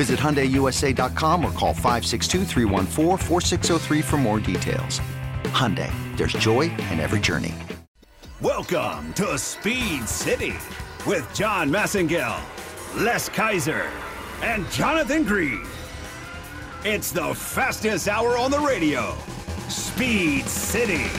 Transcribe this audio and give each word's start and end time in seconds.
Visit 0.00 0.18
HyundaiUSA.com 0.18 1.44
or 1.44 1.52
call 1.52 1.74
562 1.74 2.46
for 4.00 4.16
more 4.16 4.40
details. 4.40 4.98
Hyundai, 5.52 5.92
there's 6.16 6.32
joy 6.32 6.70
in 6.90 6.98
every 6.98 7.20
journey. 7.20 7.54
Welcome 8.40 9.12
to 9.12 9.36
Speed 9.36 10.08
City 10.08 10.54
with 11.06 11.30
John 11.34 11.68
Massengill, 11.68 12.40
Les 12.96 13.28
Kaiser, 13.28 13.90
and 14.42 14.66
Jonathan 14.70 15.22
Green. 15.22 15.66
It's 16.82 17.12
the 17.12 17.34
fastest 17.34 18.08
hour 18.08 18.38
on 18.38 18.50
the 18.50 18.60
radio. 18.60 19.14
Speed 19.68 20.46
City. 20.46 21.10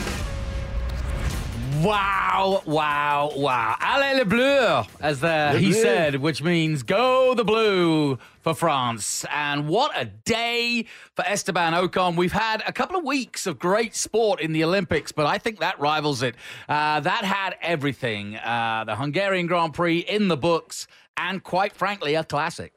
Wow, 1.82 2.62
wow, 2.64 3.32
wow. 3.34 3.76
Allez 3.80 4.18
le 4.18 4.24
bleu, 4.24 4.84
as 5.00 5.18
the, 5.20 5.58
he 5.58 5.70
bleu. 5.70 5.82
said, 5.82 6.16
which 6.16 6.40
means 6.40 6.84
go 6.84 7.34
the 7.34 7.42
blue 7.42 8.18
for 8.40 8.54
France. 8.54 9.24
And 9.32 9.68
what 9.68 9.90
a 9.96 10.04
day 10.04 10.86
for 11.16 11.24
Esteban 11.26 11.72
Ocon. 11.72 12.14
We've 12.16 12.30
had 12.32 12.62
a 12.66 12.72
couple 12.72 12.96
of 12.96 13.04
weeks 13.04 13.48
of 13.48 13.58
great 13.58 13.96
sport 13.96 14.40
in 14.40 14.52
the 14.52 14.62
Olympics, 14.62 15.10
but 15.10 15.26
I 15.26 15.38
think 15.38 15.58
that 15.58 15.80
rivals 15.80 16.22
it. 16.22 16.36
Uh, 16.68 17.00
that 17.00 17.24
had 17.24 17.56
everything. 17.60 18.36
Uh, 18.36 18.84
the 18.86 18.94
Hungarian 18.94 19.48
Grand 19.48 19.74
Prix 19.74 19.98
in 19.98 20.28
the 20.28 20.36
books, 20.36 20.86
and 21.16 21.42
quite 21.42 21.72
frankly, 21.72 22.14
a 22.14 22.22
classic. 22.22 22.74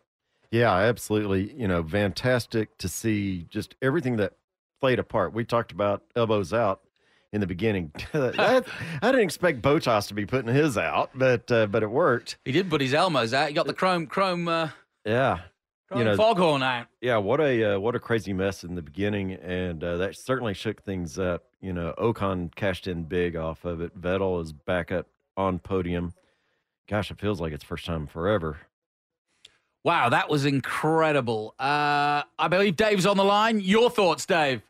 Yeah, 0.50 0.73
absolutely. 0.73 1.53
You 1.53 1.67
know, 1.67 1.83
fantastic 1.83 2.78
to 2.80 2.88
see 2.88 3.45
just 3.50 3.76
everything 3.81 4.16
that 4.16 4.33
played 4.80 4.98
a 4.98 5.03
part. 5.03 5.33
We 5.33 5.45
talked 5.45 5.72
about 5.72 6.02
elbows 6.16 6.53
out 6.53 6.81
in 7.36 7.41
the 7.41 7.47
beginning. 7.47 7.91
I, 8.14 8.61
I 9.02 9.11
didn't 9.11 9.22
expect 9.25 9.61
Bottas 9.61 10.08
to 10.08 10.14
be 10.14 10.25
putting 10.25 10.53
his 10.55 10.78
out, 10.78 11.11
but 11.14 11.52
uh, 11.52 11.67
but 11.67 11.83
it 11.83 11.92
worked. 11.92 12.38
He 12.45 12.52
did 12.53 12.69
put 12.69 12.80
his 12.81 12.94
Elmos 12.94 13.33
out. 13.33 13.50
He 13.50 13.53
got 13.53 13.67
the 13.67 13.73
chrome 13.73 14.08
chrome, 14.08 14.47
uh, 14.47 14.69
Yeah, 15.05 15.39
chrome 15.92 16.05
know- 16.05 16.16
foghorn 16.16 16.64
out. 16.64 16.88
yeah. 17.02 17.17
What 17.17 17.42
a 17.42 17.75
uh, 17.75 17.80
what 17.80 17.94
a 17.94 18.00
crazy 18.00 18.31
mess 18.33 18.64
in 18.64 18.73
the 18.75 18.81
beginning, 18.81 19.33
and 19.33 19.83
uh, 19.83 19.97
that 19.97 20.16
certainly 20.16 20.53
shook 20.53 20.81
things 20.81 21.19
up. 21.19 21.44
You 21.61 21.73
know, 21.73 21.94
Ocon 21.97 22.55
cashed 22.55 22.88
in 22.88 23.03
big 23.03 23.36
off 23.36 23.66
of 23.66 23.81
it. 23.81 23.99
Vettel 23.99 24.42
is 24.42 24.53
back 24.53 24.92
up 24.92 25.08
on 25.36 25.59
podium. 25.59 26.14
Gosh, 26.88 27.11
it 27.11 27.20
feels 27.20 27.42
like 27.42 27.52
it's 27.52 27.64
first 27.64 27.86
time 27.86 28.08
forever. 28.08 28.59
Wow, 29.83 30.09
that 30.09 30.30
was 30.30 30.45
incredible. 30.45 31.54
Uh, 31.59 32.23
I 32.39 32.48
believe 32.49 32.76
Dave's 32.76 33.05
on 33.05 33.17
the 33.17 33.23
line. 33.23 33.59
Your 33.59 33.89
thoughts, 33.92 34.26
Dave? 34.26 34.61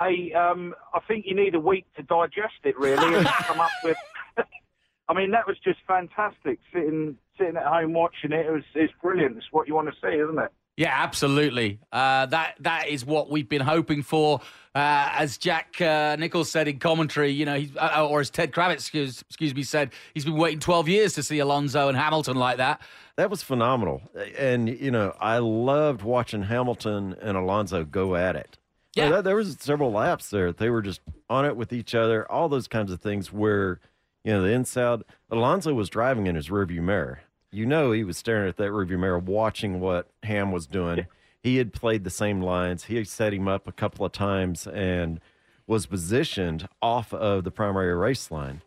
Hey, 0.00 0.32
um, 0.32 0.74
I 0.94 1.00
think 1.08 1.24
you 1.26 1.34
need 1.34 1.54
a 1.54 1.60
week 1.60 1.86
to 1.96 2.02
digest 2.02 2.60
it, 2.64 2.78
really, 2.78 3.16
and 3.16 3.26
come 3.46 3.60
up 3.60 3.70
with. 3.82 3.96
I 5.08 5.14
mean, 5.14 5.30
that 5.32 5.46
was 5.46 5.56
just 5.64 5.78
fantastic. 5.86 6.58
Sitting 6.72 7.16
sitting 7.38 7.56
at 7.56 7.66
home 7.66 7.94
watching 7.94 8.32
it, 8.32 8.46
it 8.46 8.52
was 8.52 8.64
it's 8.74 8.92
brilliant. 9.02 9.36
It's 9.36 9.46
what 9.50 9.66
you 9.66 9.74
want 9.74 9.88
to 9.88 9.94
see, 10.00 10.16
isn't 10.16 10.38
it? 10.38 10.52
Yeah, 10.76 10.94
absolutely. 10.94 11.80
Uh, 11.90 12.26
that 12.26 12.54
that 12.60 12.88
is 12.88 13.04
what 13.04 13.30
we've 13.30 13.48
been 13.48 13.62
hoping 13.62 14.02
for. 14.02 14.40
Uh, 14.74 15.10
as 15.12 15.38
Jack 15.38 15.80
uh, 15.80 16.14
Nicholls 16.16 16.50
said 16.52 16.68
in 16.68 16.78
commentary, 16.78 17.32
you 17.32 17.44
know, 17.44 17.58
he's, 17.58 17.76
uh, 17.76 18.06
or 18.08 18.20
as 18.20 18.30
Ted 18.30 18.52
Kravitz, 18.52 18.74
excuse, 18.74 19.22
excuse 19.22 19.52
me, 19.52 19.64
said, 19.64 19.90
he's 20.14 20.24
been 20.24 20.36
waiting 20.36 20.60
12 20.60 20.88
years 20.88 21.14
to 21.14 21.22
see 21.24 21.40
Alonso 21.40 21.88
and 21.88 21.98
Hamilton 21.98 22.36
like 22.36 22.58
that. 22.58 22.80
That 23.16 23.28
was 23.28 23.42
phenomenal. 23.42 24.02
And, 24.38 24.68
you 24.68 24.92
know, 24.92 25.16
I 25.18 25.38
loved 25.38 26.02
watching 26.02 26.42
Hamilton 26.44 27.16
and 27.20 27.36
Alonso 27.36 27.84
go 27.84 28.14
at 28.14 28.36
it. 28.36 28.57
Yeah. 28.98 29.10
There, 29.10 29.22
there 29.22 29.36
was 29.36 29.56
several 29.60 29.92
laps 29.92 30.30
there. 30.30 30.52
They 30.52 30.70
were 30.70 30.82
just 30.82 31.00
on 31.30 31.44
it 31.44 31.56
with 31.56 31.72
each 31.72 31.94
other, 31.94 32.30
all 32.30 32.48
those 32.48 32.68
kinds 32.68 32.92
of 32.92 33.00
things 33.00 33.32
where, 33.32 33.80
you 34.24 34.32
know, 34.32 34.42
the 34.42 34.50
inside, 34.50 35.02
Alonso 35.30 35.72
was 35.74 35.88
driving 35.88 36.26
in 36.26 36.34
his 36.34 36.48
rearview 36.48 36.80
mirror. 36.80 37.20
You 37.50 37.64
know, 37.64 37.92
he 37.92 38.04
was 38.04 38.18
staring 38.18 38.48
at 38.48 38.56
that 38.58 38.70
rearview 38.70 38.98
mirror, 38.98 39.18
watching 39.18 39.80
what 39.80 40.08
Ham 40.22 40.52
was 40.52 40.66
doing. 40.66 41.06
He 41.42 41.56
had 41.56 41.72
played 41.72 42.04
the 42.04 42.10
same 42.10 42.42
lines. 42.42 42.84
He 42.84 42.96
had 42.96 43.08
set 43.08 43.32
him 43.32 43.48
up 43.48 43.66
a 43.66 43.72
couple 43.72 44.04
of 44.04 44.12
times 44.12 44.66
and 44.66 45.20
was 45.66 45.86
positioned 45.86 46.68
off 46.82 47.14
of 47.14 47.44
the 47.44 47.50
primary 47.50 47.94
race 47.94 48.30
line. 48.30 48.62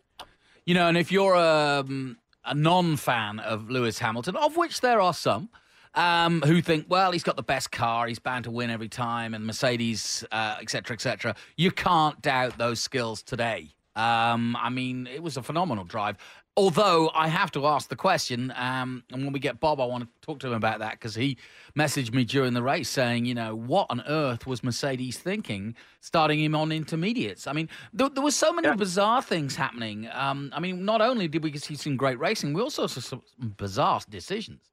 You 0.64 0.74
know, 0.74 0.88
and 0.88 0.96
if 0.96 1.12
you're 1.12 1.36
um, 1.36 2.18
a 2.44 2.54
non 2.54 2.96
fan 2.96 3.38
of 3.40 3.70
Lewis 3.70 3.98
Hamilton, 3.98 4.36
of 4.36 4.56
which 4.56 4.80
there 4.80 5.00
are 5.00 5.14
some, 5.14 5.50
um, 5.94 6.42
who 6.42 6.62
think, 6.62 6.86
well, 6.88 7.12
he's 7.12 7.22
got 7.22 7.36
the 7.36 7.42
best 7.42 7.70
car, 7.70 8.06
he's 8.06 8.18
bound 8.18 8.44
to 8.44 8.50
win 8.50 8.70
every 8.70 8.88
time, 8.88 9.34
and 9.34 9.46
Mercedes, 9.46 10.24
uh, 10.32 10.56
et 10.60 10.70
cetera, 10.70 10.94
et 10.94 11.00
cetera, 11.00 11.34
you 11.56 11.70
can't 11.70 12.20
doubt 12.22 12.58
those 12.58 12.80
skills 12.80 13.22
today. 13.22 13.70
Um, 13.94 14.56
I 14.56 14.70
mean, 14.70 15.06
it 15.06 15.22
was 15.22 15.36
a 15.36 15.42
phenomenal 15.42 15.84
drive. 15.84 16.16
Although 16.54 17.10
I 17.14 17.28
have 17.28 17.50
to 17.52 17.66
ask 17.66 17.88
the 17.88 17.96
question, 17.96 18.52
um, 18.56 19.04
and 19.10 19.24
when 19.24 19.32
we 19.32 19.40
get 19.40 19.58
Bob, 19.58 19.80
I 19.80 19.86
want 19.86 20.04
to 20.04 20.10
talk 20.20 20.38
to 20.40 20.48
him 20.48 20.52
about 20.52 20.80
that 20.80 20.92
because 20.92 21.14
he 21.14 21.38
messaged 21.78 22.12
me 22.12 22.24
during 22.24 22.52
the 22.52 22.62
race 22.62 22.90
saying, 22.90 23.24
you 23.24 23.34
know, 23.34 23.54
what 23.54 23.86
on 23.88 24.02
earth 24.06 24.46
was 24.46 24.62
Mercedes 24.62 25.16
thinking 25.16 25.74
starting 26.00 26.40
him 26.40 26.54
on 26.54 26.70
intermediates? 26.70 27.46
I 27.46 27.54
mean, 27.54 27.70
there, 27.94 28.10
there 28.10 28.22
were 28.22 28.30
so 28.30 28.52
many 28.52 28.74
bizarre 28.76 29.22
things 29.22 29.56
happening. 29.56 30.08
Um, 30.12 30.52
I 30.54 30.60
mean, 30.60 30.84
not 30.84 31.00
only 31.00 31.26
did 31.26 31.42
we 31.42 31.56
see 31.56 31.74
some 31.74 31.96
great 31.96 32.18
racing, 32.18 32.52
we 32.52 32.60
also 32.60 32.86
saw 32.86 33.00
some 33.00 33.22
bizarre 33.56 34.00
decisions. 34.10 34.71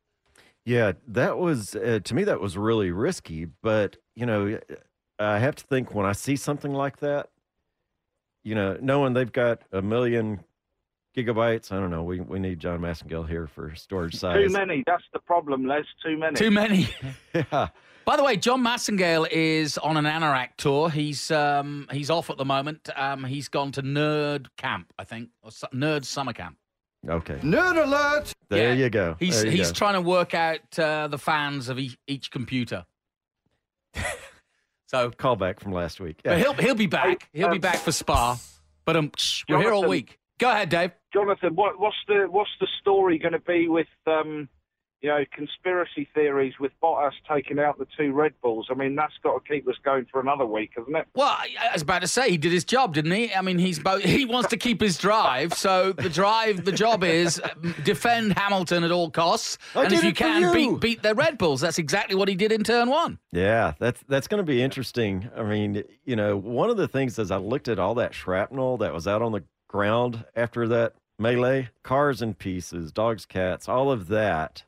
Yeah, 0.66 0.94
that 1.08 1.38
was 1.38 1.76
uh, 1.76 2.00
to 2.04 2.14
me 2.16 2.24
that 2.26 2.40
was 2.40 2.58
really 2.58 2.92
risky. 2.92 3.46
But 3.46 3.98
you 4.16 4.26
know, 4.26 4.60
I 5.18 5.40
have 5.40 5.56
to 5.56 5.64
think 5.66 5.94
when 5.96 6.06
I 6.06 6.12
see 6.12 6.36
something 6.36 6.74
like 6.74 7.00
that, 7.00 7.30
you 8.44 8.56
know, 8.56 8.78
knowing 8.82 9.14
they've 9.14 9.32
got 9.32 9.62
a 9.72 9.82
million 9.82 10.42
gigabytes, 11.18 11.72
I 11.72 11.80
don't 11.80 11.90
know. 11.90 12.04
We 12.04 12.20
we 12.20 12.40
need 12.40 12.60
John 12.60 12.80
Massengill 12.80 13.28
here 13.28 13.48
for 13.48 13.74
storage 13.76 14.16
size. 14.20 14.48
Too 14.48 14.54
many. 14.54 14.84
That's 14.86 15.04
the 15.14 15.20
problem, 15.20 15.66
Les. 15.66 15.86
Too 16.04 16.18
many. 16.18 16.36
Too 16.36 16.52
many. 16.52 16.90
Yeah, 17.34 17.68
By 18.06 18.18
the 18.18 18.24
way, 18.24 18.38
John 18.38 18.64
Massengale 18.64 19.28
is 19.32 19.78
on 19.78 19.96
an 19.98 20.06
Anorak 20.06 20.50
tour. 20.58 20.90
He's 20.90 21.30
um, 21.32 21.88
he's 21.92 22.10
off 22.10 22.30
at 22.30 22.38
the 22.38 22.46
moment. 22.46 22.90
Um, 22.96 23.24
he's 23.24 23.48
gone 23.50 23.72
to 23.74 23.82
Nerd 23.84 24.48
Camp, 24.58 24.92
I 24.98 25.04
think, 25.04 25.30
or 25.44 25.52
su- 25.52 25.68
Nerd 25.74 26.06
Summer 26.06 26.34
Camp. 26.34 26.58
Okay. 27.08 27.36
Nerd 27.36 27.84
alert! 27.84 28.34
There 28.50 28.74
Yeah. 28.74 28.84
you 28.84 28.90
go. 28.90 29.16
He's 29.20 29.44
you 29.44 29.52
he's 29.52 29.68
go. 29.70 29.74
trying 29.74 29.94
to 29.96 30.02
work 30.02 30.34
out 30.34 30.78
uh, 30.80 31.08
the 31.08 31.18
fans 31.18 31.70
of 31.70 31.80
each, 31.80 31.98
each 32.08 32.32
computer. 32.32 32.86
so, 34.88 35.12
call 35.12 35.36
back 35.36 35.60
from 35.60 35.72
last 35.72 36.00
week. 36.00 36.22
but 36.24 36.32
Yeah. 36.32 36.38
he'll 36.44 36.54
he'll 36.54 36.76
be 36.76 36.88
back. 36.88 37.30
He'll 37.34 37.50
be 37.50 37.56
um, 37.56 37.62
back 37.62 37.78
for 37.78 37.92
Spa. 37.92 38.38
But 38.86 38.96
um, 38.96 39.12
shh, 39.18 39.44
we're 39.48 39.60
here 39.62 39.72
all 39.74 39.88
week. 39.88 40.20
Go 40.40 40.50
ahead, 40.50 40.70
Dave. 40.70 40.92
Jonathan, 41.14 41.56
what, 41.56 41.80
what's 41.80 41.98
the 42.08 42.28
what's 42.30 42.50
the 42.60 42.68
story 42.80 43.20
going 43.20 43.34
to 43.34 43.40
be 43.40 43.68
with 43.68 43.88
um, 44.08 44.48
you 45.02 45.10
know 45.10 45.24
conspiracy 45.32 46.08
theories 46.14 46.54
with 46.60 46.72
Bottas 46.82 47.12
taking 47.32 47.60
out 47.60 47.78
the 47.78 47.88
two 47.98 48.12
Red 48.12 48.34
Bulls? 48.42 48.68
I 48.70 48.74
mean, 48.74 48.96
that's 48.96 49.14
got 49.24 49.44
to 49.44 49.52
keep 49.52 49.68
us 49.68 49.76
going 49.84 50.06
for 50.12 50.20
another 50.20 50.46
week, 50.46 50.72
hasn't 50.76 50.96
it? 50.96 51.08
Well, 51.16 51.28
I, 51.28 51.50
I 51.70 51.74
was 51.74 51.82
about 51.82 52.02
to 52.02 52.08
say 52.08 52.30
he 52.30 52.38
did 52.38 52.52
his 52.52 52.64
job, 52.64 52.94
didn't 52.94 53.12
he? 53.12 53.34
I 53.34 53.42
mean, 53.42 53.58
he's 53.58 53.80
both, 53.80 54.04
he 54.04 54.26
wants 54.26 54.50
to 54.50 54.58
keep 54.58 54.82
his 54.82 54.98
drive, 54.98 55.54
so 55.54 55.94
the 55.94 56.10
drive, 56.10 56.66
the 56.66 56.72
job 56.72 57.04
is 57.04 57.42
defend 57.84 58.38
Hamilton 58.38 58.84
at 58.84 58.92
all 58.92 59.10
costs, 59.10 59.58
I 59.76 59.86
and 59.86 59.94
if 59.94 60.04
you 60.04 60.14
can, 60.14 60.42
you. 60.42 60.54
beat 60.54 60.80
beat 60.80 61.04
the 61.04 61.16
Red 61.16 61.38
Bulls. 61.38 61.62
That's 61.62 61.78
exactly 61.78 62.16
what 62.16 62.28
he 62.28 62.36
did 62.36 62.52
in 62.52 62.64
turn 62.64 62.90
one. 62.90 63.20
Yeah, 63.32 63.74
that's 63.80 64.02
that's 64.08 64.28
going 64.28 64.40
to 64.40 64.50
be 64.50 64.62
interesting. 64.62 65.30
I 65.36 65.44
mean, 65.44 65.84
you 66.06 66.16
know, 66.16 66.38
one 66.38 66.70
of 66.70 66.78
the 66.78 66.88
things 66.88 67.20
as 67.20 67.32
I 67.32 67.38
looked 67.38 67.68
at 67.68 67.80
all 67.80 67.96
that 67.96 68.14
shrapnel 68.14 68.78
that 68.78 68.94
was 68.94 69.08
out 69.08 69.22
on 69.22 69.32
the 69.32 69.44
ground 69.68 70.26
after 70.36 70.68
that 70.68 70.94
melee, 71.20 71.70
cars 71.84 72.22
in 72.22 72.34
pieces, 72.34 72.92
dogs, 72.92 73.26
cats, 73.26 73.68
all 73.70 73.92
of 73.92 74.08
that. 74.08 74.64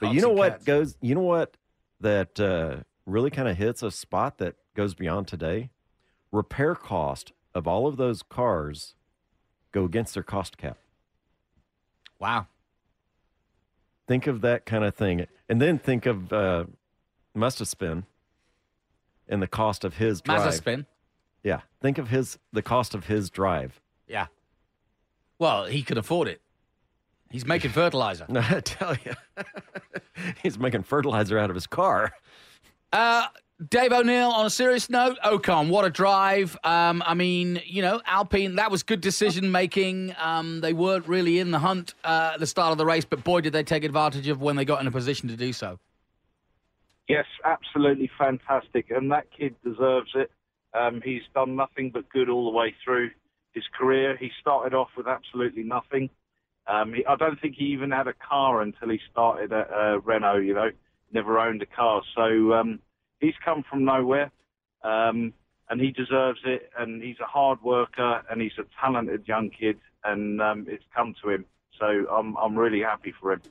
But 0.00 0.12
you 0.12 0.20
know 0.20 0.30
what 0.30 0.52
cats. 0.52 0.64
goes? 0.64 0.96
You 1.00 1.14
know 1.14 1.22
what 1.22 1.56
that 2.00 2.38
uh, 2.38 2.82
really 3.06 3.30
kind 3.30 3.48
of 3.48 3.56
hits 3.56 3.82
a 3.82 3.90
spot 3.90 4.38
that 4.38 4.56
goes 4.74 4.94
beyond 4.94 5.28
today. 5.28 5.70
Repair 6.30 6.74
cost 6.74 7.32
of 7.54 7.66
all 7.66 7.86
of 7.86 7.96
those 7.96 8.22
cars 8.22 8.94
go 9.72 9.84
against 9.84 10.14
their 10.14 10.22
cost 10.22 10.58
cap. 10.58 10.78
Wow. 12.18 12.46
Think 14.06 14.26
of 14.26 14.40
that 14.40 14.64
kind 14.64 14.84
of 14.84 14.94
thing, 14.94 15.26
and 15.48 15.60
then 15.60 15.78
think 15.78 16.06
of 16.06 16.32
uh, 16.32 16.64
Mustaspin 17.36 18.04
and 19.28 19.42
the 19.42 19.46
cost 19.46 19.84
of 19.84 19.96
his 19.96 20.20
drive. 20.22 20.38
Mazda 20.38 20.52
spin. 20.52 20.86
Yeah, 21.42 21.60
think 21.80 21.98
of 21.98 22.08
his 22.08 22.38
the 22.52 22.62
cost 22.62 22.94
of 22.94 23.06
his 23.06 23.30
drive. 23.30 23.80
Yeah. 24.06 24.26
Well, 25.38 25.66
he 25.66 25.82
could 25.82 25.98
afford 25.98 26.26
it. 26.28 26.40
He's 27.30 27.46
making 27.46 27.70
fertilizer. 27.70 28.26
No, 28.28 28.40
I 28.48 28.60
tell 28.60 28.96
you, 29.04 29.12
he's 30.42 30.58
making 30.58 30.82
fertilizer 30.82 31.38
out 31.38 31.50
of 31.50 31.54
his 31.54 31.66
car. 31.66 32.12
Uh, 32.92 33.26
Dave 33.70 33.92
O'Neill, 33.92 34.30
on 34.30 34.46
a 34.46 34.50
serious 34.50 34.88
note, 34.88 35.18
Ocon, 35.24 35.68
what 35.68 35.84
a 35.84 35.90
drive. 35.90 36.56
Um, 36.62 37.02
I 37.04 37.14
mean, 37.14 37.60
you 37.66 37.82
know, 37.82 38.00
Alpine, 38.06 38.54
that 38.54 38.70
was 38.70 38.84
good 38.84 39.00
decision 39.00 39.50
making. 39.50 40.14
Um, 40.16 40.60
they 40.60 40.72
weren't 40.72 41.08
really 41.08 41.40
in 41.40 41.50
the 41.50 41.58
hunt 41.58 41.94
uh, 42.04 42.30
at 42.34 42.40
the 42.40 42.46
start 42.46 42.70
of 42.70 42.78
the 42.78 42.86
race, 42.86 43.04
but 43.04 43.24
boy, 43.24 43.40
did 43.40 43.52
they 43.52 43.64
take 43.64 43.82
advantage 43.82 44.28
of 44.28 44.40
when 44.40 44.54
they 44.54 44.64
got 44.64 44.80
in 44.80 44.86
a 44.86 44.92
position 44.92 45.28
to 45.28 45.36
do 45.36 45.52
so. 45.52 45.80
Yes, 47.08 47.24
absolutely 47.44 48.10
fantastic, 48.16 48.90
and 48.90 49.10
that 49.10 49.26
kid 49.36 49.56
deserves 49.64 50.10
it. 50.14 50.30
Um, 50.72 51.00
he's 51.04 51.22
done 51.34 51.56
nothing 51.56 51.90
but 51.90 52.08
good 52.10 52.28
all 52.28 52.44
the 52.44 52.56
way 52.56 52.74
through 52.84 53.10
his 53.54 53.64
career. 53.76 54.16
He 54.16 54.30
started 54.40 54.72
off 54.72 54.90
with 54.96 55.08
absolutely 55.08 55.64
nothing. 55.64 56.10
Um, 56.68 56.92
he, 56.94 57.04
I 57.06 57.16
don't 57.16 57.40
think 57.40 57.56
he 57.56 57.66
even 57.66 57.90
had 57.90 58.06
a 58.06 58.12
car 58.12 58.60
until 58.60 58.90
he 58.90 59.00
started 59.10 59.52
at 59.52 59.70
uh, 59.72 60.00
Renault. 60.00 60.38
You 60.38 60.54
know, 60.54 60.70
never 61.12 61.38
owned 61.38 61.62
a 61.62 61.66
car, 61.66 62.02
so 62.14 62.52
um, 62.52 62.80
he's 63.20 63.34
come 63.44 63.64
from 63.68 63.84
nowhere, 63.84 64.30
um, 64.84 65.32
and 65.70 65.80
he 65.80 65.90
deserves 65.90 66.40
it. 66.44 66.70
And 66.78 67.02
he's 67.02 67.20
a 67.20 67.26
hard 67.26 67.62
worker, 67.62 68.22
and 68.30 68.40
he's 68.40 68.58
a 68.58 68.64
talented 68.80 69.26
young 69.26 69.50
kid, 69.50 69.78
and 70.04 70.40
um, 70.42 70.66
it's 70.68 70.84
come 70.94 71.14
to 71.22 71.30
him. 71.30 71.44
So 71.78 71.86
I'm 71.86 72.36
I'm 72.36 72.56
really 72.56 72.80
happy 72.80 73.14
for 73.18 73.32
him. 73.32 73.42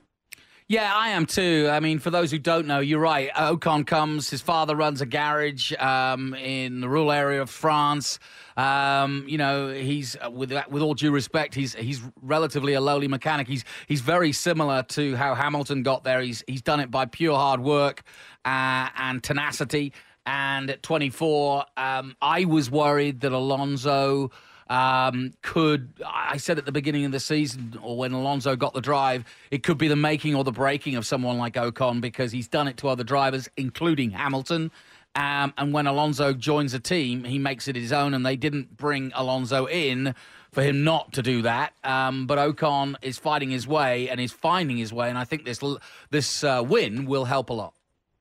Yeah, 0.69 0.93
I 0.93 1.11
am 1.11 1.25
too. 1.25 1.69
I 1.71 1.79
mean, 1.79 1.99
for 1.99 2.09
those 2.09 2.29
who 2.29 2.39
don't 2.39 2.67
know, 2.67 2.81
you're 2.81 2.99
right. 2.99 3.29
Ocon 3.33 3.87
comes. 3.87 4.29
His 4.29 4.41
father 4.41 4.75
runs 4.75 4.99
a 4.99 5.05
garage 5.05 5.71
um, 5.79 6.33
in 6.33 6.81
the 6.81 6.89
rural 6.89 7.09
area 7.09 7.41
of 7.41 7.49
France. 7.49 8.19
Um, 8.57 9.23
you 9.29 9.37
know, 9.37 9.69
he's 9.69 10.17
uh, 10.17 10.29
with 10.29 10.51
with 10.69 10.81
all 10.81 10.93
due 10.93 11.11
respect, 11.11 11.55
he's 11.55 11.73
he's 11.73 12.01
relatively 12.21 12.73
a 12.73 12.81
lowly 12.81 13.07
mechanic. 13.07 13.47
He's 13.47 13.63
he's 13.87 14.01
very 14.01 14.33
similar 14.33 14.83
to 14.89 15.15
how 15.15 15.35
Hamilton 15.35 15.83
got 15.83 16.03
there. 16.03 16.19
He's 16.19 16.43
he's 16.47 16.61
done 16.61 16.81
it 16.81 16.91
by 16.91 17.05
pure 17.05 17.37
hard 17.37 17.61
work 17.61 18.03
uh, 18.43 18.89
and 18.97 19.23
tenacity. 19.23 19.93
And 20.25 20.69
at 20.69 20.83
24, 20.83 21.63
um, 21.77 22.17
I 22.21 22.43
was 22.43 22.69
worried 22.69 23.21
that 23.21 23.31
Alonso 23.31 24.31
um, 24.69 25.33
could 25.41 25.93
I 26.05 26.37
said 26.37 26.57
at 26.57 26.65
the 26.65 26.71
beginning 26.71 27.05
of 27.05 27.11
the 27.11 27.19
season 27.19 27.77
or 27.81 27.97
when 27.97 28.11
Alonso 28.11 28.55
got 28.55 28.73
the 28.73 28.81
drive, 28.81 29.25
it 29.51 29.63
could 29.63 29.77
be 29.77 29.87
the 29.87 29.95
making 29.95 30.35
or 30.35 30.43
the 30.43 30.51
breaking 30.51 30.95
of 30.95 31.05
someone 31.05 31.37
like 31.37 31.53
Ocon 31.53 32.01
because 32.01 32.31
he's 32.31 32.47
done 32.47 32.67
it 32.67 32.77
to 32.77 32.89
other 32.89 33.03
drivers, 33.03 33.49
including 33.57 34.11
Hamilton. 34.11 34.71
Um, 35.15 35.53
and 35.57 35.73
when 35.73 35.87
Alonso 35.87 36.33
joins 36.33 36.73
a 36.73 36.79
team, 36.79 37.23
he 37.23 37.39
makes 37.39 37.67
it 37.67 37.75
his 37.75 37.91
own, 37.91 38.13
and 38.13 38.25
they 38.25 38.35
didn't 38.35 38.77
bring 38.77 39.11
Alonso 39.15 39.67
in 39.67 40.13
for 40.51 40.61
him 40.61 40.83
not 40.83 41.13
to 41.13 41.21
do 41.21 41.41
that. 41.41 41.73
Um, 41.83 42.27
but 42.27 42.37
Ocon 42.37 42.95
is 43.01 43.17
fighting 43.17 43.49
his 43.49 43.67
way 43.67 44.09
and 44.09 44.19
is 44.19 44.31
finding 44.31 44.77
his 44.77 44.93
way, 44.93 45.09
and 45.09 45.17
I 45.17 45.23
think 45.23 45.45
this 45.45 45.63
this 46.11 46.43
uh, 46.43 46.63
win 46.65 47.05
will 47.05 47.25
help 47.25 47.49
a 47.49 47.53
lot. 47.53 47.73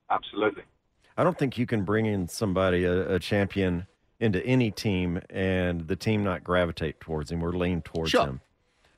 Absolutely. 0.09 0.63
I 1.17 1.23
don't 1.23 1.37
think 1.37 1.57
you 1.57 1.65
can 1.65 1.83
bring 1.83 2.05
in 2.05 2.27
somebody 2.27 2.83
a, 2.83 3.15
a 3.15 3.19
champion 3.19 3.87
into 4.19 4.43
any 4.45 4.71
team 4.71 5.21
and 5.29 5.87
the 5.87 5.95
team 5.95 6.23
not 6.23 6.43
gravitate 6.43 6.99
towards 6.99 7.31
him 7.31 7.43
or 7.43 7.53
lean 7.53 7.81
towards 7.81 8.11
Sure. 8.11 8.25
him. 8.25 8.41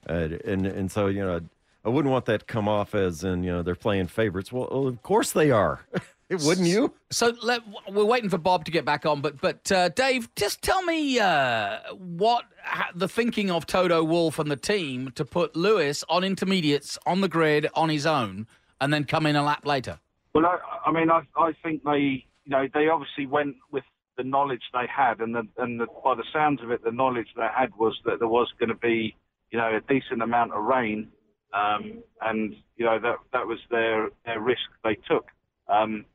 Uh, 0.07 0.29
and 0.45 0.65
and 0.65 0.91
so 0.91 1.07
you 1.07 1.21
know, 1.21 1.41
I 1.83 1.89
wouldn't 1.89 2.11
want 2.11 2.25
that 2.25 2.39
to 2.39 2.45
come 2.45 2.67
off 2.67 2.95
as 2.95 3.23
in 3.23 3.43
you 3.43 3.51
know 3.51 3.61
they're 3.61 3.75
playing 3.75 4.07
favorites. 4.07 4.51
Well, 4.51 4.67
well 4.71 4.87
of 4.87 5.01
course 5.03 5.31
they 5.31 5.51
are. 5.51 5.81
wouldn't 6.29 6.67
you? 6.67 6.93
So 7.09 7.33
let, 7.41 7.61
we're 7.89 8.05
waiting 8.05 8.29
for 8.29 8.37
Bob 8.37 8.65
to 8.65 8.71
get 8.71 8.85
back 8.85 9.05
on, 9.05 9.21
but 9.21 9.41
but 9.41 9.71
uh, 9.71 9.89
Dave, 9.89 10.33
just 10.35 10.61
tell 10.61 10.83
me 10.83 11.19
uh, 11.19 11.79
what 11.93 12.45
ha, 12.63 12.89
the 12.95 13.07
thinking 13.07 13.49
of 13.49 13.65
Toto 13.65 14.03
Wolff 14.03 14.37
and 14.39 14.49
the 14.49 14.55
team 14.55 15.11
to 15.15 15.25
put 15.25 15.55
Lewis 15.55 16.03
on 16.07 16.23
intermediates 16.23 16.97
on 17.05 17.21
the 17.21 17.27
grid 17.27 17.67
on 17.73 17.89
his 17.89 18.05
own, 18.05 18.47
and 18.79 18.93
then 18.93 19.05
come 19.05 19.25
in 19.25 19.35
a 19.35 19.43
lap 19.43 19.65
later. 19.65 19.99
Well, 20.33 20.45
I, 20.45 20.59
I 20.85 20.91
mean, 20.91 21.09
I, 21.09 21.21
I 21.35 21.53
think 21.63 21.83
they, 21.83 22.25
you 22.45 22.51
know, 22.51 22.67
they 22.73 22.87
obviously 22.87 23.25
went 23.25 23.55
with 23.71 23.83
the 24.19 24.23
knowledge 24.25 24.63
they 24.73 24.85
had, 24.93 25.21
and 25.21 25.33
the, 25.33 25.47
and 25.57 25.79
the, 25.79 25.87
by 26.03 26.13
the 26.13 26.25
sounds 26.33 26.61
of 26.61 26.71
it, 26.71 26.83
the 26.83 26.91
knowledge 26.91 27.27
they 27.37 27.47
had 27.55 27.73
was 27.79 27.97
that 28.03 28.19
there 28.19 28.27
was 28.27 28.49
going 28.59 28.67
to 28.67 28.75
be, 28.75 29.15
you 29.49 29.57
know, 29.57 29.77
a 29.77 29.79
decent 29.87 30.21
amount 30.21 30.51
of 30.51 30.61
rain, 30.61 31.07
um, 31.53 32.03
and 32.21 32.53
you 32.75 32.85
know 32.85 32.99
that 32.99 33.15
that 33.31 33.47
was 33.47 33.59
their 33.71 34.09
their 34.25 34.41
risk 34.41 34.67
they 34.83 34.95
took. 35.09 35.27
Um, 35.69 36.05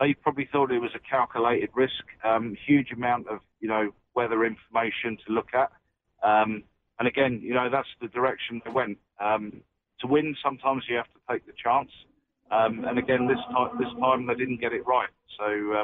they 0.00 0.14
probably 0.14 0.48
thought 0.50 0.72
it 0.72 0.78
was 0.78 0.92
a 0.94 0.98
calculated 0.98 1.68
risk, 1.74 2.02
um, 2.24 2.56
huge 2.66 2.90
amount 2.90 3.28
of 3.28 3.40
you 3.60 3.68
know 3.68 3.90
weather 4.14 4.46
information 4.46 5.18
to 5.26 5.32
look 5.34 5.48
at, 5.52 5.70
um, 6.26 6.64
and 6.98 7.06
again, 7.06 7.38
you 7.42 7.52
know 7.52 7.68
that's 7.70 7.92
the 8.00 8.08
direction 8.08 8.62
they 8.64 8.70
went. 8.70 8.96
Um, 9.20 9.60
to 10.00 10.06
win, 10.06 10.34
sometimes 10.42 10.84
you 10.88 10.96
have 10.96 11.12
to 11.12 11.20
take 11.30 11.44
the 11.44 11.52
chance, 11.62 11.90
um, 12.50 12.86
and 12.86 12.98
again 12.98 13.28
this 13.28 13.44
time 13.52 13.76
this 13.78 13.92
time 14.00 14.26
they 14.26 14.34
didn't 14.34 14.58
get 14.58 14.72
it 14.72 14.86
right. 14.86 15.10
So 15.38 15.76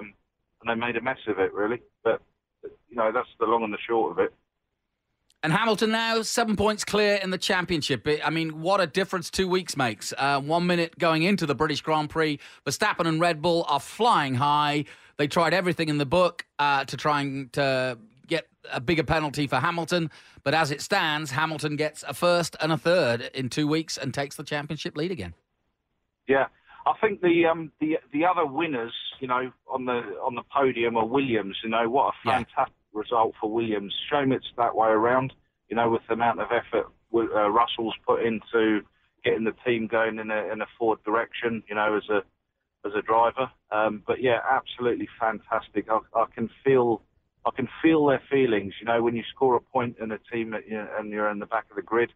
and 0.61 0.71
they 0.71 0.87
made 0.87 0.97
a 0.97 1.01
mess 1.01 1.19
of 1.27 1.39
it, 1.39 1.53
really. 1.53 1.81
But 2.05 2.23
you 2.63 2.97
know, 2.97 3.11
that's 3.13 3.29
the 3.39 3.47
long 3.47 3.65
and 3.65 3.73
the 3.73 3.79
short 3.87 4.13
of 4.13 4.19
it. 4.19 4.35
And 5.43 5.53
Hamilton 5.53 5.93
now 5.93 6.21
seven 6.23 6.57
points 6.57 6.85
clear 6.85 7.15
in 7.17 7.31
the 7.31 7.39
championship. 7.39 8.09
I 8.25 8.31
mean, 8.31 8.61
what 8.61 8.81
a 8.81 8.89
difference 8.89 9.31
two 9.31 9.49
weeks 9.49 9.77
makes. 9.77 10.13
Uh, 10.19 10.41
one 10.41 10.67
minute 10.67 10.99
going 10.99 11.23
into 11.23 11.47
the 11.47 11.55
British 11.55 11.81
Grand 11.81 12.11
Prix, 12.11 12.41
Verstappen 12.67 13.07
and 13.07 13.21
Red 13.21 13.41
Bull 13.41 13.65
are 13.69 13.79
flying 13.79 14.35
high. 14.35 14.85
They 15.17 15.29
tried 15.29 15.55
everything 15.55 15.89
in 15.89 15.99
the 15.99 16.07
book 16.07 16.45
uh, 16.59 16.85
to 16.87 16.97
try 16.97 17.21
and 17.21 17.53
to 17.53 17.99
get 18.27 18.49
a 18.73 18.81
bigger 18.81 19.05
penalty 19.05 19.47
for 19.47 19.57
Hamilton, 19.57 20.11
but 20.43 20.55
as 20.55 20.71
it 20.71 20.81
stands, 20.81 21.31
Hamilton 21.31 21.77
gets 21.77 22.05
a 22.07 22.15
first 22.15 22.57
and 22.61 22.73
a 22.73 22.77
third 22.77 23.31
in 23.33 23.49
two 23.49 23.67
weeks 23.67 23.97
and 23.97 24.13
takes 24.13 24.37
the 24.37 24.45
championship 24.45 24.97
lead 24.97 25.11
again. 25.11 25.35
Yeah, 26.27 26.47
I 26.87 26.95
think 27.01 27.21
the 27.21 27.47
um, 27.47 27.73
the 27.81 27.99
the 28.13 28.25
other 28.25 28.47
winners, 28.47 28.95
you 29.21 29.29
know, 29.29 29.53
on 29.71 29.85
the 29.85 30.01
on 30.23 30.35
the 30.35 30.43
podium 30.55 30.97
are 30.97 31.07
Williams. 31.07 31.57
You 31.63 31.71
know, 31.71 31.89
what 31.89 32.15
a 32.15 32.29
Yeah. 32.29 32.39
fantastic 32.39 32.75
result 32.93 33.35
for 33.41 33.51
Williams. 33.51 33.95
Shame 34.11 34.33
it's 34.33 34.51
that 34.57 34.75
way 34.75 34.89
around. 34.89 35.33
You 35.69 35.77
know, 35.77 35.91
with 35.91 36.03
the 36.07 36.15
amount 36.15 36.41
of 36.41 36.49
effort 36.51 36.87
uh, 37.15 37.51
Russell's 37.51 37.95
put 38.07 38.25
into 38.25 38.83
getting 39.25 39.45
the 39.45 39.55
team 39.67 39.87
going 39.87 40.19
in 40.19 40.31
a 40.31 40.53
in 40.53 40.61
a 40.63 40.67
forward 40.79 41.03
direction. 41.05 41.63
You 41.69 41.75
know, 41.75 41.97
as 41.97 42.09
a 42.09 42.23
as 42.87 42.93
a 42.95 43.03
driver. 43.03 43.51
Um, 43.71 44.03
but 44.07 44.23
yeah, 44.23 44.39
absolutely 44.51 45.09
fantastic. 45.21 45.87
I, 45.91 45.99
I 46.15 46.27
can 46.35 46.49
feel 46.65 47.03
I 47.47 47.51
can 47.55 47.69
feel 47.83 48.07
their 48.07 48.23
feelings. 48.31 48.75
You 48.81 48.87
know, 48.87 49.03
when 49.03 49.17
you 49.17 49.23
score 49.35 49.57
a 49.57 49.61
point 49.61 49.97
in 50.01 50.13
a 50.13 50.19
team 50.33 50.51
that, 50.51 50.67
you 50.67 50.77
know, 50.77 50.89
and 50.99 51.11
you're 51.11 51.31
in 51.31 51.39
the 51.39 51.47
back 51.47 51.67
of 51.71 51.77
the 51.77 51.83
grid, 51.83 52.13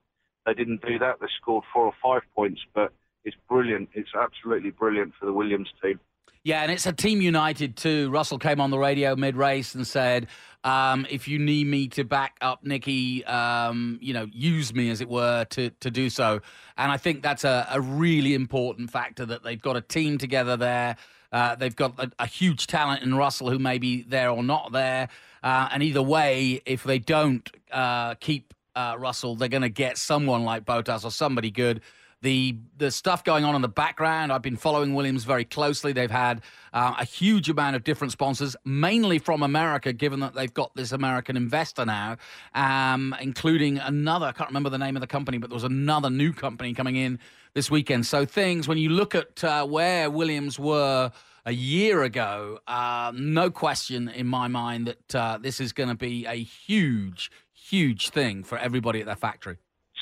they 0.47 0.55
didn't 0.55 0.83
do 0.87 0.99
that. 0.99 1.21
They 1.21 1.27
scored 1.41 1.65
four 1.73 1.87
or 1.87 1.95
five 2.03 2.23
points, 2.35 2.61
but 2.75 2.93
it's 3.25 3.37
brilliant. 3.49 3.89
It's 3.95 4.11
absolutely 4.15 4.71
brilliant 4.71 5.13
for 5.19 5.27
the 5.27 5.33
Williams 5.33 5.69
team. 5.83 6.01
Yeah, 6.45 6.63
and 6.63 6.73
it's 6.73 6.87
a 6.87 6.93
team 6.93 7.21
united 7.21 7.77
too. 7.77 8.11
Russell 8.11 8.39
came 8.39 8.61
on 8.61 8.71
the 8.71 8.79
radio 8.79 9.15
mid 9.15 9.37
race 9.37 9.77
and 9.77 9.87
said, 9.87 10.27
um, 10.65 11.07
"If 11.09 11.29
you 11.29 11.39
need 11.39 11.69
me 11.69 11.87
to 11.89 12.03
back 12.03 12.37
up 12.41 12.65
Nicky, 12.65 13.25
um, 13.27 13.99
you 14.03 14.13
know, 14.13 14.27
use 14.33 14.75
me 14.75 14.91
as 14.91 15.01
it 15.01 15.09
were 15.09 15.45
to 15.51 15.71
to 15.71 15.91
do 15.91 16.11
so." 16.11 16.41
And 16.77 16.91
I 16.91 16.97
think 16.97 17.23
that's 17.23 17.45
a, 17.45 17.69
a 17.71 17.81
really 17.81 18.35
important 18.35 18.91
factor 18.91 19.25
that 19.27 19.45
they've 19.45 19.61
got 19.61 19.77
a 19.77 19.81
team 19.81 20.19
together 20.19 20.57
there. 20.57 20.97
Uh, 21.31 21.55
they've 21.55 21.77
got 21.77 21.99
a, 21.99 22.11
a 22.19 22.27
huge 22.27 22.67
talent 22.67 23.03
in 23.03 23.15
Russell 23.15 23.49
who 23.49 23.61
may 23.61 23.79
be 23.79 24.03
there 24.03 24.31
or 24.31 24.43
not 24.43 24.73
there. 24.73 25.09
Uh, 25.45 25.69
and 25.73 25.83
either 25.83 26.03
way, 26.03 26.61
if 26.67 26.83
they 26.83 26.99
don't 26.99 27.49
uh, 27.71 28.17
keep 28.17 28.53
uh, 28.75 28.97
Russell, 28.99 29.37
they're 29.37 29.49
going 29.49 29.63
to 29.63 29.69
get 29.69 29.97
someone 29.97 30.45
like 30.45 30.65
Bottas 30.65 31.05
or 31.05 31.11
somebody 31.11 31.51
good 31.51 31.81
the 32.23 32.57
the 32.79 32.91
stuff 32.91 33.23
going 33.25 33.45
on 33.45 33.55
in 33.55 33.63
the 33.63 33.69
background. 33.69 34.33
I've 34.33 34.43
been 34.43 34.57
following 34.57 34.95
Williams 34.95 35.25
very 35.25 35.45
closely. 35.45 35.93
They've 35.93 36.11
had 36.11 36.41
uh, 36.73 36.95
a 36.99 37.05
huge 37.05 37.51
amount 37.51 37.77
of 37.77 37.85
different 37.85 38.13
sponsors, 38.13 38.57
mainly 38.65 39.19
from 39.19 39.43
America, 39.43 39.93
given 39.93 40.21
that 40.21 40.35
they've 40.35 40.53
got 40.53 40.75
this 40.75 40.93
American 40.93 41.37
investor 41.37 41.85
now, 41.85 42.17
um, 42.55 43.15
including 43.21 43.79
another. 43.79 44.27
I 44.27 44.33
can't 44.33 44.49
remember 44.49 44.71
the 44.71 44.79
name 44.79 44.97
of 44.97 45.01
the 45.01 45.07
company, 45.07 45.39
but 45.39 45.51
there 45.51 45.57
was 45.57 45.65
another 45.65 46.11
new 46.11 46.33
company 46.33 46.73
coming 46.75 46.97
in 46.97 47.19
this 47.55 47.71
weekend. 47.71 48.07
So 48.07 48.25
things 48.25 48.67
when 48.67 48.79
you 48.79 48.89
look 48.89 49.15
at 49.15 49.45
uh, 49.45 49.67
where 49.67 50.11
Williams 50.11 50.59
were. 50.59 51.13
A 51.45 51.53
year 51.53 52.05
ago, 52.05 52.61
uh, 52.69 53.11
no 53.17 53.51
question 53.51 54.09
in 54.09 54.29
my 54.29 54.47
mind 54.47 54.87
that 54.87 55.15
uh, 55.17 55.39
this 55.43 55.61
is 55.61 55.73
going 55.73 55.89
to 55.89 55.97
be 55.97 56.25
a 56.25 56.41
huge, 56.41 57.33
huge 57.53 58.11
thing 58.11 58.45
for 58.45 58.57
everybody 58.59 59.01
at 59.01 59.07
their 59.07 59.17
factory. 59.17 59.57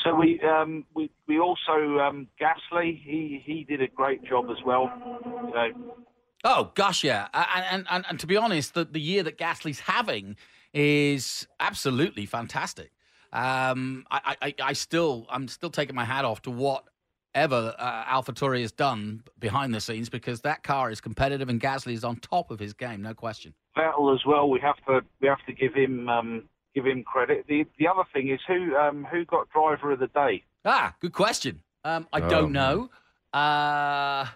So 0.05 0.15
we 0.15 0.41
um, 0.41 0.85
we 0.95 1.11
we 1.27 1.39
also 1.39 1.99
um, 2.01 2.27
Gasly. 2.41 3.01
He 3.03 3.43
he 3.45 3.65
did 3.65 3.83
a 3.83 3.89
great 3.89 4.25
job 4.25 4.47
as 4.51 4.57
well. 4.65 4.91
You 5.25 5.55
know, 5.55 5.95
Oh 6.43 6.73
gosh, 6.75 7.05
yeah, 7.05 7.29
and 7.35 7.87
and, 7.91 8.07
and 8.09 8.19
to 8.19 8.27
be 8.27 8.37
honest, 8.37 8.73
the, 8.75 8.85
the 8.85 9.01
year 9.01 9.23
that 9.23 9.37
Gasly's 9.37 9.81
having 9.81 10.37
is 10.73 11.47
absolutely 11.59 12.25
fantastic. 12.25 12.93
Um, 13.33 14.07
I, 14.11 14.37
I, 14.41 14.55
I 14.63 14.73
still, 14.73 15.27
I'm 15.31 15.47
still 15.49 15.71
taking 15.71 15.95
my 15.95 16.05
hat 16.05 16.25
off 16.25 16.43
to 16.43 16.51
whatever 16.51 17.75
uh, 17.79 18.05
AlphaTauri 18.05 18.63
has 18.63 18.73
done 18.73 19.23
behind 19.39 19.73
the 19.73 19.81
scenes 19.81 20.09
because 20.09 20.41
that 20.41 20.65
car 20.65 20.91
is 20.91 21.01
competitive 21.01 21.49
and 21.49 21.61
Gasly 21.61 21.93
is 21.93 22.03
on 22.03 22.17
top 22.17 22.51
of 22.51 22.59
his 22.59 22.73
game, 22.73 23.03
no 23.03 23.15
question. 23.15 23.55
Vettel 23.77 24.13
as 24.15 24.25
well. 24.27 24.49
We 24.51 24.61
have 24.61 24.77
to 24.87 25.03
we 25.21 25.29
have 25.29 25.45
to 25.47 25.53
give 25.53 25.75
him 25.75 26.09
um, 26.09 26.49
give 26.75 26.87
him 26.87 27.03
credit. 27.05 27.45
The 27.49 27.67
the 27.79 27.89
other 27.89 28.03
thing 28.13 28.29
is 28.29 28.41
who 28.47 28.77
um, 28.77 29.05
who 29.11 29.25
got 29.25 29.49
driver 29.51 29.93
of 29.93 29.99
the 29.99 30.07
day. 30.09 30.45
Ah, 30.65 30.95
good 31.01 31.13
question. 31.13 31.61
Um, 31.85 32.07
I 32.13 32.21
Oh, 32.21 32.29
don't 32.29 32.53
know. 32.53 32.91
Uh, 33.33 34.27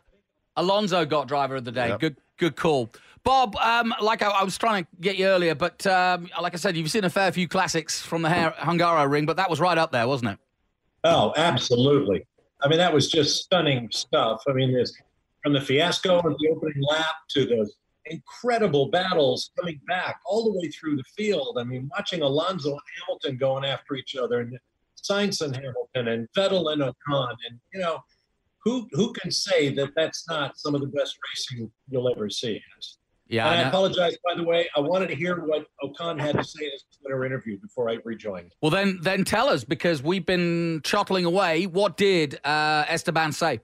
Alonso 0.57 1.05
got 1.05 1.29
driver 1.29 1.57
of 1.57 1.65
the 1.65 1.73
day. 1.73 1.89
Yep. 1.89 2.01
Good, 2.01 2.17
good 2.39 2.57
call. 2.57 2.91
Bob, 3.25 3.57
um, 3.57 3.95
like 4.01 4.23
I, 4.23 4.29
I 4.29 4.45
was 4.45 4.57
trying 4.59 4.85
to 4.85 4.91
get 5.01 5.17
you 5.17 5.27
earlier, 5.27 5.55
but 5.55 5.87
um, 5.87 6.29
like 6.41 6.55
I 6.55 6.57
said, 6.57 6.77
you've 6.77 6.91
seen 6.91 7.05
a 7.05 7.11
fair 7.11 7.33
few 7.33 7.49
classics 7.49 8.01
from 8.01 8.23
the 8.23 8.29
Har- 8.31 8.55
Hungaroring, 8.59 9.27
but 9.27 9.37
that 9.37 9.49
was 9.51 9.61
right 9.61 9.77
up 9.79 9.93
there, 9.93 10.07
wasn't 10.07 10.33
it? 10.33 10.39
Oh, 11.05 11.33
absolutely. 11.37 12.27
I 12.63 12.69
mean, 12.69 12.79
that 12.79 12.93
was 12.93 13.11
just 13.11 13.43
stunning 13.45 13.89
stuff. 13.93 14.43
I 14.49 14.53
mean, 14.53 14.73
this 14.73 14.95
from 15.43 15.53
the 15.55 15.61
fiasco 15.61 16.19
of 16.19 16.37
the 16.39 16.49
opening 16.51 16.83
lap 16.89 17.15
to 17.31 17.45
the 17.47 17.71
incredible 18.07 18.91
battles 18.91 19.51
coming 19.59 19.81
back 19.87 20.21
all 20.27 20.45
the 20.45 20.59
way 20.59 20.69
through 20.69 20.97
the 20.97 21.05
field. 21.17 21.57
I 21.59 21.65
mean, 21.65 21.89
watching 21.97 22.23
Alonso 22.23 22.71
and 22.71 22.81
Hamilton 23.01 23.37
going 23.37 23.65
after 23.65 23.95
each 23.95 24.17
other, 24.17 24.41
and 24.41 24.59
Sainz 25.03 25.41
and 25.41 25.55
Hamilton, 25.55 26.09
and 26.09 26.29
Vettel 26.37 26.73
and 26.73 26.83
Ocon, 26.83 27.37
and 27.49 27.59
you 27.73 27.81
know, 27.81 27.99
who 28.63 28.89
who 28.93 29.13
can 29.13 29.31
say 29.31 29.75
that 29.75 29.91
that's 29.95 30.29
not 30.29 30.59
some 30.59 30.75
of 30.75 30.81
the 30.81 30.87
best 30.89 31.17
racing 31.31 31.71
you'll 31.89 32.11
ever 32.11 32.31
see? 32.31 32.61
Yeah, 33.29 33.51
and 33.51 33.61
I 33.61 33.65
I 33.65 33.69
apologize, 33.69 34.17
by 34.25 34.35
the 34.37 34.45
way. 34.45 34.69
I 34.77 34.81
wanted 34.81 35.09
to 35.09 35.15
hear 35.15 35.41
what 35.41 35.67
Ocon 35.83 36.21
had 36.21 36.37
to 36.37 36.45
say 36.45 36.67
in 36.67 36.73
his 36.73 36.85
Twitter 37.01 37.25
interview 37.25 37.59
before 37.59 37.89
I 37.89 37.99
rejoined. 38.05 38.53
Well, 38.61 38.71
then, 38.71 38.99
then 39.03 39.25
tell 39.25 39.49
us 39.49 39.65
because 39.65 40.03
we've 40.03 40.27
been 40.27 40.83
chuckling 40.85 41.25
away. 41.25 41.67
What 41.67 41.97
did 41.97 42.39
uh, 42.45 42.85
Esteban 42.87 43.33
say? 43.33 43.61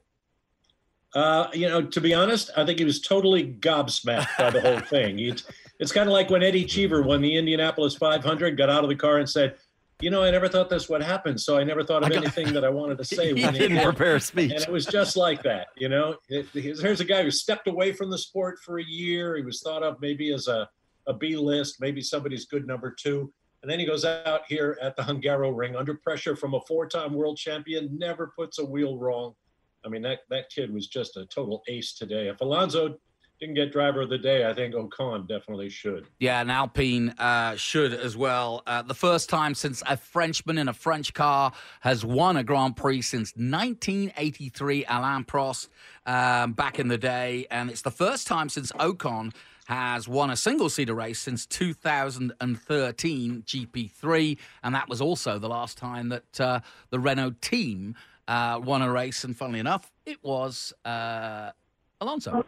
Uh, 1.14 1.48
you 1.52 1.68
know, 1.68 1.82
to 1.82 2.00
be 2.00 2.14
honest, 2.14 2.50
I 2.56 2.64
think 2.64 2.78
he 2.78 2.84
was 2.84 3.00
totally 3.00 3.54
gobsmacked 3.54 4.28
by 4.38 4.50
the 4.50 4.60
whole 4.60 4.78
thing. 4.80 5.18
It's, 5.18 5.44
it's 5.80 5.92
kind 5.92 6.08
of 6.08 6.12
like 6.12 6.30
when 6.30 6.42
Eddie 6.42 6.64
Cheever 6.64 7.02
won 7.02 7.20
the 7.20 7.36
Indianapolis 7.36 7.96
500, 7.96 8.56
got 8.56 8.70
out 8.70 8.84
of 8.84 8.90
the 8.90 8.96
car 8.96 9.18
and 9.18 9.28
said, 9.28 9.56
"You 10.00 10.10
know, 10.10 10.22
I 10.22 10.30
never 10.30 10.46
thought 10.46 10.70
this 10.70 10.88
would 10.88 11.02
happen, 11.02 11.36
so 11.36 11.56
I 11.58 11.64
never 11.64 11.82
thought 11.82 12.04
of 12.04 12.10
got- 12.10 12.18
anything 12.18 12.52
that 12.52 12.64
I 12.64 12.68
wanted 12.68 12.98
to 12.98 13.04
say." 13.16 13.28
He 13.28 13.34
didn't 13.34 13.54
happened." 13.72 13.96
prepare 13.96 14.16
a 14.16 14.20
speech. 14.20 14.52
And 14.52 14.60
it 14.60 14.68
was 14.68 14.86
just 14.86 15.16
like 15.16 15.42
that, 15.42 15.68
you 15.76 15.88
know. 15.88 16.16
It, 16.28 16.46
here's 16.52 17.00
a 17.00 17.04
guy 17.04 17.22
who 17.22 17.30
stepped 17.30 17.66
away 17.66 17.92
from 17.92 18.10
the 18.10 18.18
sport 18.18 18.58
for 18.64 18.78
a 18.78 18.84
year. 18.84 19.36
He 19.36 19.42
was 19.42 19.62
thought 19.62 19.82
of 19.82 20.00
maybe 20.00 20.32
as 20.32 20.46
a, 20.48 20.68
a 21.06 21.14
B 21.14 21.34
list, 21.36 21.80
maybe 21.80 22.02
somebody's 22.02 22.44
good 22.44 22.66
number 22.66 22.94
two. 22.96 23.32
And 23.62 23.70
then 23.70 23.78
he 23.78 23.84
goes 23.84 24.04
out 24.04 24.42
here 24.48 24.78
at 24.80 24.96
the 24.96 25.02
Hungaroring 25.02 25.76
under 25.76 25.94
pressure 25.94 26.34
from 26.34 26.54
a 26.54 26.60
four 26.62 26.86
time 26.86 27.12
world 27.12 27.36
champion, 27.36 27.88
never 27.98 28.32
puts 28.36 28.58
a 28.58 28.64
wheel 28.64 28.96
wrong. 28.96 29.34
I 29.84 29.88
mean, 29.88 30.02
that, 30.02 30.20
that 30.30 30.50
kid 30.50 30.72
was 30.72 30.86
just 30.86 31.16
a 31.16 31.26
total 31.26 31.62
ace 31.68 31.94
today. 31.94 32.28
If 32.28 32.40
Alonso 32.40 32.98
didn't 33.40 33.54
get 33.54 33.72
driver 33.72 34.02
of 34.02 34.10
the 34.10 34.18
day, 34.18 34.46
I 34.46 34.52
think 34.52 34.74
Ocon 34.74 35.26
definitely 35.26 35.70
should. 35.70 36.06
Yeah, 36.18 36.42
and 36.42 36.50
Alpine 36.50 37.10
uh, 37.18 37.56
should 37.56 37.94
as 37.94 38.14
well. 38.14 38.62
Uh, 38.66 38.82
the 38.82 38.94
first 38.94 39.30
time 39.30 39.54
since 39.54 39.82
a 39.88 39.96
Frenchman 39.96 40.58
in 40.58 40.68
a 40.68 40.74
French 40.74 41.14
car 41.14 41.52
has 41.80 42.04
won 42.04 42.36
a 42.36 42.44
Grand 42.44 42.76
Prix 42.76 43.00
since 43.02 43.30
1983, 43.36 44.84
Alain 44.86 45.24
Prost, 45.24 45.68
um, 46.04 46.52
back 46.52 46.78
in 46.78 46.88
the 46.88 46.98
day. 46.98 47.46
And 47.50 47.70
it's 47.70 47.82
the 47.82 47.90
first 47.90 48.26
time 48.26 48.50
since 48.50 48.72
Ocon 48.72 49.32
has 49.66 50.06
won 50.08 50.30
a 50.30 50.36
single 50.36 50.68
seater 50.68 50.94
race 50.94 51.20
since 51.20 51.46
2013 51.46 53.42
GP3. 53.46 54.38
And 54.64 54.74
that 54.74 54.88
was 54.88 55.00
also 55.00 55.38
the 55.38 55.48
last 55.48 55.78
time 55.78 56.08
that 56.10 56.40
uh, 56.40 56.60
the 56.90 56.98
Renault 56.98 57.36
team 57.40 57.94
uh, 58.30 58.60
won 58.62 58.80
a 58.80 58.90
race. 58.90 59.24
And 59.24 59.36
funnily 59.36 59.58
enough, 59.58 59.90
it 60.06 60.18
was 60.22 60.72
uh, 60.84 61.50
Alonso. 62.00 62.46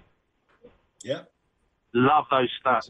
Yeah. 1.03 1.23
Love 1.93 2.25
those 2.31 2.49
stats. 2.65 2.89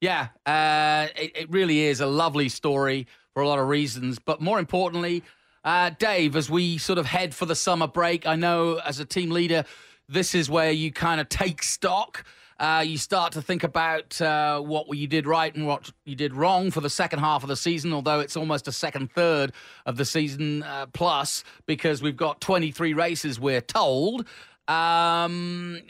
Yeah, 0.00 0.28
uh, 0.44 1.08
it, 1.16 1.36
it 1.36 1.50
really 1.50 1.80
is 1.80 2.00
a 2.00 2.06
lovely 2.06 2.48
story 2.48 3.06
for 3.32 3.42
a 3.42 3.48
lot 3.48 3.58
of 3.58 3.68
reasons. 3.68 4.18
But 4.18 4.40
more 4.40 4.58
importantly, 4.58 5.22
uh, 5.64 5.90
Dave, 5.98 6.36
as 6.36 6.50
we 6.50 6.78
sort 6.78 6.98
of 6.98 7.06
head 7.06 7.34
for 7.34 7.46
the 7.46 7.54
summer 7.54 7.86
break, 7.86 8.26
I 8.26 8.36
know 8.36 8.78
as 8.84 9.00
a 9.00 9.04
team 9.04 9.30
leader, 9.30 9.64
this 10.08 10.34
is 10.34 10.50
where 10.50 10.70
you 10.70 10.92
kind 10.92 11.20
of 11.20 11.28
take 11.28 11.62
stock. 11.62 12.24
Uh, 12.58 12.82
you 12.86 12.96
start 12.96 13.32
to 13.32 13.42
think 13.42 13.62
about 13.64 14.18
uh, 14.22 14.58
what 14.60 14.86
you 14.96 15.06
did 15.06 15.26
right 15.26 15.54
and 15.54 15.66
what 15.66 15.92
you 16.04 16.14
did 16.14 16.32
wrong 16.34 16.70
for 16.70 16.80
the 16.80 16.88
second 16.88 17.18
half 17.18 17.42
of 17.42 17.48
the 17.48 17.56
season, 17.56 17.92
although 17.92 18.18
it's 18.18 18.36
almost 18.36 18.66
a 18.66 18.72
second 18.72 19.12
third 19.12 19.52
of 19.84 19.98
the 19.98 20.06
season 20.06 20.62
uh, 20.62 20.86
plus 20.86 21.44
because 21.66 22.00
we've 22.00 22.16
got 22.16 22.40
23 22.40 22.94
races, 22.94 23.38
we're 23.38 23.60
told. 23.60 24.26
Um, 24.68 25.80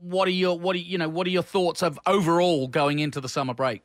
what 0.00 0.28
are 0.28 0.32
your 0.32 0.58
what 0.58 0.76
are 0.76 0.80
you 0.80 0.98
know 0.98 1.08
what 1.08 1.26
are 1.26 1.30
your 1.30 1.42
thoughts 1.42 1.82
of 1.82 1.98
overall 2.06 2.68
going 2.68 2.98
into 2.98 3.18
the 3.18 3.30
summer 3.30 3.54
break? 3.54 3.82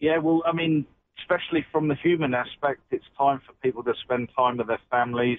Yeah, 0.00 0.18
well, 0.18 0.42
I 0.46 0.52
mean, 0.52 0.84
especially 1.20 1.64
from 1.70 1.88
the 1.88 1.94
human 1.96 2.34
aspect, 2.34 2.80
it's 2.90 3.04
time 3.16 3.40
for 3.46 3.52
people 3.62 3.84
to 3.84 3.94
spend 4.02 4.30
time 4.36 4.56
with 4.56 4.66
their 4.66 4.80
families, 4.90 5.38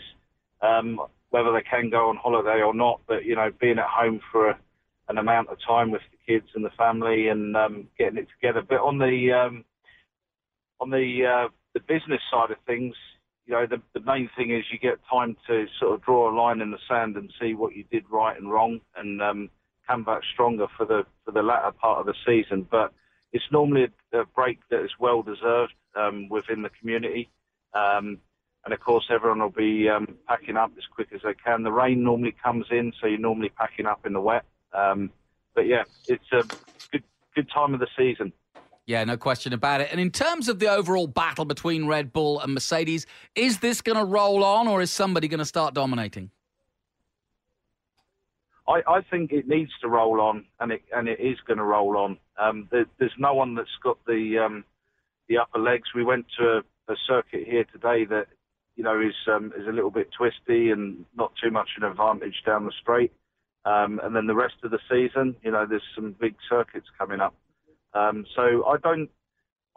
um, 0.62 1.02
whether 1.32 1.52
they 1.52 1.62
can 1.62 1.90
go 1.90 2.10
on 2.10 2.18
holiday 2.18 2.62
or 2.62 2.74
not. 2.74 3.02
But 3.08 3.26
you 3.26 3.36
know, 3.36 3.52
being 3.60 3.78
at 3.78 3.88
home 3.88 4.22
for 4.32 4.52
a, 4.52 4.60
an 5.10 5.18
amount 5.18 5.50
of 5.50 5.58
time 5.68 5.92
with 5.92 6.02
the 6.12 6.34
kids 6.34 6.48
and 6.56 6.64
the 6.64 6.70
family 6.72 7.28
and 7.28 7.58
um, 7.58 7.88
getting 7.98 8.18
it 8.18 8.28
together. 8.40 8.64
But 8.68 8.80
on 8.80 9.00
the 9.00 9.32
um, 9.32 9.66
on 10.80 10.90
the 10.92 11.26
uh, 11.26 11.50
the 11.74 11.82
business 11.82 12.22
side 12.32 12.52
of 12.52 12.58
things, 12.66 12.96
you 13.46 13.54
know, 13.54 13.66
the, 13.66 13.82
the 13.94 14.06
main 14.06 14.30
thing 14.38 14.52
is 14.52 14.64
you 14.72 14.78
get 14.78 15.00
time 15.12 15.36
to 15.48 15.66
sort 15.80 15.96
of 15.96 16.04
draw 16.04 16.32
a 16.32 16.34
line 16.36 16.62
in 16.62 16.72
the 16.72 16.78
sand 16.88 17.18
and 17.18 17.34
see 17.42 17.56
what 17.56 17.76
you 17.76 17.84
did 17.92 18.06
right 18.10 18.38
and 18.40 18.52
wrong, 18.52 18.80
and 18.96 19.22
um, 19.22 19.50
come 19.88 20.04
back 20.04 20.22
stronger 20.34 20.68
for 20.78 20.86
the 20.86 21.04
for 21.26 21.32
the 21.32 21.42
latter 21.42 21.72
part 21.72 22.00
of 22.00 22.06
the 22.06 22.14
season. 22.26 22.68
But 22.70 22.94
it's 23.34 23.52
normally 23.52 23.88
a, 24.14 24.26
break 24.36 24.60
that 24.70 24.84
is 24.84 24.92
well 25.00 25.24
deserved 25.24 25.74
um, 25.96 26.30
within 26.30 26.62
the 26.62 26.70
community. 26.80 27.30
Um, 27.74 28.20
and 28.66 28.74
of 28.74 28.80
course, 28.80 29.06
everyone 29.10 29.40
will 29.40 29.50
be 29.50 29.88
um, 29.90 30.18
packing 30.28 30.58
up 30.58 30.72
as 30.78 30.84
quick 30.94 31.08
as 31.14 31.22
they 31.24 31.34
can. 31.34 31.64
The 31.64 31.72
rain 31.72 32.04
normally 32.04 32.36
comes 32.44 32.66
in, 32.72 32.92
so 33.00 33.08
you're 33.08 33.20
normally 33.20 33.50
packing 33.50 33.86
up 33.86 34.06
in 34.06 34.14
the 34.14 34.22
wet. 34.22 34.44
Um, 34.74 35.12
but 35.56 35.68
yeah, 35.68 35.84
it's 36.08 36.32
a 36.32 36.44
good 36.92 37.04
good 37.36 37.50
time 37.54 37.74
of 37.74 37.80
the 37.80 37.88
season. 37.98 38.34
Yeah, 38.86 39.04
no 39.04 39.18
question 39.18 39.54
about 39.54 39.82
it. 39.82 39.90
And 39.92 40.02
in 40.02 40.10
terms 40.10 40.50
of 40.50 40.58
the 40.58 40.68
overall 40.68 41.06
battle 41.06 41.46
between 41.46 41.86
Red 41.86 42.12
Bull 42.12 42.40
and 42.40 42.56
Mercedes, 42.56 43.06
is 43.36 43.60
this 43.60 43.82
going 43.82 44.00
to 44.00 44.04
roll 44.04 44.44
on, 44.44 44.68
or 44.68 44.82
is 44.82 44.90
somebody 44.90 45.28
going 45.28 45.38
to 45.40 45.46
start 45.46 45.76
dominating? 45.76 46.32
I, 48.68 48.82
I 48.88 49.02
think 49.02 49.32
it 49.32 49.48
needs 49.48 49.72
to 49.82 49.90
roll 49.90 50.22
on, 50.22 50.46
and 50.60 50.72
it 50.72 50.82
and 50.96 51.08
it 51.08 51.20
is 51.20 51.38
going 51.46 51.58
to 51.58 51.64
roll 51.64 51.98
on. 51.98 52.18
Um, 52.40 52.68
there, 52.72 52.86
there's 53.00 53.14
no 53.18 53.34
one 53.34 53.56
that's 53.56 53.70
got 53.84 53.98
the 54.06 54.44
um, 54.44 54.64
the 55.28 55.38
upper 55.38 55.60
legs. 55.60 55.90
We 55.94 56.04
went 56.04 56.26
to 56.40 56.62
a, 56.88 56.94
a 56.94 56.96
circuit 57.08 57.48
here 57.48 57.66
today 57.66 58.06
that 58.06 58.28
you 58.76 58.84
know 58.84 59.00
is 59.00 59.16
um, 59.28 59.54
is 59.58 59.68
a 59.68 59.72
little 59.72 59.92
bit 59.92 60.10
twisty 60.16 60.70
and 60.70 61.06
not 61.16 61.32
too 61.42 61.52
much 61.52 61.70
an 61.78 61.84
advantage 61.84 62.42
down 62.46 62.66
the 62.66 62.74
straight. 62.82 63.12
Um, 63.70 64.00
and 64.04 64.16
then 64.16 64.26
the 64.28 64.36
rest 64.36 64.56
of 64.64 64.72
the 64.72 64.80
season, 64.90 65.36
you 65.44 65.52
know, 65.52 65.66
there's 65.70 65.90
some 65.96 66.16
big 66.20 66.36
circuits 66.50 66.88
coming 66.98 67.20
up. 67.20 67.36
Um, 67.94 68.26
so 68.36 68.66
I 68.66 68.78
don't 68.78 69.10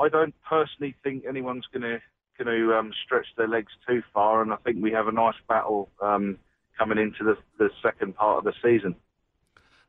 I 0.01 0.09
don't 0.09 0.35
personally 0.49 0.95
think 1.03 1.25
anyone's 1.29 1.67
going 1.73 1.83
to 1.83 1.99
going 2.39 2.57
to 2.57 2.75
um, 2.75 2.93
stretch 3.05 3.27
their 3.37 3.49
legs 3.49 3.73
too 3.87 4.03
far, 4.15 4.43
and 4.43 4.53
I 4.53 4.57
think 4.65 4.77
we 4.81 4.93
have 4.93 5.09
a 5.09 5.13
nice 5.13 5.41
battle. 5.49 5.91
Um, 6.01 6.39
coming 6.79 6.99
into 6.99 7.25
the, 7.25 7.37
the 7.59 7.71
second 7.83 8.17
part 8.17 8.39
of 8.39 8.45
the 8.45 8.53
season. 8.63 8.95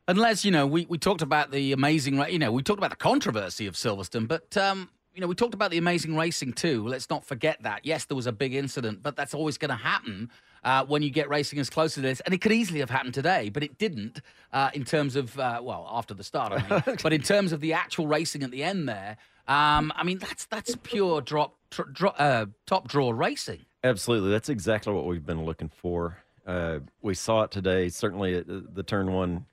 Unless, 0.06 0.44
you 0.44 0.50
know, 0.50 0.66
we, 0.66 0.86
we 0.86 0.98
talked 0.98 1.22
about 1.22 1.50
the 1.50 1.72
amazing, 1.72 2.22
you 2.30 2.38
know, 2.38 2.52
we 2.52 2.62
talked 2.62 2.78
about 2.78 2.90
the 2.90 2.96
controversy 2.96 3.66
of 3.66 3.74
Silverstone, 3.74 4.28
but, 4.28 4.56
um, 4.56 4.90
you 5.14 5.20
know, 5.20 5.26
we 5.26 5.34
talked 5.34 5.54
about 5.54 5.70
the 5.70 5.78
amazing 5.78 6.14
racing 6.14 6.52
too. 6.52 6.86
Let's 6.86 7.08
not 7.08 7.24
forget 7.24 7.62
that. 7.62 7.86
Yes, 7.86 8.04
there 8.04 8.16
was 8.16 8.26
a 8.26 8.32
big 8.32 8.54
incident, 8.54 9.02
but 9.02 9.16
that's 9.16 9.32
always 9.32 9.56
going 9.56 9.70
to 9.70 9.76
happen 9.76 10.30
uh, 10.64 10.84
when 10.86 11.02
you 11.02 11.10
get 11.10 11.28
racing 11.28 11.58
as 11.58 11.70
close 11.70 11.94
to 11.94 12.00
this. 12.00 12.20
And 12.20 12.34
it 12.34 12.40
could 12.40 12.52
easily 12.52 12.80
have 12.80 12.90
happened 12.90 13.14
today, 13.14 13.50
but 13.50 13.62
it 13.62 13.78
didn't 13.78 14.20
uh, 14.52 14.70
in 14.74 14.84
terms 14.84 15.16
of, 15.16 15.38
uh, 15.38 15.60
well, 15.62 15.86
after 15.90 16.14
the 16.14 16.24
start, 16.24 16.52
I 16.52 16.68
mean. 16.68 16.96
but 17.02 17.12
in 17.12 17.22
terms 17.22 17.52
of 17.52 17.60
the 17.60 17.72
actual 17.74 18.06
racing 18.06 18.42
at 18.42 18.50
the 18.50 18.62
end 18.62 18.88
there, 18.88 19.16
um, 19.46 19.92
I 19.94 20.04
mean, 20.04 20.18
that's 20.18 20.46
that's 20.46 20.74
pure 20.82 21.20
drop, 21.20 21.56
tr- 21.70 21.82
dro- 21.82 22.14
uh, 22.18 22.46
top 22.66 22.88
draw 22.88 23.10
racing. 23.10 23.66
Absolutely. 23.82 24.30
That's 24.30 24.48
exactly 24.48 24.92
what 24.94 25.04
we've 25.04 25.26
been 25.26 25.44
looking 25.44 25.68
for. 25.68 26.18
Uh, 26.46 26.80
we 27.02 27.14
saw 27.14 27.42
it 27.42 27.50
today. 27.50 27.90
Certainly, 27.90 28.38
uh, 28.38 28.42
the 28.46 28.82
turn 28.82 29.12
one 29.12 29.44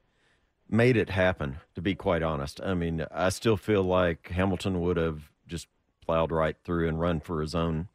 made 0.69 0.95
it 0.95 1.09
happen, 1.09 1.57
to 1.75 1.81
be 1.81 1.93
quite 1.93 2.23
honest. 2.23 2.61
I 2.61 2.73
mean, 2.73 3.05
I 3.11 3.29
still 3.29 3.57
feel 3.57 3.83
like 3.83 4.29
Hamilton 4.29 4.79
would 4.79 4.95
have 4.95 5.29
just 5.47 5.67
plowed 6.05 6.31
right 6.31 6.55
through 6.63 6.87
and 6.87 6.99
run 6.99 7.19
for 7.19 7.41
his 7.41 7.53
own 7.53 7.89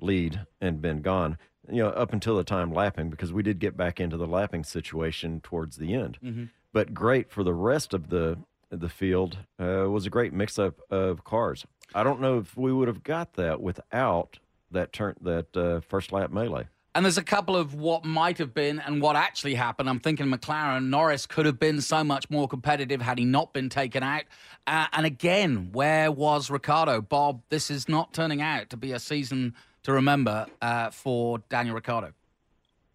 lead 0.00 0.46
and 0.60 0.80
been 0.80 1.02
gone, 1.02 1.38
you 1.70 1.82
know, 1.82 1.90
up 1.90 2.12
until 2.12 2.36
the 2.36 2.44
time 2.44 2.72
lapping, 2.72 3.10
because 3.10 3.32
we 3.32 3.42
did 3.42 3.58
get 3.58 3.76
back 3.76 4.00
into 4.00 4.16
the 4.16 4.26
lapping 4.26 4.64
situation 4.64 5.40
towards 5.40 5.76
the 5.76 5.94
end. 5.94 6.48
but 6.72 6.94
great 6.94 7.30
for 7.30 7.44
the 7.44 7.54
rest 7.54 7.94
of 7.94 8.08
the 8.08 8.38
the 8.70 8.88
field. 8.88 9.36
Uh, 9.60 9.86
was 9.90 10.06
a 10.06 10.10
great 10.10 10.32
mix 10.32 10.58
up 10.58 10.80
of 10.90 11.24
cars. 11.24 11.66
I 11.94 12.02
don't 12.02 12.20
know 12.22 12.38
if 12.38 12.56
we 12.56 12.72
would 12.72 12.88
have 12.88 13.02
got 13.02 13.34
that 13.34 13.60
without 13.60 14.38
that 14.70 14.92
turn 14.92 15.14
that 15.20 15.54
uh, 15.56 15.80
first 15.80 16.10
lap 16.10 16.30
melee. 16.30 16.68
And 16.94 17.04
there's 17.06 17.18
a 17.18 17.22
couple 17.22 17.56
of 17.56 17.74
what 17.74 18.04
might 18.04 18.36
have 18.38 18.52
been 18.52 18.78
and 18.78 19.00
what 19.00 19.16
actually 19.16 19.54
happened. 19.54 19.88
I'm 19.88 20.00
thinking 20.00 20.26
McLaren, 20.26 20.88
Norris 20.88 21.24
could 21.26 21.46
have 21.46 21.58
been 21.58 21.80
so 21.80 22.04
much 22.04 22.28
more 22.28 22.46
competitive 22.46 23.00
had 23.00 23.18
he 23.18 23.24
not 23.24 23.54
been 23.54 23.70
taken 23.70 24.02
out. 24.02 24.24
Uh, 24.66 24.86
and 24.92 25.06
again, 25.06 25.70
where 25.72 26.12
was 26.12 26.50
Ricciardo? 26.50 27.00
Bob, 27.00 27.42
this 27.48 27.70
is 27.70 27.88
not 27.88 28.12
turning 28.12 28.42
out 28.42 28.68
to 28.70 28.76
be 28.76 28.92
a 28.92 28.98
season 28.98 29.54
to 29.82 29.92
remember 29.92 30.46
uh, 30.60 30.90
for 30.90 31.38
Daniel 31.48 31.74
Ricciardo. 31.74 32.12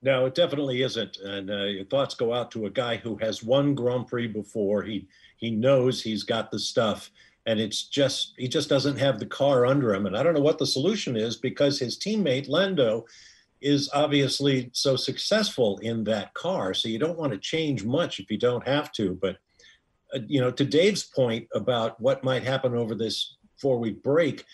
No, 0.01 0.25
it 0.25 0.35
definitely 0.35 0.83
isn't. 0.83 1.17
And 1.17 1.49
uh, 1.49 1.63
your 1.63 1.85
thoughts 1.85 2.15
go 2.15 2.33
out 2.33 2.51
to 2.51 2.67
a 2.67 2.69
guy 2.69 2.97
who 2.97 3.17
has 3.17 3.43
won 3.43 3.73
Grand 3.73 4.07
Prix 4.07 4.27
before. 4.27 4.83
He 4.83 5.07
he 5.37 5.51
knows 5.51 6.01
he's 6.01 6.23
got 6.23 6.51
the 6.51 6.59
stuff, 6.59 7.09
and 7.45 7.59
it's 7.59 7.87
just 7.87 8.33
he 8.37 8.47
just 8.47 8.69
doesn't 8.69 8.97
have 8.97 9.19
the 9.19 9.25
car 9.25 9.65
under 9.65 9.93
him. 9.93 10.05
And 10.05 10.15
I 10.15 10.23
don't 10.23 10.33
know 10.33 10.41
what 10.41 10.59
the 10.59 10.67
solution 10.67 11.15
is 11.15 11.35
because 11.35 11.79
his 11.79 11.97
teammate 11.97 12.47
Lando 12.47 13.05
is 13.59 13.89
obviously 13.93 14.69
so 14.73 14.95
successful 14.95 15.79
in 15.79 16.03
that 16.03 16.33
car. 16.35 16.75
So 16.75 16.89
you 16.89 16.99
don't 16.99 17.17
want 17.17 17.33
to 17.33 17.39
change 17.39 17.83
much 17.83 18.19
if 18.19 18.29
you 18.29 18.37
don't 18.37 18.67
have 18.67 18.91
to. 18.93 19.17
But 19.19 19.37
uh, 20.13 20.19
you 20.27 20.39
know, 20.39 20.51
to 20.51 20.63
Dave's 20.63 21.03
point 21.03 21.47
about 21.55 21.99
what 21.99 22.23
might 22.23 22.43
happen 22.43 22.75
over 22.75 22.93
this 22.93 23.37
four-week 23.59 24.03
break, 24.03 24.45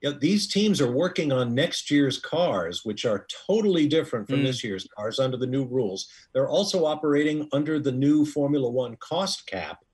you 0.00 0.10
know, 0.10 0.18
these 0.18 0.48
teams 0.48 0.80
are 0.80 0.90
working 0.90 1.30
on 1.30 1.54
next 1.54 1.90
year's 1.90 2.18
cars, 2.18 2.84
which 2.84 3.04
are 3.04 3.26
totally 3.46 3.86
different 3.86 4.28
from 4.28 4.40
mm. 4.40 4.46
this 4.46 4.64
year's 4.64 4.88
cars 4.96 5.18
under 5.18 5.36
the 5.36 5.46
new 5.46 5.64
rules. 5.66 6.08
They're 6.32 6.48
also 6.48 6.84
operating 6.86 7.48
under 7.52 7.78
the 7.78 7.92
new 7.92 8.24
Formula 8.24 8.68
One 8.68 8.96
cost 8.96 9.46
cap. 9.46 9.84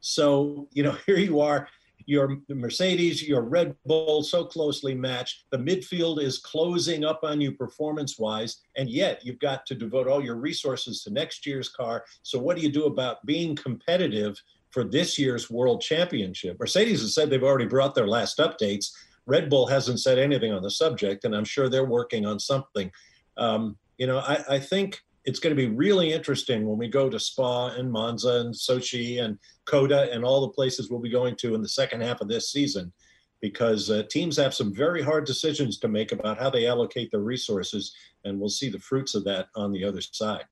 So 0.00 0.68
you 0.72 0.82
know, 0.82 0.96
here 1.06 1.18
you 1.18 1.40
are 1.40 1.68
your 2.06 2.38
Mercedes, 2.48 3.26
your 3.26 3.42
Red 3.42 3.74
Bull 3.86 4.22
so 4.22 4.44
closely 4.44 4.94
matched. 4.94 5.44
The 5.50 5.58
midfield 5.58 6.22
is 6.22 6.38
closing 6.38 7.04
up 7.04 7.20
on 7.22 7.40
you 7.40 7.52
performance 7.52 8.18
wise, 8.18 8.62
and 8.76 8.88
yet 8.88 9.24
you've 9.24 9.38
got 9.38 9.66
to 9.66 9.74
devote 9.74 10.06
all 10.06 10.22
your 10.22 10.36
resources 10.36 11.02
to 11.02 11.10
next 11.10 11.46
year's 11.46 11.68
car. 11.68 12.04
So, 12.22 12.38
what 12.38 12.56
do 12.56 12.62
you 12.62 12.70
do 12.70 12.84
about 12.84 13.24
being 13.24 13.56
competitive 13.56 14.40
for 14.70 14.84
this 14.84 15.18
year's 15.18 15.50
world 15.50 15.80
championship? 15.80 16.58
Mercedes 16.58 17.00
has 17.00 17.14
said 17.14 17.30
they've 17.30 17.42
already 17.42 17.66
brought 17.66 17.94
their 17.94 18.08
last 18.08 18.38
updates. 18.38 18.92
Red 19.26 19.48
Bull 19.48 19.66
hasn't 19.66 20.00
said 20.00 20.18
anything 20.18 20.52
on 20.52 20.62
the 20.62 20.70
subject, 20.70 21.24
and 21.24 21.34
I'm 21.34 21.44
sure 21.44 21.68
they're 21.68 21.84
working 21.84 22.26
on 22.26 22.38
something. 22.38 22.90
Um, 23.36 23.76
you 23.98 24.06
know, 24.06 24.18
I, 24.18 24.44
I 24.48 24.58
think 24.58 25.00
it's 25.24 25.38
going 25.38 25.56
to 25.56 25.62
be 25.62 25.74
really 25.74 26.12
interesting 26.12 26.66
when 26.66 26.78
we 26.78 26.88
go 26.88 27.08
to 27.08 27.18
Spa 27.18 27.68
and 27.68 27.90
Monza 27.90 28.40
and 28.40 28.54
Sochi 28.54 29.22
and 29.22 29.38
COTA 29.64 30.12
and 30.12 30.24
all 30.24 30.42
the 30.42 30.52
places 30.52 30.90
we'll 30.90 31.00
be 31.00 31.10
going 31.10 31.36
to 31.36 31.54
in 31.54 31.62
the 31.62 31.68
second 31.68 32.02
half 32.02 32.20
of 32.20 32.28
this 32.28 32.52
season, 32.52 32.92
because 33.40 33.90
uh, 33.90 34.02
teams 34.10 34.36
have 34.36 34.54
some 34.54 34.74
very 34.74 35.02
hard 35.02 35.24
decisions 35.24 35.78
to 35.78 35.88
make 35.88 36.12
about 36.12 36.38
how 36.38 36.50
they 36.50 36.66
allocate 36.66 37.10
their 37.10 37.20
resources, 37.20 37.94
and 38.24 38.38
we'll 38.38 38.48
see 38.48 38.68
the 38.68 38.78
fruits 38.78 39.14
of 39.14 39.24
that 39.24 39.46
on 39.56 39.72
the 39.72 39.84
other 39.84 40.00
side. 40.00 40.44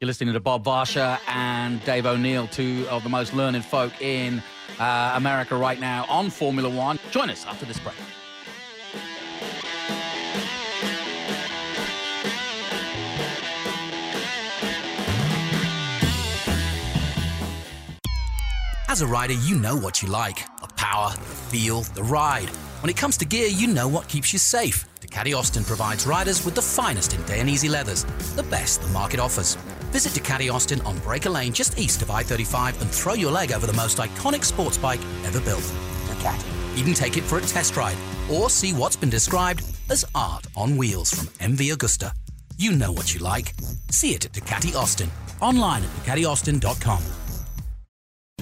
You're 0.00 0.06
listening 0.06 0.32
to 0.34 0.38
Bob 0.38 0.62
Varsha 0.64 1.18
and 1.26 1.84
Dave 1.84 2.06
O'Neill, 2.06 2.46
two 2.46 2.86
of 2.88 3.02
the 3.02 3.08
most 3.08 3.34
learned 3.34 3.64
folk 3.64 4.00
in 4.00 4.40
uh, 4.78 5.14
America 5.16 5.56
right 5.56 5.80
now 5.80 6.06
on 6.08 6.30
Formula 6.30 6.70
One. 6.70 7.00
Join 7.10 7.30
us 7.30 7.44
after 7.44 7.66
this 7.66 7.80
break. 7.80 7.96
As 18.86 19.02
a 19.02 19.06
rider, 19.08 19.32
you 19.32 19.56
know 19.56 19.74
what 19.74 20.00
you 20.00 20.08
like 20.08 20.46
the 20.60 20.68
power, 20.76 21.10
the 21.10 21.18
feel, 21.18 21.80
the 21.80 22.04
ride. 22.04 22.48
When 22.82 22.90
it 22.90 22.96
comes 22.96 23.16
to 23.16 23.24
gear, 23.24 23.48
you 23.48 23.66
know 23.66 23.88
what 23.88 24.06
keeps 24.06 24.32
you 24.32 24.38
safe. 24.38 24.84
Ducati 25.00 25.36
Austin 25.36 25.64
provides 25.64 26.06
riders 26.06 26.44
with 26.44 26.54
the 26.54 26.62
finest 26.62 27.14
in 27.14 27.20
Dainese 27.22 27.68
leathers, 27.68 28.04
the 28.36 28.44
best 28.44 28.80
the 28.80 28.88
market 28.90 29.18
offers. 29.18 29.56
Visit 29.90 30.12
Ducati 30.12 30.52
Austin 30.52 30.80
on 30.82 30.98
Breaker 30.98 31.30
Lane 31.30 31.52
just 31.52 31.78
east 31.78 32.02
of 32.02 32.10
I 32.10 32.22
35 32.22 32.80
and 32.80 32.90
throw 32.90 33.14
your 33.14 33.32
leg 33.32 33.52
over 33.52 33.66
the 33.66 33.72
most 33.72 33.98
iconic 33.98 34.44
sports 34.44 34.78
bike 34.78 35.00
ever 35.24 35.40
built. 35.40 35.62
Ducati. 36.06 36.78
Even 36.78 36.94
take 36.94 37.16
it 37.16 37.24
for 37.24 37.38
a 37.38 37.40
test 37.40 37.76
ride 37.76 37.96
or 38.30 38.50
see 38.50 38.72
what's 38.72 38.96
been 38.96 39.10
described 39.10 39.64
as 39.90 40.04
art 40.14 40.46
on 40.56 40.76
wheels 40.76 41.10
from 41.10 41.26
MV 41.38 41.72
Agusta. 41.72 42.12
You 42.56 42.72
know 42.72 42.92
what 42.92 43.14
you 43.14 43.20
like. 43.20 43.54
See 43.90 44.14
it 44.14 44.26
at 44.26 44.32
Ducati 44.32 44.74
Austin, 44.74 45.10
online 45.40 45.84
at 45.84 45.90
DucatiAustin.com. 45.90 47.17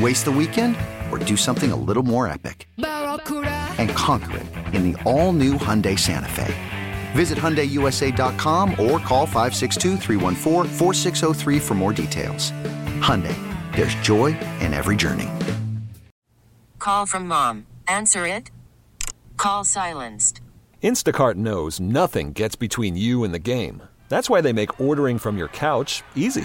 Waste 0.00 0.24
the 0.24 0.32
weekend 0.32 0.76
or 1.10 1.18
do 1.18 1.36
something 1.36 1.70
a 1.72 1.76
little 1.76 2.02
more 2.02 2.26
epic? 2.28 2.68
And 2.78 3.90
conquer 3.90 4.38
it 4.38 4.46
in 4.74 4.92
the 4.92 5.02
all-new 5.04 5.54
Hyundai 5.54 5.98
Santa 5.98 6.28
Fe. 6.28 6.52
Visit 7.12 7.38
HyundaiUSA.com 7.38 8.72
or 8.72 8.98
call 8.98 9.26
562 9.26 9.96
for 11.60 11.74
more 11.74 11.92
details. 11.92 12.50
Hyundai, 13.00 13.36
there's 13.74 13.94
joy 13.96 14.36
in 14.60 14.74
every 14.74 14.96
journey. 14.96 15.30
Call 16.80 17.06
from 17.06 17.28
mom. 17.28 17.66
Answer 17.88 18.26
it. 18.26 18.50
Call 19.36 19.64
silenced. 19.64 20.40
Instacart 20.82 21.36
knows 21.36 21.80
nothing 21.80 22.32
gets 22.32 22.56
between 22.56 22.96
you 22.96 23.24
and 23.24 23.32
the 23.32 23.38
game. 23.38 23.82
That's 24.10 24.28
why 24.28 24.42
they 24.42 24.52
make 24.52 24.80
ordering 24.80 25.18
from 25.18 25.38
your 25.38 25.48
couch 25.48 26.02
easy. 26.14 26.44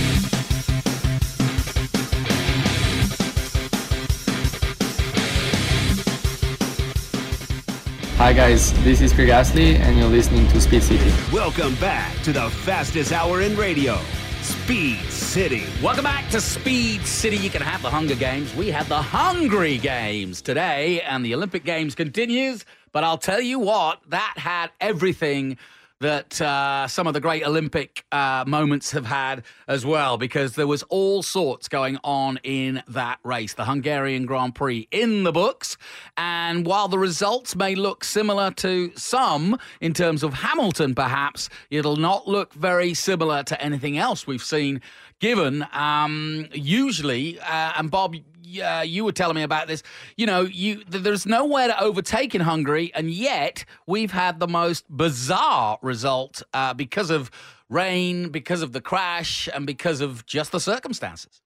Hi 8.21 8.33
guys, 8.33 8.71
this 8.83 9.01
is 9.01 9.11
Pierre 9.11 9.29
Gasly 9.29 9.79
and 9.79 9.97
you're 9.97 10.07
listening 10.07 10.47
to 10.49 10.61
Speed 10.61 10.83
City. 10.83 11.11
Welcome 11.33 11.73
back 11.77 12.15
to 12.21 12.31
the 12.31 12.51
fastest 12.51 13.11
hour 13.11 13.41
in 13.41 13.57
radio, 13.57 13.97
Speed 14.43 14.99
City. 15.09 15.63
Welcome 15.81 16.03
back 16.03 16.29
to 16.29 16.39
Speed 16.39 17.01
City. 17.01 17.37
You 17.37 17.49
can 17.49 17.63
have 17.63 17.81
the 17.81 17.89
Hunger 17.89 18.13
Games. 18.13 18.53
We 18.53 18.69
have 18.69 18.87
the 18.87 19.01
Hungry 19.01 19.79
Games 19.79 20.43
today, 20.43 21.01
and 21.01 21.25
the 21.25 21.33
Olympic 21.33 21.63
Games 21.63 21.95
continues. 21.95 22.63
But 22.91 23.03
I'll 23.03 23.17
tell 23.17 23.41
you 23.41 23.57
what, 23.57 24.01
that 24.09 24.35
had 24.37 24.69
everything 24.79 25.57
that 26.01 26.41
uh, 26.41 26.87
some 26.87 27.05
of 27.07 27.13
the 27.13 27.19
great 27.19 27.45
Olympic 27.45 28.03
uh, 28.11 28.43
moments 28.47 28.91
have 28.91 29.05
had 29.05 29.43
as 29.67 29.85
well, 29.85 30.17
because 30.17 30.55
there 30.55 30.67
was 30.67 30.81
all 30.83 31.21
sorts 31.23 31.67
going 31.67 31.97
on 32.03 32.39
in 32.43 32.81
that 32.87 33.19
race. 33.23 33.53
The 33.53 33.65
Hungarian 33.65 34.25
Grand 34.25 34.55
Prix 34.55 34.87
in 34.91 35.23
the 35.23 35.31
books. 35.31 35.77
And 36.17 36.65
while 36.65 36.87
the 36.87 36.97
results 36.97 37.55
may 37.55 37.75
look 37.75 38.03
similar 38.03 38.49
to 38.51 38.91
some 38.95 39.59
in 39.79 39.93
terms 39.93 40.23
of 40.23 40.33
Hamilton, 40.33 40.95
perhaps, 40.95 41.49
it'll 41.69 41.97
not 41.97 42.27
look 42.27 42.53
very 42.53 42.95
similar 42.95 43.43
to 43.43 43.61
anything 43.61 43.97
else 43.97 44.25
we've 44.25 44.43
seen 44.43 44.81
given 45.21 45.65
um, 45.71 46.47
usually, 46.51 47.39
uh, 47.39 47.73
and 47.77 47.91
Bob, 47.91 48.15
uh, 48.59 48.81
you 48.81 49.05
were 49.05 49.11
telling 49.11 49.35
me 49.35 49.43
about 49.43 49.67
this. 49.67 49.83
You 50.17 50.25
know, 50.25 50.41
you 50.41 50.83
there's 50.87 51.25
nowhere 51.25 51.67
to 51.67 51.81
overtake 51.81 52.35
in 52.35 52.41
Hungary, 52.41 52.91
and 52.93 53.11
yet 53.11 53.65
we've 53.87 54.11
had 54.11 54.39
the 54.39 54.47
most 54.47 54.85
bizarre 54.89 55.77
result 55.81 56.43
uh, 56.53 56.73
because 56.73 57.09
of 57.09 57.31
rain, 57.69 58.29
because 58.29 58.61
of 58.61 58.73
the 58.73 58.81
crash, 58.81 59.47
and 59.53 59.65
because 59.65 60.01
of 60.01 60.25
just 60.25 60.51
the 60.51 60.59
circumstances. 60.59 61.41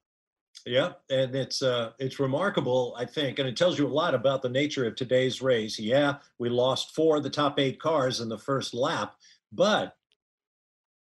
Yeah, 0.64 0.94
and 1.10 1.34
it's 1.36 1.62
uh, 1.62 1.92
it's 2.00 2.18
remarkable, 2.18 2.94
I 2.98 3.04
think, 3.04 3.38
and 3.38 3.48
it 3.48 3.56
tells 3.56 3.78
you 3.78 3.86
a 3.86 3.88
lot 3.88 4.14
about 4.14 4.42
the 4.42 4.48
nature 4.48 4.84
of 4.84 4.96
today's 4.96 5.40
race. 5.40 5.78
Yeah, 5.78 6.16
we 6.38 6.48
lost 6.48 6.94
four 6.94 7.18
of 7.18 7.22
the 7.22 7.30
top 7.30 7.60
eight 7.60 7.80
cars 7.80 8.20
in 8.20 8.28
the 8.28 8.38
first 8.38 8.74
lap, 8.74 9.14
but 9.52 9.96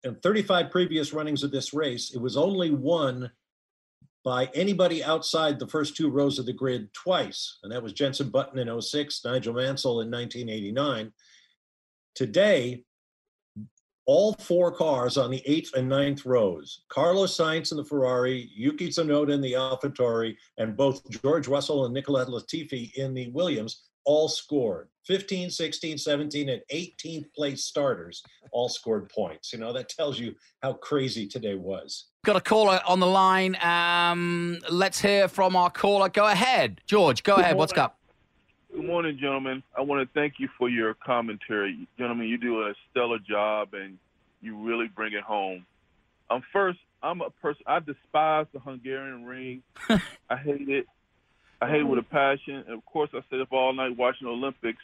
in 0.05 0.15
35 0.17 0.71
previous 0.71 1.13
runnings 1.13 1.43
of 1.43 1.51
this 1.51 1.73
race, 1.73 2.15
it 2.15 2.21
was 2.21 2.37
only 2.37 2.71
won 2.71 3.31
by 4.27 4.51
anybody 4.55 5.05
outside 5.05 5.57
the 5.57 5.69
first 5.69 5.97
two 5.97 6.11
rows 6.11 6.41
of 6.41 6.47
the 6.47 6.53
grid 6.53 6.93
twice, 6.93 7.59
and 7.63 7.71
that 7.71 7.81
was 7.81 7.93
Jenson 7.93 8.29
Button 8.29 8.59
in 8.59 8.83
06, 8.83 9.25
Nigel 9.25 9.55
Mansell 9.55 10.01
in 10.01 10.11
1989. 10.11 11.13
Today, 12.17 12.83
all 14.05 14.33
four 14.35 14.73
cars 14.73 15.17
on 15.17 15.31
the 15.31 15.45
eighth 15.47 15.75
and 15.75 15.89
ninth 15.89 16.27
rows, 16.27 16.83
Carlos 16.89 17.37
Sainz 17.37 17.71
in 17.71 17.77
the 17.77 17.85
Ferrari, 17.85 18.51
Yuki 18.53 18.89
Tsunoda 18.89 19.33
in 19.33 19.41
the 19.41 19.53
AlphaTauri, 19.53 20.35
and 20.59 20.77
both 20.77 21.09
George 21.23 21.47
Russell 21.47 21.85
and 21.85 21.95
Nicholas 21.95 22.29
Latifi 22.29 22.93
in 22.95 23.15
the 23.15 23.31
Williams 23.31 23.85
all 24.07 24.29
scored 24.29 24.89
15 25.05 25.51
16 25.51 25.99
17 25.99 26.49
and 26.49 26.63
18th 26.73 27.27
place 27.35 27.65
starters 27.65 28.23
all 28.53 28.69
scored 28.69 29.09
points 29.11 29.53
you 29.53 29.59
know 29.59 29.73
that 29.73 29.89
tells 29.89 30.19
you 30.19 30.35
how 30.63 30.73
crazy 30.73 31.27
today 31.27 31.55
was 31.55 32.07
got 32.25 32.37
a 32.37 32.41
caller 32.41 32.81
on 32.87 33.01
the 33.01 33.07
line 33.07 33.57
um, 33.61 34.59
let's 34.71 35.01
hear 35.01 35.29
from 35.29 35.55
our 35.55 35.71
caller 35.71 36.09
go 36.09 36.27
ahead 36.27 36.81
george 36.87 37.23
go 37.23 37.37
Good 37.37 37.45
ahead 37.45 37.57
what's 37.57 37.77
up 37.77 37.99
Good 38.77 38.85
morning, 38.85 39.17
gentlemen. 39.19 39.63
I 39.75 39.81
want 39.81 40.07
to 40.07 40.13
thank 40.13 40.35
you 40.37 40.51
for 40.59 40.69
your 40.69 40.93
commentary. 40.93 41.89
Gentlemen, 41.97 42.29
you 42.29 42.37
do 42.37 42.61
a 42.61 42.75
stellar 42.91 43.19
job 43.19 43.73
and 43.73 43.97
you 44.43 44.55
really 44.55 44.87
bring 44.87 45.15
it 45.15 45.23
home. 45.23 45.65
Um, 46.29 46.43
first, 46.53 46.79
I'm 47.03 47.23
a 47.23 47.31
person, 47.31 47.63
I 47.67 47.79
despise 47.79 48.45
the 48.53 48.59
Hungarian 48.59 49.25
ring. 49.25 49.63
I 49.89 50.37
hate 50.37 50.69
it. 50.69 50.87
I 51.61 51.69
hate 51.69 51.81
it 51.81 51.85
with 51.85 51.99
a 51.99 52.03
passion. 52.03 52.65
And 52.67 52.77
of 52.77 52.85
course, 52.85 53.11
I 53.15 53.21
stayed 53.29 53.41
up 53.41 53.53
all 53.53 53.73
night 53.73 53.97
watching 53.97 54.27
the 54.27 54.33
Olympics 54.33 54.83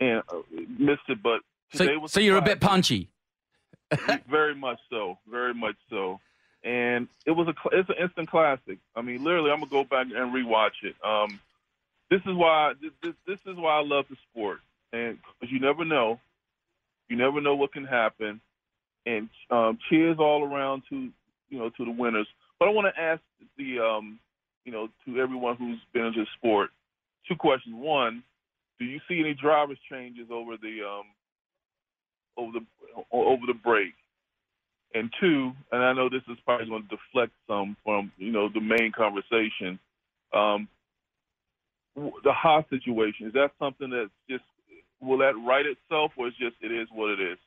and 0.00 0.22
uh, 0.28 0.42
missed 0.78 1.02
it, 1.08 1.22
but 1.22 1.40
today 1.72 1.94
so, 1.94 1.98
was 1.98 2.12
so 2.12 2.20
you're 2.20 2.38
a 2.38 2.42
bit 2.42 2.60
punchy 2.60 3.10
very 4.30 4.54
much 4.54 4.78
so, 4.90 5.18
very 5.30 5.54
much 5.54 5.76
so. 5.90 6.20
And 6.64 7.08
it 7.24 7.30
was 7.30 7.48
a 7.48 7.54
it's 7.72 7.88
an 7.88 7.96
instant 8.00 8.28
classic. 8.28 8.78
I 8.96 9.02
mean, 9.02 9.22
literally, 9.22 9.50
I'm 9.50 9.60
gonna 9.60 9.70
go 9.70 9.84
back 9.84 10.06
and 10.14 10.34
rewatch 10.34 10.82
it. 10.82 10.96
Um, 11.04 11.38
this 12.10 12.20
is 12.26 12.34
why 12.34 12.72
this, 12.80 12.90
this 13.02 13.14
this 13.26 13.38
is 13.46 13.56
why 13.56 13.78
I 13.78 13.82
love 13.82 14.06
the 14.10 14.16
sport, 14.30 14.58
and 14.92 15.18
because 15.40 15.52
you 15.52 15.60
never 15.60 15.84
know, 15.84 16.18
you 17.08 17.16
never 17.16 17.40
know 17.40 17.54
what 17.54 17.72
can 17.72 17.84
happen. 17.84 18.40
And 19.06 19.28
um, 19.50 19.78
cheers 19.88 20.18
all 20.18 20.44
around 20.44 20.82
to 20.90 21.10
you 21.48 21.58
know 21.58 21.70
to 21.70 21.84
the 21.84 21.92
winners. 21.92 22.26
But 22.58 22.68
I 22.68 22.72
want 22.72 22.92
to 22.92 23.00
ask 23.00 23.22
the 23.56 23.78
um, 23.78 24.18
you 24.64 24.72
know 24.72 24.88
to 25.06 25.20
everyone 25.20 25.56
who's 25.56 25.78
been 25.92 26.06
into 26.06 26.20
the 26.20 26.26
sport 26.36 26.70
two 27.28 27.36
questions. 27.36 27.74
One, 27.78 28.22
do 28.78 28.84
you 28.84 29.00
see 29.08 29.20
any 29.20 29.34
drivers 29.34 29.78
changes 29.90 30.28
over 30.32 30.56
the 30.56 30.80
um, 30.82 31.04
over 32.36 32.52
the 32.58 33.04
over 33.12 33.46
the 33.46 33.54
break? 33.54 33.92
And 34.94 35.12
two, 35.20 35.52
and 35.70 35.82
I 35.82 35.92
know 35.92 36.08
this 36.08 36.22
is 36.30 36.38
probably 36.46 36.66
going 36.66 36.88
to 36.88 36.96
deflect 36.96 37.32
some 37.46 37.76
from 37.84 38.10
you 38.16 38.32
know 38.32 38.48
the 38.48 38.60
main 38.60 38.90
conversation. 38.96 39.78
Um, 40.34 40.68
the 41.94 42.32
Haas 42.32 42.64
situation 42.70 43.26
is 43.26 43.32
that 43.34 43.50
something 43.58 43.90
that's 43.90 44.10
just 44.30 44.44
will 45.00 45.18
that 45.18 45.34
right 45.46 45.66
itself, 45.66 46.12
or 46.16 46.28
is 46.28 46.34
just 46.40 46.56
it 46.62 46.72
is 46.72 46.88
what 46.92 47.10
it 47.10 47.20
is? 47.20 47.38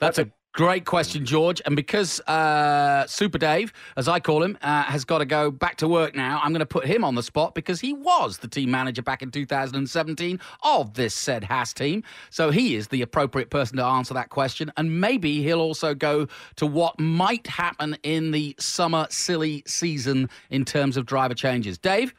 That's 0.00 0.18
a 0.18 0.30
great 0.56 0.86
question, 0.86 1.24
George. 1.26 1.60
And 1.66 1.76
because 1.76 2.18
uh, 2.20 3.06
Super 3.06 3.36
Dave, 3.36 3.72
as 3.96 4.08
I 4.08 4.18
call 4.18 4.42
him, 4.42 4.58
uh, 4.62 4.84
has 4.84 5.04
got 5.04 5.18
to 5.18 5.26
go 5.26 5.50
back 5.50 5.76
to 5.76 5.86
work 5.86 6.16
now, 6.16 6.40
I'm 6.42 6.50
going 6.50 6.60
to 6.60 6.66
put 6.66 6.86
him 6.86 7.04
on 7.04 7.14
the 7.14 7.22
spot 7.22 7.54
because 7.54 7.78
he 7.78 7.92
was 7.92 8.38
the 8.38 8.48
team 8.48 8.70
manager 8.70 9.02
back 9.02 9.22
in 9.22 9.30
2017 9.30 10.40
of 10.62 10.94
this 10.94 11.14
said 11.14 11.44
Haas 11.44 11.74
team. 11.74 12.02
So 12.30 12.50
he 12.50 12.74
is 12.74 12.88
the 12.88 13.02
appropriate 13.02 13.50
person 13.50 13.76
to 13.76 13.84
answer 13.84 14.14
that 14.14 14.30
question. 14.30 14.72
And 14.78 14.98
maybe 15.00 15.42
he'll 15.42 15.60
also 15.60 15.94
go 15.94 16.26
to 16.56 16.66
what 16.66 16.98
might 16.98 17.46
happen 17.46 17.98
in 18.02 18.30
the 18.30 18.56
summer 18.58 19.06
silly 19.10 19.62
season 19.66 20.30
in 20.48 20.64
terms 20.64 20.96
of 20.96 21.04
driver 21.04 21.34
changes. 21.34 21.76
Dave, 21.76 22.14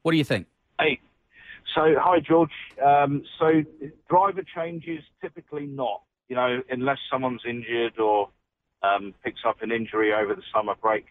what 0.00 0.12
do 0.12 0.18
you 0.18 0.24
think? 0.24 0.46
Hey, 0.80 0.98
so 1.74 1.94
hi 1.98 2.20
George. 2.20 2.50
Um, 2.82 3.22
so 3.38 3.62
driver 4.08 4.42
changes 4.54 5.02
typically 5.20 5.66
not, 5.66 6.02
you 6.28 6.36
know, 6.36 6.62
unless 6.70 6.98
someone's 7.10 7.42
injured 7.48 7.98
or 7.98 8.28
um, 8.82 9.14
picks 9.24 9.40
up 9.46 9.62
an 9.62 9.70
injury 9.70 10.12
over 10.12 10.34
the 10.34 10.42
summer 10.54 10.74
break. 10.80 11.06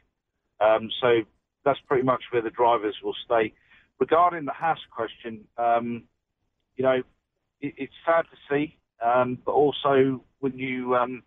Um, 0.59 0.89
so 1.01 1.21
that's 1.65 1.79
pretty 1.87 2.03
much 2.03 2.23
where 2.31 2.41
the 2.41 2.49
drivers 2.49 2.95
will 3.03 3.15
stay. 3.25 3.53
Regarding 3.99 4.45
the 4.45 4.51
Haas 4.51 4.79
question, 4.95 5.45
um, 5.57 6.03
you 6.75 6.83
know, 6.83 7.01
it, 7.61 7.73
it's 7.77 7.93
sad 8.05 8.23
to 8.23 8.37
see, 8.49 8.77
um, 9.03 9.37
but 9.45 9.51
also 9.51 10.23
when 10.39 10.57
you 10.57 10.95
um, 10.95 11.23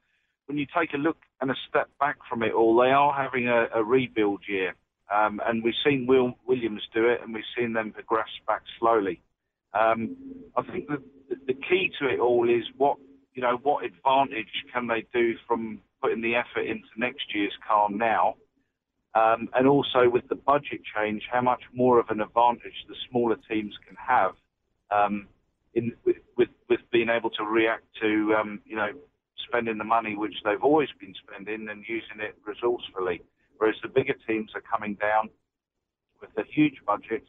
when 0.47 0.59
you 0.59 0.67
take 0.77 0.93
a 0.93 0.99
look 0.99 1.19
and 1.41 1.51
a 1.51 1.55
step 1.69 1.89
back 1.99 2.17
from 2.29 2.43
it 2.43 2.53
all, 2.53 2.77
they 2.77 2.91
are 2.91 3.13
having 3.13 3.49
a, 3.49 3.67
a 3.75 3.83
rebuild 3.83 4.43
year. 4.49 4.75
Um, 5.15 5.41
and 5.47 5.63
we've 5.63 5.75
seen 5.85 6.07
Will 6.07 6.35
Williams 6.47 6.83
do 6.95 7.09
it, 7.09 7.21
and 7.23 7.33
we've 7.35 7.45
seen 7.57 7.75
them 7.75 7.93
progress 7.93 8.29
back 8.47 8.63
slowly. 8.79 9.21
I 9.75 10.63
think 10.71 10.87
the, 10.87 11.03
the 11.47 11.55
key 11.55 11.91
to 12.01 12.09
it 12.09 12.21
all 12.21 12.49
is 12.49 12.65
what 12.77 12.97
you 13.35 13.43
know, 13.43 13.59
what 13.63 13.85
advantage 13.85 14.65
can 14.73 14.87
they 14.87 15.05
do 15.13 15.35
from 15.47 15.81
putting 16.01 16.23
the 16.23 16.37
effort 16.37 16.67
into 16.67 16.87
next 16.97 17.35
year's 17.35 17.57
car 17.67 17.89
now, 17.91 18.37
um, 19.15 19.49
and 19.55 19.67
also 19.67 20.09
with 20.09 20.27
the 20.29 20.35
budget 20.35 20.81
change, 20.97 21.23
how 21.31 21.41
much 21.41 21.63
more 21.73 21.99
of 21.99 22.07
an 22.11 22.21
advantage 22.21 22.85
the 22.89 22.95
smaller 23.11 23.37
teams 23.49 23.75
can 23.87 23.97
have 23.97 24.33
um, 24.91 25.29
in 25.75 25.93
with, 26.05 26.17
with 26.37 26.49
with 26.69 26.81
being 26.93 27.09
able 27.09 27.31
to 27.31 27.45
react 27.45 27.85
to 28.01 28.35
um, 28.39 28.61
you 28.65 28.77
know 28.77 28.91
spending 29.49 29.79
the 29.79 29.85
money 29.85 30.17
which 30.17 30.35
they've 30.45 30.63
always 30.63 30.89
been 31.01 31.15
spending 31.27 31.69
and 31.69 31.85
using 31.89 32.21
it 32.21 32.37
resourcefully. 32.47 33.21
Whereas 33.59 33.77
the 33.83 33.89
bigger 33.89 34.15
teams 34.27 34.51
are 34.55 34.63
coming 34.63 34.95
down 34.95 35.29
with 36.21 36.31
the 36.35 36.45
huge 36.53 36.77
budgets, 36.87 37.29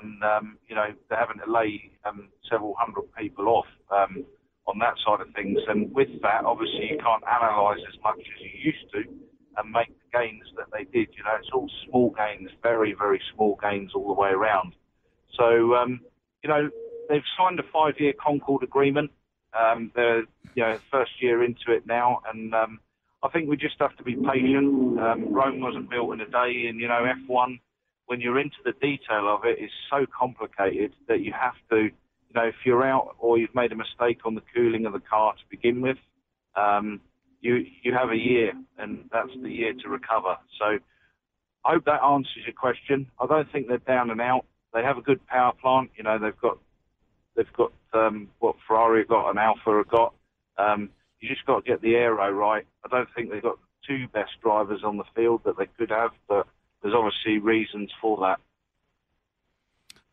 and 0.00 0.22
um, 0.22 0.58
you 0.68 0.74
know 0.74 0.88
they're 1.08 1.18
having 1.18 1.38
to 1.44 1.50
lay 1.50 1.90
um, 2.04 2.28
several 2.50 2.74
hundred 2.78 3.12
people 3.16 3.48
off 3.48 3.66
um, 3.90 4.24
on 4.66 4.78
that 4.78 4.94
side 5.04 5.20
of 5.20 5.32
things. 5.34 5.58
And 5.68 5.92
with 5.94 6.08
that, 6.22 6.44
obviously, 6.44 6.90
you 6.90 6.98
can't 6.98 7.22
analyse 7.26 7.80
as 7.88 7.98
much 8.02 8.18
as 8.18 8.40
you 8.40 8.72
used 8.72 8.86
to 8.92 9.02
and 9.58 9.70
make 9.70 9.88
the 9.88 10.18
gains 10.18 10.44
that 10.56 10.66
they 10.72 10.84
did. 10.84 11.08
You 11.16 11.24
know, 11.24 11.36
it's 11.38 11.50
all 11.52 11.70
small 11.88 12.10
gains, 12.10 12.50
very 12.62 12.94
very 12.94 13.20
small 13.34 13.58
gains 13.62 13.92
all 13.94 14.06
the 14.06 14.20
way 14.20 14.30
around. 14.30 14.74
So 15.38 15.74
um, 15.74 16.00
you 16.42 16.48
know 16.48 16.70
they've 17.08 17.22
signed 17.36 17.58
a 17.60 17.64
five-year 17.72 18.14
Concorde 18.22 18.62
agreement. 18.62 19.10
Um, 19.58 19.90
they're 19.94 20.20
you 20.54 20.62
know 20.62 20.78
first 20.90 21.12
year 21.20 21.42
into 21.42 21.68
it 21.68 21.86
now, 21.86 22.20
and 22.32 22.54
um, 22.54 22.80
I 23.22 23.28
think 23.28 23.48
we 23.48 23.56
just 23.56 23.76
have 23.80 23.96
to 23.96 24.02
be 24.02 24.14
patient. 24.14 24.98
Um, 24.98 25.32
Rome 25.32 25.60
wasn't 25.60 25.90
built 25.90 26.14
in 26.14 26.20
a 26.20 26.28
day, 26.28 26.66
and 26.68 26.80
you 26.80 26.88
know 26.88 27.04
F1 27.28 27.58
when 28.06 28.20
you're 28.20 28.38
into 28.38 28.56
the 28.64 28.72
detail 28.72 29.26
of 29.32 29.44
it, 29.44 29.62
is 29.62 29.70
so 29.90 30.04
complicated 30.18 30.92
that 31.08 31.20
you 31.20 31.32
have 31.32 31.54
to, 31.70 31.88
you 32.32 32.40
know, 32.40 32.48
if 32.48 32.54
you're 32.64 32.84
out 32.84 33.16
or 33.18 33.38
you've 33.38 33.54
made 33.54 33.72
a 33.72 33.76
mistake 33.76 34.20
on 34.24 34.34
the 34.34 34.42
cooling 34.54 34.86
of 34.86 34.92
the 34.92 35.00
car 35.00 35.34
to 35.34 35.42
begin 35.50 35.80
with, 35.80 35.98
um, 36.56 37.00
you 37.40 37.64
you 37.82 37.92
have 37.92 38.10
a 38.10 38.16
year, 38.16 38.52
and 38.78 39.08
that's 39.12 39.30
the 39.42 39.50
year 39.50 39.72
to 39.82 39.88
recover. 39.88 40.36
So 40.58 40.78
I 41.64 41.72
hope 41.72 41.84
that 41.84 42.02
answers 42.02 42.44
your 42.46 42.54
question. 42.54 43.10
I 43.20 43.26
don't 43.26 43.50
think 43.50 43.68
they're 43.68 43.78
down 43.78 44.10
and 44.10 44.20
out. 44.20 44.44
They 44.72 44.82
have 44.82 44.96
a 44.96 45.02
good 45.02 45.26
power 45.26 45.52
plant. 45.60 45.90
You 45.96 46.04
know, 46.04 46.18
they've 46.18 46.40
got 46.40 46.58
they've 47.36 47.52
got 47.56 47.72
um, 47.92 48.28
what 48.38 48.56
Ferrari 48.66 49.00
have 49.00 49.08
got 49.08 49.30
and 49.30 49.38
Alfa 49.38 49.76
have 49.76 49.88
got. 49.88 50.14
Um, 50.56 50.90
you 51.20 51.28
just 51.28 51.46
got 51.46 51.64
to 51.64 51.70
get 51.70 51.82
the 51.82 51.94
aero 51.94 52.30
right. 52.30 52.66
I 52.84 52.88
don't 52.88 53.08
think 53.14 53.30
they've 53.30 53.42
got 53.42 53.58
two 53.86 54.06
best 54.12 54.32
drivers 54.42 54.82
on 54.84 54.96
the 54.96 55.04
field 55.14 55.42
that 55.44 55.56
they 55.58 55.66
could 55.78 55.90
have, 55.90 56.10
but 56.28 56.46
there's 56.82 56.94
obviously 56.94 57.38
reasons 57.38 57.90
for 58.00 58.16
that. 58.18 58.38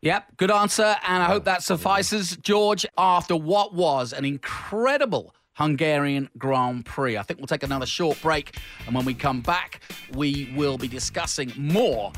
Yep, 0.02 0.38
good 0.38 0.50
answer, 0.50 0.96
and 1.06 1.22
I 1.22 1.26
hope 1.26 1.44
that 1.44 1.62
suffices, 1.62 2.34
George. 2.38 2.86
After 2.96 3.36
what 3.36 3.74
was 3.74 4.14
an 4.14 4.24
incredible 4.24 5.34
Hungarian 5.52 6.30
Grand 6.38 6.86
Prix. 6.86 7.18
I 7.18 7.22
think 7.22 7.38
we'll 7.38 7.46
take 7.46 7.62
another 7.62 7.84
short 7.84 8.18
break, 8.22 8.56
and 8.86 8.94
when 8.94 9.04
we 9.04 9.12
come 9.12 9.42
back, 9.42 9.82
we 10.14 10.54
will 10.56 10.78
be 10.78 10.88
discussing 10.88 11.52
more 11.54 12.12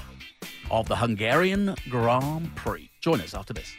of 0.70 0.86
the 0.86 0.94
Hungarian 0.94 1.74
Grand 1.90 2.54
Prix. 2.54 2.88
Join 3.00 3.20
us 3.20 3.34
after 3.34 3.52
this. 3.52 3.74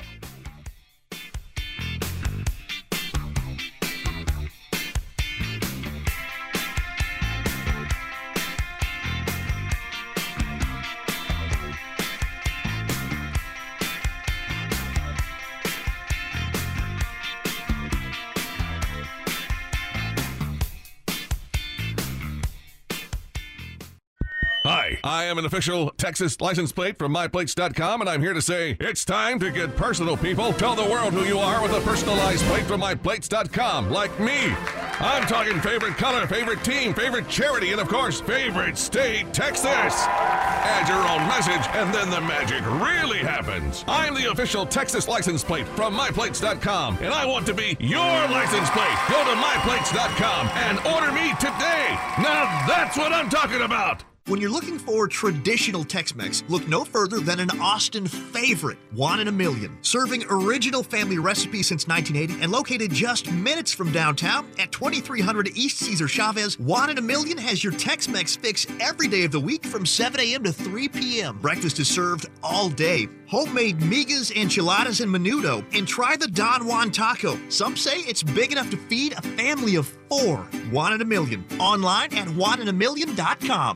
I 25.05 25.25
am 25.25 25.37
an 25.37 25.43
official 25.43 25.89
Texas 25.97 26.39
license 26.39 26.71
plate 26.71 26.97
from 26.97 27.13
MyPlates.com, 27.13 27.99
and 27.99 28.09
I'm 28.09 28.21
here 28.21 28.33
to 28.33 28.41
say 28.41 28.77
it's 28.79 29.03
time 29.03 29.37
to 29.39 29.51
get 29.51 29.75
personal, 29.75 30.15
people. 30.15 30.53
Tell 30.53 30.75
the 30.75 30.89
world 30.89 31.11
who 31.11 31.25
you 31.25 31.39
are 31.39 31.61
with 31.61 31.73
a 31.73 31.81
personalized 31.81 32.41
plate 32.45 32.63
from 32.63 32.79
MyPlates.com, 32.79 33.91
like 33.91 34.17
me. 34.17 34.53
I'm 35.01 35.27
talking 35.27 35.59
favorite 35.59 35.97
color, 35.97 36.25
favorite 36.25 36.63
team, 36.63 36.93
favorite 36.93 37.27
charity, 37.27 37.73
and 37.73 37.81
of 37.81 37.89
course, 37.89 38.21
favorite 38.21 38.77
state, 38.77 39.33
Texas. 39.33 40.05
Add 40.07 40.87
your 40.87 41.05
own 41.09 41.27
message, 41.27 41.67
and 41.75 41.93
then 41.93 42.09
the 42.09 42.21
magic 42.21 42.63
really 42.81 43.19
happens. 43.19 43.83
I'm 43.89 44.15
the 44.15 44.31
official 44.31 44.65
Texas 44.65 45.09
license 45.09 45.43
plate 45.43 45.67
from 45.75 45.97
MyPlates.com, 45.97 46.99
and 47.01 47.13
I 47.13 47.25
want 47.25 47.45
to 47.47 47.53
be 47.53 47.75
your 47.81 47.97
license 47.99 48.69
plate. 48.69 48.97
Go 49.09 49.21
to 49.21 49.35
MyPlates.com 49.35 50.47
and 50.47 50.79
order 50.95 51.11
me 51.11 51.33
today. 51.41 51.97
Now 52.23 52.63
that's 52.69 52.95
what 52.97 53.11
I'm 53.11 53.29
talking 53.29 53.63
about. 53.63 54.05
When 54.27 54.39
you're 54.39 54.51
looking 54.51 54.79
for 54.79 55.05
traditional 55.05 55.83
Tex 55.83 56.15
Mex, 56.15 56.45
look 56.47 56.65
no 56.65 56.85
further 56.85 57.19
than 57.19 57.41
an 57.41 57.59
Austin 57.59 58.07
favorite, 58.07 58.77
One 58.93 59.19
in 59.19 59.27
a 59.27 59.33
Million. 59.33 59.77
Serving 59.81 60.23
original 60.29 60.81
family 60.81 61.17
recipes 61.19 61.67
since 61.67 61.89
1980 61.89 62.41
and 62.41 62.49
located 62.49 62.93
just 62.93 63.29
minutes 63.33 63.73
from 63.73 63.91
downtown 63.91 64.47
at 64.59 64.71
2300 64.71 65.49
East 65.57 65.77
Cesar 65.79 66.07
Chavez, 66.07 66.57
One 66.57 66.89
in 66.89 66.97
a 66.97 67.01
Million 67.01 67.37
has 67.37 67.65
your 67.65 67.73
Tex 67.73 68.07
Mex 68.07 68.33
fix 68.33 68.65
every 68.79 69.09
day 69.09 69.25
of 69.25 69.33
the 69.33 69.41
week 69.41 69.65
from 69.65 69.85
7 69.85 70.17
a.m. 70.21 70.45
to 70.45 70.53
3 70.53 70.87
p.m. 70.87 71.37
Breakfast 71.39 71.79
is 71.79 71.89
served 71.89 72.27
all 72.41 72.69
day. 72.69 73.09
Homemade 73.27 73.79
migas, 73.79 74.33
enchiladas, 74.33 75.01
and 75.01 75.13
menudo. 75.13 75.65
And 75.77 75.85
try 75.85 76.15
the 76.15 76.29
Don 76.29 76.65
Juan 76.65 76.91
taco. 76.91 77.37
Some 77.49 77.75
say 77.75 77.97
it's 77.97 78.23
big 78.23 78.53
enough 78.53 78.69
to 78.69 78.77
feed 78.77 79.11
a 79.13 79.21
family 79.21 79.75
of 79.75 79.85
four. 80.07 80.37
One 80.71 80.93
in 80.93 81.01
a 81.01 81.05
Million. 81.05 81.43
Online 81.59 82.13
at 82.15 82.29
oneinaMillion.com. 82.29 83.75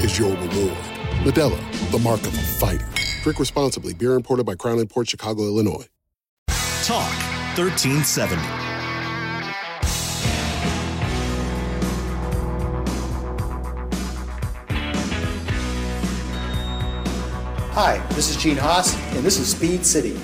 is 0.00 0.18
your 0.18 0.30
reward. 0.30 0.76
Modelo, 1.24 1.90
the 1.90 1.98
mark 1.98 2.20
of 2.20 2.34
a 2.34 2.42
fighter. 2.42 2.88
Drink 3.22 3.38
responsibly. 3.38 3.94
Beer 3.94 4.14
imported 4.14 4.44
by 4.44 4.54
Crown 4.54 4.84
Port 4.86 5.08
Chicago, 5.08 5.42
Illinois. 5.42 5.86
Talk 6.84 7.10
1370. 7.56 8.40
Hi, 17.72 17.98
this 18.10 18.30
is 18.30 18.36
Gene 18.36 18.56
Haas, 18.56 18.96
and 19.14 19.24
this 19.24 19.38
is 19.38 19.50
Speed 19.50 19.84
City. 19.84 20.18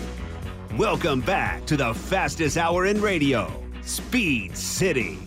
Welcome 0.78 1.20
back 1.20 1.66
to 1.66 1.76
the 1.76 1.92
fastest 1.92 2.56
hour 2.56 2.86
in 2.86 3.00
radio, 3.00 3.52
Speed 3.82 4.56
City. 4.56 5.18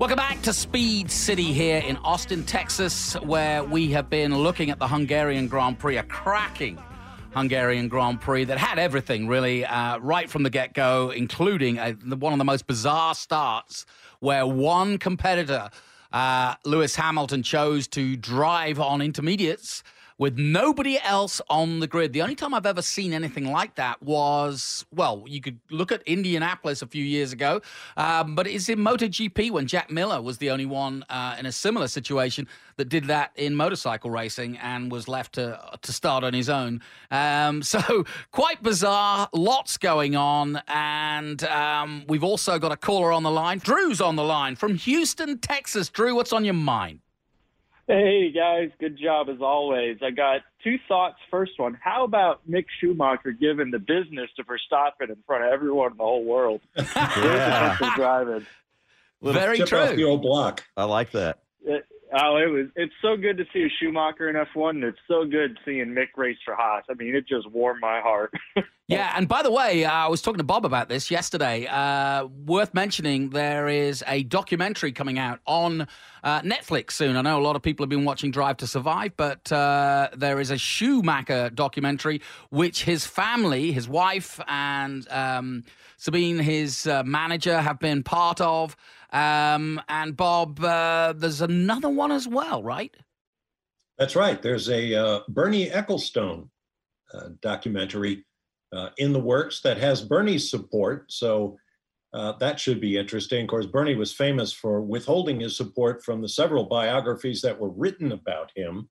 Welcome 0.00 0.16
back 0.16 0.40
to 0.44 0.54
Speed 0.54 1.10
City 1.10 1.52
here 1.52 1.76
in 1.76 1.98
Austin, 1.98 2.42
Texas, 2.44 3.12
where 3.20 3.62
we 3.62 3.90
have 3.90 4.08
been 4.08 4.34
looking 4.34 4.70
at 4.70 4.78
the 4.78 4.88
Hungarian 4.88 5.46
Grand 5.46 5.78
Prix, 5.78 5.98
a 5.98 6.02
cracking 6.02 6.78
Hungarian 7.34 7.86
Grand 7.88 8.18
Prix 8.18 8.44
that 8.44 8.56
had 8.56 8.78
everything 8.78 9.28
really 9.28 9.62
uh, 9.66 9.98
right 9.98 10.30
from 10.30 10.42
the 10.42 10.48
get 10.48 10.72
go, 10.72 11.10
including 11.10 11.76
a, 11.76 11.92
one 12.16 12.32
of 12.32 12.38
the 12.38 12.46
most 12.46 12.66
bizarre 12.66 13.14
starts 13.14 13.84
where 14.20 14.46
one 14.46 14.96
competitor, 14.96 15.68
uh, 16.14 16.54
Lewis 16.64 16.96
Hamilton, 16.96 17.42
chose 17.42 17.86
to 17.88 18.16
drive 18.16 18.80
on 18.80 19.02
intermediates 19.02 19.82
with 20.20 20.38
nobody 20.38 21.00
else 21.02 21.40
on 21.48 21.80
the 21.80 21.86
grid. 21.86 22.12
The 22.12 22.20
only 22.20 22.34
time 22.34 22.52
I've 22.52 22.66
ever 22.66 22.82
seen 22.82 23.14
anything 23.14 23.50
like 23.50 23.76
that 23.76 24.02
was, 24.02 24.84
well, 24.94 25.24
you 25.26 25.40
could 25.40 25.58
look 25.70 25.90
at 25.90 26.02
Indianapolis 26.02 26.82
a 26.82 26.86
few 26.86 27.02
years 27.02 27.32
ago, 27.32 27.62
um, 27.96 28.34
but 28.34 28.46
it's 28.46 28.68
in 28.68 28.80
MotoGP 28.80 29.50
when 29.50 29.66
Jack 29.66 29.90
Miller 29.90 30.20
was 30.20 30.36
the 30.36 30.50
only 30.50 30.66
one 30.66 31.06
uh, 31.08 31.36
in 31.38 31.46
a 31.46 31.52
similar 31.52 31.88
situation 31.88 32.46
that 32.76 32.90
did 32.90 33.04
that 33.04 33.32
in 33.34 33.56
motorcycle 33.56 34.10
racing 34.10 34.58
and 34.58 34.92
was 34.92 35.08
left 35.08 35.32
to 35.36 35.58
to 35.80 35.92
start 35.92 36.22
on 36.22 36.34
his 36.34 36.50
own. 36.50 36.82
Um, 37.10 37.62
so 37.70 38.04
quite 38.30 38.62
bizarre, 38.62 39.26
lots 39.32 39.78
going 39.78 40.16
on, 40.16 40.60
and 40.68 41.42
um, 41.44 42.04
we've 42.08 42.24
also 42.24 42.58
got 42.58 42.72
a 42.72 42.76
caller 42.76 43.10
on 43.10 43.22
the 43.22 43.30
line. 43.30 43.56
Drew's 43.56 44.02
on 44.02 44.16
the 44.16 44.24
line 44.24 44.54
from 44.54 44.74
Houston, 44.74 45.38
Texas. 45.38 45.88
Drew, 45.88 46.14
what's 46.14 46.34
on 46.34 46.44
your 46.44 46.52
mind? 46.52 47.00
Hey 47.86 48.30
guys, 48.30 48.70
good 48.78 48.96
job 48.96 49.28
as 49.28 49.40
always. 49.40 49.98
I 50.02 50.10
got 50.10 50.42
two 50.62 50.76
thoughts. 50.86 51.16
First 51.30 51.52
one, 51.56 51.76
how 51.82 52.04
about 52.04 52.40
Mick 52.48 52.66
Schumacher 52.80 53.32
giving 53.32 53.70
the 53.72 53.78
business 53.80 54.30
to 54.36 54.44
Verstappen 54.44 55.08
in 55.08 55.16
front 55.26 55.44
of 55.44 55.52
everyone 55.52 55.92
in 55.92 55.96
the 55.96 56.04
whole 56.04 56.24
world? 56.24 56.60
Yeah. 56.76 57.76
Driving. 57.96 58.46
Little 59.20 59.40
Very 59.40 59.58
chip 59.58 59.68
true. 59.68 59.78
off 59.78 59.96
the 59.96 60.04
old 60.04 60.22
block. 60.22 60.64
I 60.76 60.84
like 60.84 61.10
that. 61.12 61.40
It, 61.64 61.84
oh, 62.12 62.36
it 62.36 62.50
was. 62.50 62.66
It's 62.76 62.92
so 63.02 63.16
good 63.16 63.36
to 63.38 63.44
see 63.52 63.62
a 63.62 63.68
Schumacher 63.78 64.28
in 64.28 64.36
F1. 64.36 64.70
and 64.70 64.84
It's 64.84 64.98
so 65.08 65.24
good 65.24 65.58
seeing 65.64 65.86
Mick 65.86 66.08
race 66.16 66.38
for 66.44 66.54
Haas. 66.54 66.84
I 66.90 66.94
mean, 66.94 67.14
it 67.14 67.26
just 67.28 67.50
warmed 67.50 67.80
my 67.80 68.00
heart. 68.00 68.32
Yeah, 68.90 69.12
and 69.14 69.28
by 69.28 69.42
the 69.42 69.52
way, 69.52 69.84
uh, 69.84 69.92
I 69.92 70.08
was 70.08 70.20
talking 70.20 70.38
to 70.38 70.44
Bob 70.44 70.66
about 70.66 70.88
this 70.88 71.12
yesterday. 71.12 71.64
Uh, 71.68 72.26
worth 72.26 72.74
mentioning, 72.74 73.30
there 73.30 73.68
is 73.68 74.02
a 74.08 74.24
documentary 74.24 74.90
coming 74.90 75.16
out 75.16 75.38
on 75.46 75.86
uh, 76.24 76.40
Netflix 76.40 76.90
soon. 76.90 77.16
I 77.16 77.22
know 77.22 77.38
a 77.38 77.40
lot 77.40 77.54
of 77.54 77.62
people 77.62 77.84
have 77.84 77.88
been 77.88 78.04
watching 78.04 78.32
Drive 78.32 78.56
to 78.56 78.66
Survive, 78.66 79.12
but 79.16 79.52
uh, 79.52 80.08
there 80.16 80.40
is 80.40 80.50
a 80.50 80.58
Schumacher 80.58 81.50
documentary 81.50 82.20
which 82.48 82.82
his 82.82 83.06
family, 83.06 83.70
his 83.70 83.88
wife, 83.88 84.40
and 84.48 85.06
um, 85.08 85.62
Sabine, 85.96 86.40
his 86.40 86.88
uh, 86.88 87.04
manager, 87.04 87.60
have 87.60 87.78
been 87.78 88.02
part 88.02 88.40
of. 88.40 88.76
Um, 89.12 89.80
and 89.88 90.16
Bob, 90.16 90.62
uh, 90.62 91.14
there's 91.16 91.40
another 91.40 91.88
one 91.88 92.12
as 92.12 92.28
well, 92.28 92.62
right? 92.62 92.94
That's 93.98 94.16
right. 94.16 94.40
There's 94.40 94.68
a 94.68 94.94
uh, 94.94 95.20
Bernie 95.28 95.68
Ecclestone 95.68 96.48
uh, 97.12 97.30
documentary 97.42 98.24
uh, 98.72 98.90
in 98.98 99.12
the 99.12 99.20
works 99.20 99.60
that 99.62 99.78
has 99.78 100.00
Bernie's 100.00 100.48
support. 100.48 101.10
So 101.12 101.58
uh, 102.14 102.32
that 102.38 102.58
should 102.58 102.80
be 102.80 102.96
interesting. 102.96 103.42
Of 103.42 103.48
course, 103.48 103.66
Bernie 103.66 103.96
was 103.96 104.12
famous 104.12 104.52
for 104.52 104.80
withholding 104.80 105.40
his 105.40 105.56
support 105.56 106.04
from 106.04 106.22
the 106.22 106.28
several 106.28 106.64
biographies 106.64 107.42
that 107.42 107.58
were 107.58 107.70
written 107.70 108.12
about 108.12 108.52
him, 108.54 108.88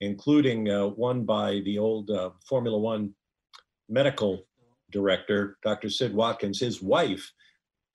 including 0.00 0.70
uh, 0.70 0.86
one 0.86 1.24
by 1.24 1.60
the 1.64 1.78
old 1.78 2.10
Formula 2.48 2.78
One 2.78 3.14
medical 3.88 4.46
director, 4.90 5.58
Dr. 5.62 5.90
Sid 5.90 6.14
Watkins. 6.14 6.60
His 6.60 6.82
wife 6.82 7.32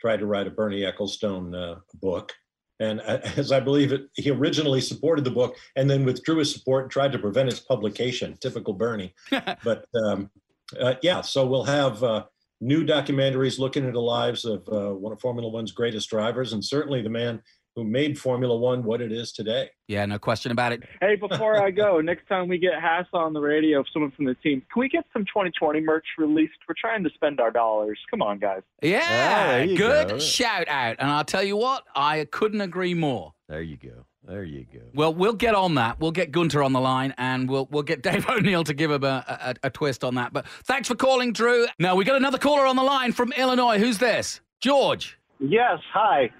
tried 0.03 0.19
to 0.19 0.25
write 0.25 0.47
a 0.47 0.51
Bernie 0.51 0.81
Ecclestone 0.81 1.55
uh, 1.55 1.79
book. 2.01 2.33
And 2.81 2.99
as 3.37 3.53
I 3.53 3.61
believe 3.61 3.93
it, 3.93 4.09
he 4.15 4.29
originally 4.31 4.81
supported 4.81 5.23
the 5.23 5.31
book 5.31 5.55
and 5.77 5.89
then 5.89 6.03
withdrew 6.03 6.37
his 6.37 6.53
support 6.53 6.83
and 6.83 6.91
tried 6.91 7.13
to 7.13 7.19
prevent 7.19 7.47
its 7.47 7.61
publication. 7.61 8.37
Typical 8.41 8.73
Bernie. 8.73 9.15
but 9.63 9.85
um, 10.03 10.29
uh, 10.77 10.95
yeah, 11.01 11.21
so 11.21 11.45
we'll 11.47 11.63
have 11.63 12.03
uh, 12.03 12.25
new 12.59 12.85
documentaries 12.85 13.59
looking 13.59 13.85
at 13.87 13.93
the 13.93 14.01
lives 14.01 14.43
of 14.43 14.67
uh, 14.67 14.93
one 14.93 15.13
of 15.13 15.21
Formula 15.21 15.49
One's 15.49 15.71
greatest 15.71 16.09
drivers, 16.09 16.51
and 16.51 16.63
certainly 16.63 17.01
the 17.01 17.09
man 17.09 17.41
who 17.75 17.83
made 17.83 18.19
Formula 18.19 18.55
One 18.55 18.83
what 18.83 19.01
it 19.01 19.11
is 19.11 19.31
today. 19.31 19.69
Yeah, 19.87 20.05
no 20.05 20.19
question 20.19 20.51
about 20.51 20.71
it. 20.71 20.83
hey, 21.01 21.15
before 21.15 21.61
I 21.61 21.71
go, 21.71 21.99
next 22.01 22.27
time 22.27 22.47
we 22.47 22.57
get 22.57 22.73
Haas 22.79 23.07
on 23.13 23.33
the 23.33 23.39
radio, 23.39 23.83
someone 23.91 24.11
from 24.11 24.25
the 24.25 24.35
team, 24.35 24.61
can 24.71 24.79
we 24.79 24.89
get 24.89 25.05
some 25.11 25.25
2020 25.25 25.81
merch 25.81 26.05
released? 26.17 26.53
We're 26.67 26.75
trying 26.79 27.03
to 27.03 27.09
spend 27.15 27.39
our 27.39 27.51
dollars. 27.51 27.99
Come 28.09 28.21
on, 28.21 28.39
guys. 28.39 28.61
Yeah, 28.81 29.01
ah, 29.03 29.65
there 29.65 29.75
good 29.75 30.09
go. 30.09 30.19
shout 30.19 30.67
out. 30.67 30.97
And 30.99 31.09
I'll 31.09 31.25
tell 31.25 31.43
you 31.43 31.57
what, 31.57 31.83
I 31.95 32.25
couldn't 32.31 32.61
agree 32.61 32.93
more. 32.93 33.33
There 33.49 33.61
you 33.61 33.77
go. 33.77 34.05
There 34.25 34.43
you 34.43 34.65
go. 34.71 34.79
Well, 34.93 35.13
we'll 35.13 35.33
get 35.33 35.53
on 35.53 35.75
that. 35.75 35.99
We'll 35.99 36.11
get 36.11 36.31
Gunter 36.31 36.63
on 36.63 36.71
the 36.71 36.79
line, 36.79 37.13
and 37.17 37.49
we'll 37.49 37.67
we'll 37.71 37.83
get 37.83 38.01
Dave 38.03 38.27
O'Neill 38.29 38.63
to 38.63 38.73
give 38.73 38.89
him 38.89 39.03
a, 39.03 39.25
a, 39.27 39.55
a 39.63 39.69
twist 39.69 40.03
on 40.03 40.15
that. 40.15 40.31
But 40.31 40.47
thanks 40.63 40.87
for 40.87 40.95
calling, 40.95 41.33
Drew. 41.33 41.67
Now 41.77 41.95
we 41.95 42.05
got 42.05 42.15
another 42.15 42.37
caller 42.37 42.65
on 42.65 42.75
the 42.77 42.83
line 42.83 43.11
from 43.11 43.33
Illinois. 43.33 43.79
Who's 43.79 43.97
this? 43.97 44.39
George. 44.61 45.17
Yes, 45.39 45.79
hi. 45.91 46.31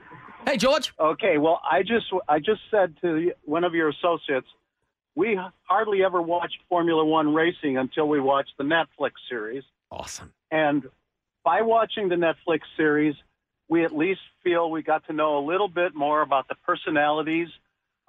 Hey, 0.46 0.58
George. 0.58 0.94
Okay, 1.00 1.38
well, 1.38 1.62
I 1.70 1.84
just 1.84 2.06
I 2.28 2.40
just 2.40 2.62
said 2.70 2.96
to 3.02 3.32
one 3.46 3.64
of 3.64 3.74
your 3.74 3.90
associates, 3.90 4.48
we 5.16 5.40
hardly 5.64 6.04
ever 6.04 6.22
watched 6.22 6.58
Formula 6.70 7.06
One 7.06 7.34
racing 7.34 7.78
until 7.78 8.08
we 8.08 8.20
watched 8.20 8.54
the 8.58 8.64
Netflix 8.64 9.12
series. 9.30 9.64
Awesome. 9.92 10.34
And 10.52 10.84
by 11.44 11.62
watching 11.62 12.10
the 12.10 12.16
Netflix 12.16 12.62
series, 12.76 13.16
we 13.70 13.86
at 13.86 13.96
least 13.96 14.22
feel 14.44 14.70
we 14.70 14.82
got 14.82 15.06
to 15.08 15.14
know 15.14 15.38
a 15.38 15.44
little 15.46 15.68
bit 15.68 15.96
more 15.96 16.22
about 16.22 16.48
the 16.48 16.56
personalities 16.66 17.48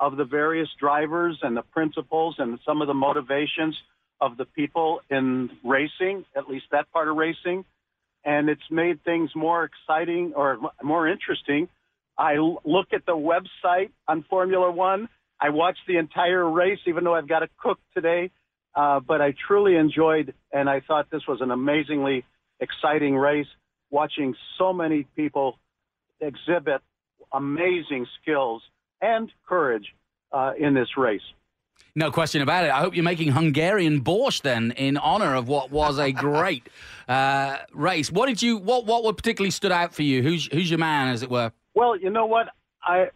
of 0.01 0.16
the 0.16 0.25
various 0.25 0.68
drivers 0.79 1.38
and 1.42 1.57
the 1.57 1.62
principles 1.62 2.37
and 2.38 2.59
some 2.66 2.83
of 2.83 2.88
the 2.88 2.94
motivations 2.94 3.77
of 4.20 4.37
the 4.37 4.44
people 4.44 5.01
in 5.11 5.51
racing, 5.62 6.25
at 6.37 6.49
least 6.49 6.66
that 6.73 6.90
part 6.92 7.09
of 7.09 7.16
racing. 7.16 7.64
And 8.25 8.49
it's 8.49 8.70
made 8.70 9.05
things 9.05 9.31
more 9.35 9.64
exciting 9.64 10.33
or 10.35 10.59
more 10.83 11.07
interesting. 11.07 11.68
I 12.16 12.37
look 12.37 12.88
at 12.92 13.07
the 13.07 13.12
website 13.12 13.90
on 14.07 14.24
Formula 14.29 14.70
One. 14.70 15.09
I 15.40 15.50
watched 15.50 15.81
the 15.88 15.96
entire 15.96 16.48
race, 16.48 16.79
even 16.87 17.05
though 17.05 17.14
I've 17.14 17.29
got 17.29 17.40
to 17.40 17.48
cook 17.59 17.79
today. 17.94 18.31
Uh, 18.74 19.00
but 19.00 19.20
I 19.20 19.35
truly 19.46 19.77
enjoyed, 19.77 20.35
and 20.53 20.68
I 20.68 20.81
thought 20.81 21.09
this 21.11 21.27
was 21.29 21.40
an 21.40 21.50
amazingly 21.50 22.24
exciting 22.61 23.16
race. 23.16 23.46
Watching 23.90 24.35
so 24.59 24.72
many 24.72 25.07
people 25.14 25.59
exhibit 26.20 26.81
amazing 27.33 28.07
skills 28.20 28.62
and 29.00 29.31
courage 29.46 29.94
uh, 30.33 30.53
in 30.59 30.74
this 30.74 30.96
race. 30.96 31.22
No 31.96 32.11
question 32.11 32.42
about 32.42 32.64
it. 32.64 32.70
I 32.70 32.81
hope 32.81 32.94
you're 32.94 33.05
making 33.05 33.31
Hungarian 33.33 34.03
borscht 34.03 34.42
then 34.42 34.72
in 34.72 34.96
honor 34.96 35.35
of 35.35 35.46
what 35.46 35.70
was 35.70 35.98
a 35.98 36.11
great 36.11 36.68
uh, 37.09 37.59
race. 37.72 38.11
What 38.11 38.27
did 38.27 38.42
you? 38.42 38.57
What 38.57 38.87
what 38.87 39.16
particularly 39.16 39.53
stood 39.53 39.72
out 39.72 39.94
for 39.94 40.03
you? 40.03 40.22
Who's 40.22 40.48
who's 40.53 40.68
your 40.68 40.79
man, 40.79 41.09
as 41.09 41.22
it 41.22 41.31
were? 41.31 41.53
Well, 41.74 41.96
you 41.96 42.10
know 42.10 42.26
what? 42.26 42.48
I 42.82 43.08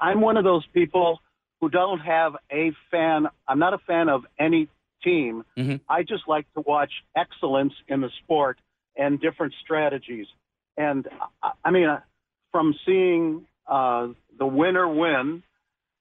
I'm 0.00 0.20
one 0.20 0.36
of 0.36 0.44
those 0.44 0.66
people 0.72 1.20
who 1.60 1.68
don't 1.68 2.00
have 2.00 2.36
a 2.50 2.72
fan. 2.90 3.26
I'm 3.46 3.58
not 3.58 3.74
a 3.74 3.78
fan 3.78 4.08
of 4.08 4.24
any 4.38 4.68
team. 5.04 5.44
I 5.88 6.02
just 6.02 6.24
like 6.26 6.46
to 6.54 6.60
watch 6.60 6.90
excellence 7.16 7.72
in 7.88 8.00
the 8.00 8.10
sport 8.22 8.58
and 8.96 9.20
different 9.20 9.54
strategies. 9.62 10.26
And 10.76 11.06
I, 11.42 11.52
I 11.64 11.70
mean, 11.70 11.88
uh, 11.88 12.00
from 12.50 12.74
seeing 12.86 13.46
uh, 13.66 14.08
the 14.38 14.46
winner 14.46 14.88
win, 14.88 15.42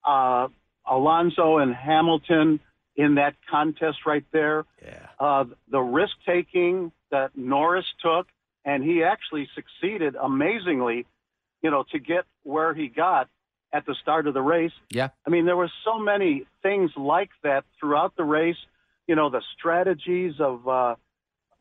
uh, 0.05 0.47
Alonso 0.85 1.57
and 1.57 1.73
Hamilton 1.75 2.59
in 2.95 3.15
that 3.15 3.35
contest 3.49 3.99
right 4.05 4.25
there, 4.31 4.65
uh, 5.19 5.45
the 5.69 5.79
risk 5.79 6.13
taking 6.25 6.91
that 7.11 7.37
Norris 7.37 7.85
took, 8.03 8.27
and 8.65 8.83
he 8.83 9.03
actually 9.03 9.47
succeeded 9.55 10.15
amazingly, 10.15 11.05
you 11.61 11.71
know, 11.71 11.83
to 11.91 11.99
get 11.99 12.25
where 12.43 12.73
he 12.73 12.87
got 12.87 13.27
at 13.73 13.85
the 13.85 13.95
start 14.01 14.27
of 14.27 14.33
the 14.33 14.41
race. 14.41 14.71
Yeah. 14.89 15.09
I 15.25 15.29
mean, 15.29 15.45
there 15.45 15.55
were 15.55 15.71
so 15.85 15.99
many 15.99 16.45
things 16.61 16.91
like 16.97 17.29
that 17.43 17.63
throughout 17.79 18.15
the 18.17 18.23
race. 18.23 18.57
You 19.07 19.15
know, 19.15 19.29
the 19.29 19.41
strategies 19.57 20.33
of 20.39 20.67
uh, 20.67 20.95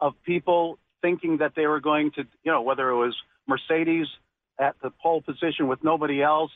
of 0.00 0.14
people 0.24 0.78
thinking 1.02 1.38
that 1.38 1.52
they 1.54 1.66
were 1.66 1.80
going 1.80 2.10
to, 2.12 2.24
you 2.44 2.52
know, 2.52 2.62
whether 2.62 2.88
it 2.90 2.96
was 2.96 3.16
Mercedes 3.46 4.06
at 4.58 4.76
the 4.82 4.90
pole 5.02 5.22
position 5.22 5.68
with 5.68 5.82
nobody 5.82 6.22
else, 6.22 6.50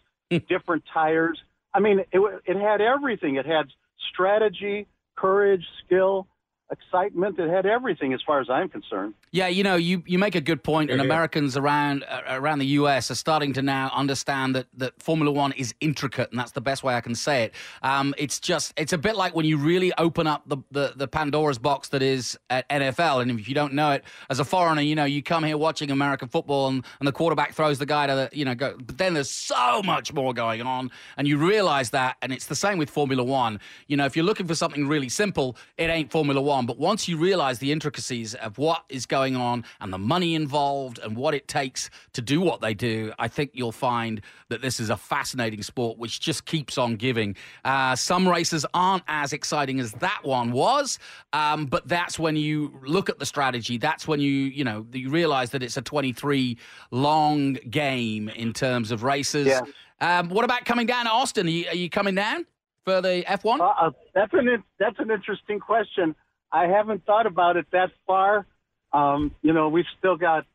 different 0.48 0.84
tires. 0.92 1.38
I 1.72 1.80
mean, 1.80 2.00
it 2.12 2.42
it 2.44 2.56
had 2.56 2.80
everything. 2.80 3.36
It 3.36 3.46
had 3.46 3.66
strategy, 4.12 4.86
courage, 5.16 5.64
skill, 5.84 6.26
excitement. 6.70 7.38
It 7.38 7.50
had 7.50 7.66
everything, 7.66 8.12
as 8.12 8.20
far 8.22 8.40
as 8.40 8.50
I'm 8.50 8.68
concerned. 8.68 9.14
Yeah, 9.32 9.48
you 9.48 9.62
know, 9.62 9.76
you, 9.76 10.02
you 10.06 10.18
make 10.18 10.34
a 10.34 10.40
good 10.40 10.62
point. 10.62 10.74
point, 10.74 10.90
and 10.90 11.00
Here, 11.00 11.06
here. 11.06 11.12
Americans 11.12 11.56
around 11.56 12.04
uh, 12.08 12.22
around 12.28 12.58
the 12.58 12.66
U.S. 12.66 13.10
are 13.10 13.14
starting 13.14 13.52
to 13.54 13.62
now 13.62 13.90
understand 13.94 14.54
that, 14.54 14.66
that 14.76 15.02
Formula 15.02 15.30
One 15.30 15.52
is 15.52 15.74
intricate, 15.80 16.30
and 16.30 16.38
that's 16.38 16.52
the 16.52 16.60
best 16.60 16.82
way 16.82 16.94
I 16.94 17.00
can 17.00 17.14
say 17.14 17.44
it. 17.44 17.54
Um, 17.82 18.14
it's 18.18 18.40
just 18.40 18.72
it's 18.76 18.92
a 18.92 18.98
bit 18.98 19.16
like 19.16 19.34
when 19.34 19.46
you 19.46 19.56
really 19.56 19.92
open 19.98 20.26
up 20.26 20.42
the, 20.46 20.58
the, 20.70 20.92
the 20.96 21.08
Pandora's 21.08 21.58
box 21.58 21.88
that 21.90 22.02
is 22.02 22.38
at 22.50 22.68
NFL, 22.68 23.22
and 23.22 23.30
if 23.38 23.48
you 23.48 23.54
don't 23.54 23.74
know 23.74 23.92
it 23.92 24.04
as 24.30 24.40
a 24.40 24.44
foreigner, 24.44 24.82
you 24.82 24.94
know, 24.94 25.04
you 25.04 25.22
come 25.22 25.44
here 25.44 25.58
watching 25.58 25.90
American 25.90 26.28
football, 26.28 26.68
and, 26.68 26.84
and 26.98 27.06
the 27.06 27.12
quarterback 27.12 27.54
throws 27.54 27.78
the 27.78 27.86
guy 27.86 28.06
to 28.06 28.14
the 28.14 28.36
you 28.36 28.44
know 28.44 28.54
go, 28.54 28.76
but 28.78 28.98
then 28.98 29.14
there's 29.14 29.30
so 29.30 29.82
much 29.82 30.12
more 30.12 30.34
going 30.34 30.62
on, 30.62 30.90
and 31.16 31.28
you 31.28 31.36
realize 31.38 31.90
that, 31.90 32.16
and 32.22 32.32
it's 32.32 32.46
the 32.46 32.54
same 32.54 32.78
with 32.78 32.90
Formula 32.90 33.22
One. 33.22 33.60
You 33.86 33.96
know, 33.96 34.06
if 34.06 34.16
you're 34.16 34.24
looking 34.24 34.46
for 34.46 34.54
something 34.54 34.86
really 34.86 35.08
simple, 35.08 35.56
it 35.76 35.90
ain't 35.90 36.10
Formula 36.10 36.40
One, 36.40 36.53
but 36.62 36.78
once 36.78 37.08
you 37.08 37.16
realize 37.16 37.58
the 37.58 37.72
intricacies 37.72 38.34
of 38.34 38.58
what 38.58 38.84
is 38.88 39.06
going 39.06 39.36
on 39.36 39.64
and 39.80 39.92
the 39.92 39.98
money 39.98 40.34
involved 40.34 40.98
and 41.00 41.16
what 41.16 41.34
it 41.34 41.48
takes 41.48 41.90
to 42.12 42.22
do 42.22 42.40
what 42.40 42.60
they 42.60 42.74
do, 42.74 43.12
I 43.18 43.28
think 43.28 43.50
you'll 43.54 43.72
find 43.72 44.20
that 44.48 44.62
this 44.62 44.80
is 44.80 44.90
a 44.90 44.96
fascinating 44.96 45.62
sport 45.62 45.98
which 45.98 46.20
just 46.20 46.44
keeps 46.44 46.78
on 46.78 46.96
giving. 46.96 47.36
Uh, 47.64 47.96
some 47.96 48.28
races 48.28 48.64
aren't 48.74 49.02
as 49.08 49.32
exciting 49.32 49.80
as 49.80 49.92
that 49.94 50.20
one 50.22 50.52
was, 50.52 50.98
um, 51.32 51.66
but 51.66 51.86
that's 51.88 52.18
when 52.18 52.36
you 52.36 52.78
look 52.82 53.08
at 53.08 53.18
the 53.18 53.26
strategy. 53.26 53.76
That's 53.78 54.06
when 54.06 54.20
you, 54.20 54.30
you 54.30 54.64
know, 54.64 54.86
you 54.92 55.10
realize 55.10 55.50
that 55.50 55.62
it's 55.62 55.76
a 55.76 55.82
23 55.82 56.56
long 56.90 57.54
game 57.70 58.28
in 58.28 58.52
terms 58.52 58.90
of 58.90 59.02
races. 59.02 59.46
Yeah. 59.46 59.60
Um, 60.00 60.28
what 60.28 60.44
about 60.44 60.64
coming 60.64 60.86
down 60.86 61.06
to 61.06 61.10
Austin? 61.10 61.46
Are 61.46 61.50
you, 61.50 61.66
are 61.68 61.74
you 61.74 61.90
coming 61.90 62.14
down 62.14 62.46
for 62.84 63.00
the 63.00 63.24
F1? 63.26 63.60
Uh, 63.60 63.90
that's 64.14 64.32
an 64.32 64.62
that's 64.78 64.98
an 64.98 65.10
interesting 65.10 65.58
question. 65.58 66.14
I 66.54 66.68
haven't 66.68 67.04
thought 67.04 67.26
about 67.26 67.56
it 67.56 67.66
that 67.72 67.90
far. 68.06 68.46
Um, 68.92 69.34
you 69.42 69.52
know, 69.52 69.68
we've 69.68 69.90
still 69.98 70.16
got. 70.16 70.46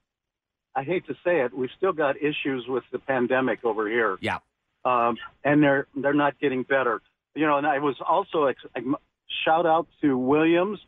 I 0.73 0.83
hate 0.83 1.05
to 1.07 1.13
say 1.25 1.41
it, 1.41 1.53
we've 1.53 1.71
still 1.75 1.91
got 1.91 2.15
issues 2.17 2.65
with 2.67 2.83
the 2.91 2.99
pandemic 2.99 3.65
over 3.65 3.89
here. 3.89 4.17
Yeah. 4.21 4.37
Um, 4.85 5.17
and 5.43 5.61
they're 5.61 5.87
they're 5.95 6.13
not 6.13 6.39
getting 6.39 6.63
better. 6.63 7.01
you 7.35 7.45
know, 7.45 7.57
and 7.57 7.67
I 7.67 7.79
was 7.79 7.97
also 7.99 8.45
ex- 8.45 8.63
shout 9.43 9.65
out 9.65 9.87
to 10.01 10.17
Williams, 10.17 10.79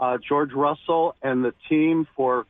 uh, 0.00 0.16
George 0.26 0.52
Russell, 0.52 1.14
and 1.22 1.44
the 1.44 1.52
team 1.68 2.06
for 2.16 2.46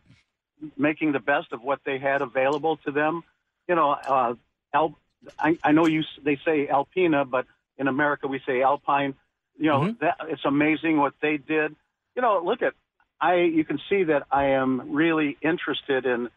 making 0.76 1.12
the 1.12 1.18
best 1.18 1.52
of 1.52 1.62
what 1.62 1.80
they 1.84 1.98
had 1.98 2.22
available 2.22 2.76
to 2.84 2.92
them. 2.92 3.24
You 3.66 3.74
know, 3.74 3.90
uh, 3.90 4.34
Al, 4.72 4.96
I, 5.38 5.58
I 5.64 5.72
know 5.72 5.86
you 5.86 6.04
they 6.22 6.38
say 6.44 6.68
Alpina, 6.68 7.24
but 7.24 7.46
in 7.76 7.88
America 7.88 8.28
we 8.28 8.40
say 8.46 8.62
Alpine. 8.62 9.14
You 9.58 9.66
know, 9.70 9.96
that 10.00 10.16
it's 10.28 10.44
amazing 10.44 10.98
what 10.98 11.14
they 11.20 11.38
did. 11.38 11.74
You 12.14 12.22
know, 12.22 12.42
look 12.44 12.62
at 12.62 12.74
I. 13.20 13.36
You 13.42 13.64
can 13.64 13.78
see 13.88 14.04
that 14.04 14.24
I 14.30 14.50
am 14.50 14.92
really 14.92 15.36
interested 15.42 16.06
in 16.06 16.28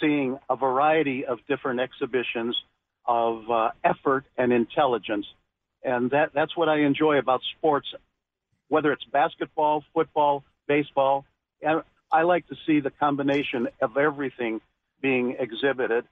seeing 0.00 0.38
a 0.48 0.56
variety 0.56 1.24
of 1.24 1.38
different 1.48 1.80
exhibitions 1.80 2.56
of 3.06 3.50
uh, 3.50 3.70
effort 3.84 4.24
and 4.36 4.52
intelligence, 4.52 5.26
and 5.84 6.10
that 6.10 6.30
that's 6.34 6.56
what 6.56 6.68
I 6.68 6.80
enjoy 6.80 7.18
about 7.18 7.40
sports, 7.56 7.86
whether 8.68 8.92
it's 8.92 9.04
basketball, 9.04 9.84
football, 9.94 10.44
baseball. 10.66 11.24
And 11.60 11.82
I 12.10 12.22
like 12.22 12.48
to 12.48 12.56
see 12.66 12.80
the 12.80 12.90
combination 12.90 13.68
of 13.80 13.96
everything 13.96 14.60
being 15.00 15.36
exhibited 15.38 16.04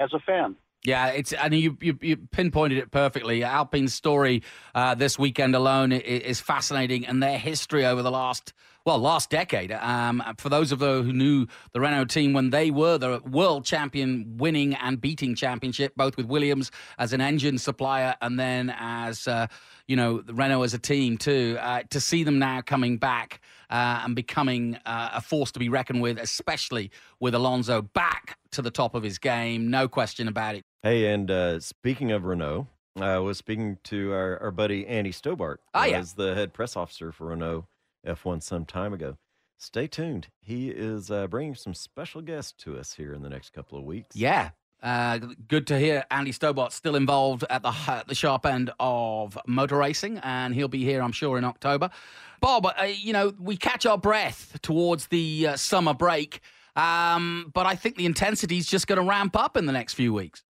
as 0.00 0.12
a 0.12 0.18
fan. 0.18 0.56
Yeah, 0.86 1.08
it's 1.08 1.32
and 1.32 1.52
you 1.52 1.76
you, 1.80 1.98
you 2.00 2.16
pinpointed 2.16 2.78
it 2.78 2.92
perfectly. 2.92 3.42
Alpine's 3.42 3.92
story 3.92 4.44
uh, 4.72 4.94
this 4.94 5.18
weekend 5.18 5.56
alone 5.56 5.90
is 5.90 6.40
fascinating, 6.40 7.04
and 7.06 7.20
their 7.20 7.38
history 7.38 7.84
over 7.84 8.02
the 8.02 8.10
last 8.12 8.52
well 8.86 8.98
last 8.98 9.28
decade. 9.28 9.72
Um, 9.72 10.22
for 10.38 10.48
those 10.48 10.72
of 10.72 10.78
those 10.78 11.04
who 11.04 11.12
knew 11.12 11.46
the 11.72 11.80
Renault 11.80 12.06
team 12.06 12.32
when 12.32 12.50
they 12.50 12.70
were 12.70 12.96
the 12.96 13.20
world 13.28 13.64
champion, 13.66 14.36
winning 14.38 14.74
and 14.74 14.98
beating 15.00 15.34
championship, 15.34 15.92
both 15.96 16.16
with 16.16 16.26
Williams 16.26 16.70
as 16.98 17.12
an 17.12 17.20
engine 17.20 17.58
supplier 17.58 18.14
and 18.22 18.38
then 18.38 18.72
as 18.78 19.26
uh, 19.28 19.48
you 19.88 19.96
know 19.96 20.22
Renault 20.28 20.62
as 20.62 20.72
a 20.72 20.78
team 20.78 21.18
too. 21.18 21.58
Uh, 21.60 21.82
to 21.90 22.00
see 22.00 22.22
them 22.22 22.38
now 22.38 22.60
coming 22.60 22.96
back 22.96 23.40
uh, 23.68 24.02
and 24.04 24.14
becoming 24.14 24.76
uh, 24.86 25.10
a 25.14 25.20
force 25.20 25.50
to 25.52 25.58
be 25.58 25.68
reckoned 25.68 26.00
with, 26.00 26.18
especially 26.18 26.90
with 27.20 27.34
Alonso 27.34 27.82
back 27.82 28.38
to 28.52 28.62
the 28.62 28.70
top 28.70 28.94
of 28.94 29.02
his 29.02 29.18
game, 29.18 29.68
no 29.70 29.88
question 29.88 30.28
about 30.28 30.54
it. 30.54 30.64
Hey, 30.84 31.12
and 31.12 31.28
uh, 31.30 31.58
speaking 31.58 32.12
of 32.12 32.24
Renault, 32.24 32.68
I 33.00 33.18
was 33.18 33.36
speaking 33.38 33.78
to 33.84 34.12
our, 34.12 34.38
our 34.40 34.50
buddy 34.52 34.86
Andy 34.86 35.10
Stobart, 35.10 35.60
Oh, 35.74 35.82
who 35.82 35.90
yeah. 35.90 35.98
was 35.98 36.12
the 36.14 36.34
head 36.36 36.52
press 36.54 36.76
officer 36.76 37.10
for 37.10 37.26
Renault 37.26 37.66
F1 38.06 38.42
some 38.42 38.64
time 38.64 38.92
ago. 38.92 39.16
Stay 39.58 39.86
tuned. 39.86 40.28
He 40.40 40.68
is 40.70 41.10
uh, 41.10 41.26
bringing 41.26 41.54
some 41.54 41.74
special 41.74 42.20
guests 42.20 42.52
to 42.58 42.78
us 42.78 42.94
here 42.94 43.12
in 43.12 43.22
the 43.22 43.28
next 43.28 43.52
couple 43.52 43.78
of 43.78 43.84
weeks. 43.84 44.14
Yeah. 44.14 44.50
Uh, 44.82 45.18
good 45.48 45.66
to 45.66 45.78
hear 45.78 46.04
Andy 46.10 46.32
Stobart 46.32 46.72
still 46.72 46.96
involved 46.96 47.44
at 47.48 47.62
the 47.62 47.72
at 47.88 48.06
the 48.08 48.14
sharp 48.14 48.44
end 48.44 48.70
of 48.78 49.38
motor 49.46 49.76
racing, 49.76 50.18
and 50.18 50.54
he'll 50.54 50.68
be 50.68 50.84
here, 50.84 51.02
I'm 51.02 51.12
sure, 51.12 51.38
in 51.38 51.44
October. 51.44 51.90
Bob, 52.40 52.66
uh, 52.66 52.84
you 52.84 53.14
know, 53.14 53.32
we 53.40 53.56
catch 53.56 53.86
our 53.86 53.96
breath 53.96 54.58
towards 54.60 55.06
the 55.06 55.48
uh, 55.48 55.56
summer 55.56 55.94
break, 55.94 56.40
um, 56.76 57.50
but 57.54 57.64
I 57.64 57.74
think 57.74 57.96
the 57.96 58.04
intensity 58.04 58.58
is 58.58 58.66
just 58.66 58.86
going 58.86 59.00
to 59.00 59.08
ramp 59.08 59.34
up 59.34 59.56
in 59.56 59.64
the 59.64 59.72
next 59.72 59.94
few 59.94 60.12
weeks. 60.12 60.44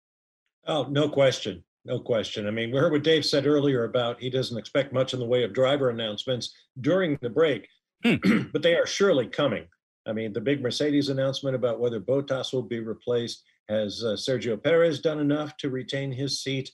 Oh, 0.66 0.84
no 0.90 1.08
question. 1.08 1.62
No 1.86 2.00
question. 2.00 2.48
I 2.48 2.50
mean, 2.50 2.72
we 2.72 2.78
heard 2.78 2.90
what 2.90 3.04
Dave 3.04 3.24
said 3.24 3.46
earlier 3.46 3.84
about 3.84 4.20
he 4.20 4.28
doesn't 4.28 4.58
expect 4.58 4.92
much 4.92 5.14
in 5.14 5.20
the 5.20 5.26
way 5.26 5.44
of 5.44 5.52
driver 5.52 5.90
announcements 5.90 6.52
during 6.80 7.16
the 7.22 7.30
break, 7.30 7.68
but 8.02 8.62
they 8.62 8.74
are 8.74 8.86
surely 8.86 9.28
coming. 9.28 9.66
I 10.04 10.12
mean, 10.12 10.32
the 10.32 10.40
big 10.40 10.60
Mercedes 10.60 11.10
announcement 11.10 11.54
about 11.54 11.78
whether 11.78 12.00
Bottas 12.00 12.52
will 12.52 12.64
be 12.64 12.80
replaced. 12.80 13.44
Has 13.68 14.02
uh, 14.02 14.14
Sergio 14.14 14.60
Perez 14.60 15.00
done 15.00 15.20
enough 15.20 15.56
to 15.58 15.70
retain 15.70 16.10
his 16.10 16.42
seat 16.42 16.72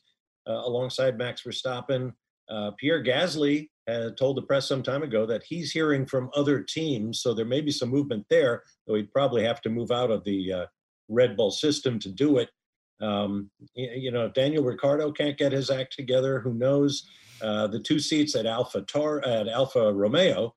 uh, 0.48 0.62
alongside 0.64 1.18
Max 1.18 1.42
Verstappen? 1.42 2.12
Uh, 2.50 2.70
Pierre 2.78 3.04
Gasly 3.04 3.68
had 3.86 4.16
told 4.16 4.38
the 4.38 4.42
press 4.42 4.66
some 4.66 4.82
time 4.82 5.02
ago 5.02 5.26
that 5.26 5.42
he's 5.46 5.72
hearing 5.72 6.06
from 6.06 6.30
other 6.34 6.62
teams, 6.62 7.20
so 7.20 7.34
there 7.34 7.44
may 7.44 7.60
be 7.60 7.70
some 7.70 7.90
movement 7.90 8.24
there, 8.30 8.62
though 8.86 8.94
he'd 8.94 9.12
probably 9.12 9.44
have 9.44 9.60
to 9.60 9.68
move 9.68 9.90
out 9.90 10.10
of 10.10 10.24
the 10.24 10.52
uh, 10.52 10.66
Red 11.10 11.36
Bull 11.36 11.50
system 11.50 11.98
to 11.98 12.10
do 12.10 12.38
it. 12.38 12.48
Um, 13.02 13.50
you 13.74 14.12
know, 14.12 14.26
if 14.26 14.34
Daniel 14.34 14.64
Ricciardo 14.64 15.10
can't 15.12 15.36
get 15.36 15.52
his 15.52 15.70
act 15.70 15.94
together, 15.94 16.40
who 16.40 16.54
knows? 16.54 17.04
Uh, 17.42 17.66
the 17.66 17.80
two 17.80 17.98
seats 17.98 18.36
at 18.36 18.46
Alpha 18.46 18.82
Tar 18.82 19.24
at 19.24 19.48
Alfa 19.48 19.92
Romeo, 19.92 20.54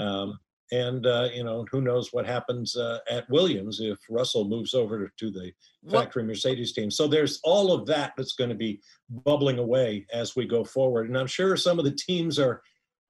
um, 0.00 0.38
and 0.72 1.06
uh, 1.06 1.28
you 1.32 1.44
know, 1.44 1.64
who 1.70 1.80
knows 1.80 2.12
what 2.12 2.26
happens 2.26 2.76
uh, 2.76 2.98
at 3.08 3.30
Williams 3.30 3.78
if 3.80 3.98
Russell 4.10 4.48
moves 4.48 4.74
over 4.74 5.12
to 5.16 5.30
the 5.30 5.52
factory 5.92 6.24
Mercedes 6.24 6.72
team. 6.72 6.90
So 6.90 7.06
there's 7.06 7.38
all 7.44 7.70
of 7.70 7.86
that 7.86 8.14
that's 8.16 8.32
going 8.32 8.50
to 8.50 8.56
be 8.56 8.80
bubbling 9.24 9.58
away 9.58 10.06
as 10.12 10.34
we 10.34 10.46
go 10.46 10.64
forward, 10.64 11.08
and 11.08 11.16
I'm 11.16 11.28
sure 11.28 11.56
some 11.56 11.78
of 11.78 11.84
the 11.84 11.92
teams 11.92 12.40
are 12.40 12.60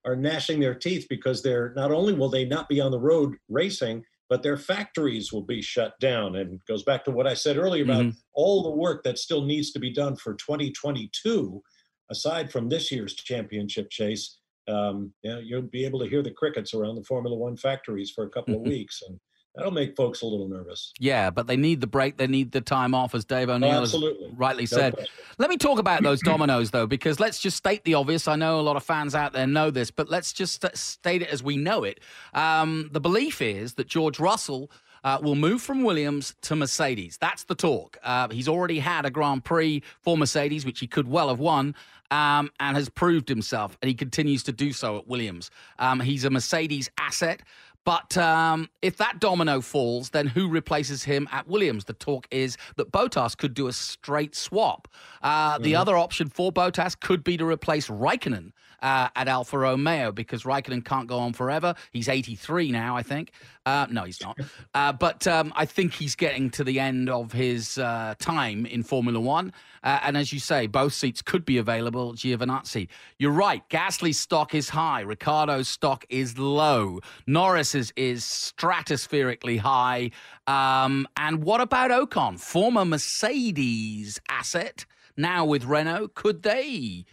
are 0.05 0.17
gnashing 0.17 0.61
their 0.61 0.75
teeth 0.75 1.07
because 1.09 1.43
they're 1.43 1.73
not 1.75 1.91
only 1.91 2.13
will 2.13 2.29
they 2.29 2.45
not 2.45 2.69
be 2.69 2.79
on 2.79 2.91
the 2.91 3.01
road 3.01 3.37
racing, 3.49 4.05
but 4.29 4.43
their 4.43 4.57
factories 4.57 5.33
will 5.33 5.43
be 5.43 5.61
shut 5.61 5.99
down. 6.01 6.37
And 6.37 6.55
it 6.55 6.67
goes 6.67 6.83
back 6.83 7.05
to 7.05 7.11
what 7.11 7.27
I 7.27 7.35
said 7.35 7.57
earlier 7.57 7.85
about 7.85 8.07
all 8.33 8.63
the 8.63 8.71
work 8.71 9.05
that 9.05 9.19
still 9.19 9.45
needs 9.45 9.71
to 9.73 9.79
be 9.79 9.93
done 9.93 10.17
for 10.17 10.35
2022, 10.35 11.63
aside 12.11 12.51
from 12.51 12.69
this 12.69 12.91
year's 12.91 13.15
championship 13.15 13.91
chase. 13.91 14.39
Um, 14.67 15.13
you 15.23 15.31
know, 15.31 15.41
you'll 15.41 15.63
be 15.63 15.85
able 15.85 16.01
to 16.01 16.09
hear 16.09 16.23
the 16.23 16.31
crickets 16.31 16.73
around 16.73 16.95
the 16.95 17.05
Formula 17.05 17.37
One 17.37 17.57
factories 17.57 18.11
for 18.11 18.25
a 18.25 18.31
couple 18.31 18.55
of 18.55 18.63
weeks, 18.63 19.03
and 19.07 19.21
that'll 19.55 19.71
make 19.71 19.97
folks 19.97 20.23
a 20.23 20.27
little 20.27 20.49
nervous. 20.49 20.93
Yeah, 20.99 21.31
but 21.31 21.47
they 21.47 21.57
need 21.57 21.81
the 21.81 21.87
break. 21.87 22.17
They 22.17 22.27
need 22.27 22.53
the 22.53 22.61
time 22.61 22.95
off, 22.95 23.15
as 23.15 23.25
Dave 23.25 23.49
O'Neill 23.49 23.71
has 23.71 23.95
absolutely. 23.95 24.31
rightly 24.37 24.65
No 24.65 24.79
said. 24.79 24.95
question. 24.95 25.15
Let 25.39 25.51
me 25.51 25.57
talk 25.57 25.79
about 25.79 26.03
those 26.03 26.21
dominoes, 26.21 26.71
though, 26.71 26.87
because 26.87 27.21
let's 27.21 27.39
just 27.39 27.57
state 27.57 27.85
the 27.85 27.95
obvious. 27.95 28.29
I 28.29 28.37
know 28.37 28.61
a 28.61 28.63
lot 28.63 28.77
of 28.77 28.85
fans 28.85 29.15
out 29.15 29.33
there 29.33 29.47
know 29.47 29.71
this, 29.71 29.91
but 29.91 30.09
let's 30.09 30.33
just 30.33 30.65
state 30.77 31.23
it 31.23 31.29
as 31.29 31.43
we 31.43 31.57
know 31.57 31.85
it. 31.85 32.01
Um, 32.33 32.89
the 32.93 33.01
belief 33.01 33.41
is 33.43 33.75
that 33.75 33.87
George 33.87 34.19
Russell. 34.21 34.71
Uh, 35.03 35.19
will 35.21 35.35
move 35.35 35.61
from 35.61 35.83
Williams 35.83 36.35
to 36.41 36.57
Mercedes. 36.57 37.19
That's 37.19 37.45
the 37.45 37.55
talk. 37.55 37.99
Uh, 38.03 38.27
he's 38.31 38.49
already 38.49 38.79
had 38.79 39.05
a 39.05 39.11
Grand 39.11 39.45
Prix 39.45 39.83
for 40.01 40.17
Mercedes, 40.17 40.65
which 40.65 40.81
he 40.81 40.87
could 40.87 41.07
well 41.07 41.29
have 41.29 41.39
won, 41.39 41.75
um, 42.11 42.51
and 42.59 42.75
has 42.75 42.89
proved 42.89 43.29
himself, 43.29 43.77
and 43.83 43.89
he 43.91 43.95
continues 43.95 44.43
to 44.45 44.53
do 44.53 44.73
so 44.73 44.97
at 44.97 45.07
Williams. 45.07 45.51
Um, 45.79 46.01
he's 46.01 46.25
a 46.25 46.31
Mercedes 46.31 46.89
asset. 46.97 47.43
But 47.85 48.17
um, 48.17 48.71
if 48.81 48.97
that 48.97 49.21
domino 49.21 49.61
falls, 49.61 50.11
then 50.11 50.27
who 50.29 50.49
replaces 50.49 51.05
him 51.05 51.29
at 51.31 51.47
Williams? 51.47 51.85
The 51.85 51.93
talk 51.93 52.27
is 52.31 52.57
that 52.77 52.91
Bottas 52.91 53.37
could 53.37 53.53
do 53.55 53.67
a 53.67 53.73
straight 53.73 54.35
swap. 54.35 54.89
Uh, 55.23 55.59
The 55.59 55.73
Mhm. 55.75 55.79
other 55.81 55.97
option 55.97 56.29
for 56.29 56.51
Bottas 56.51 56.99
could 56.99 57.23
be 57.23 57.37
to 57.37 57.45
replace 57.45 57.89
Raikkonen 57.89 58.53
uh, 58.85 59.09
at 59.17 59.29
Alfa 59.29 59.59
Romeo 59.59 60.13
because 60.13 60.43
Raikkonen 60.43 60.85
can't 60.85 61.09
go 61.09 61.19
on 61.19 61.33
forever. 61.33 61.75
He's 61.91 62.09
83 62.09 62.71
now, 62.71 62.97
I 62.97 63.03
think. 63.03 63.33
Uh, 63.65 63.87
no, 63.91 64.05
he's 64.05 64.21
not. 64.21 64.39
Uh, 64.75 64.93
but 64.93 65.25
um, 65.29 65.53
I 65.55 65.67
think 65.67 65.95
he's 65.95 66.17
getting 66.17 66.51
to 66.51 66.65
the 66.65 66.81
end 66.81 67.09
of 67.09 67.31
his 67.33 67.79
uh, 67.79 68.15
time 68.19 68.67
in 68.67 68.83
Formula 68.83 69.21
One. 69.21 69.53
Uh, 69.85 70.01
and 70.03 70.17
as 70.17 70.33
you 70.33 70.41
say, 70.41 70.67
both 70.67 70.93
seats 70.93 71.23
could 71.23 71.45
be 71.45 71.59
available. 71.59 72.13
Giovinazzi, 72.15 72.89
you're 73.19 73.31
right. 73.31 73.63
Gasly's 73.69 74.19
stock 74.19 74.53
is 74.53 74.71
high. 74.71 75.03
Ricciardo's 75.03 75.69
stock 75.69 76.05
is 76.09 76.39
low. 76.39 76.99
Norris's 77.29 77.93
is 77.95 78.25
stratospherically 78.25 79.61
high. 79.61 80.11
Um, 80.49 81.07
and 81.17 81.45
what 81.45 81.61
about 81.61 81.93
Ocon, 81.93 82.41
former 82.41 82.85
Mercedes 82.85 84.21
asset, 84.29 84.87
now 85.17 85.45
with 85.45 85.65
Renault? 85.65 86.09
Could 86.15 86.43
they 86.43 87.05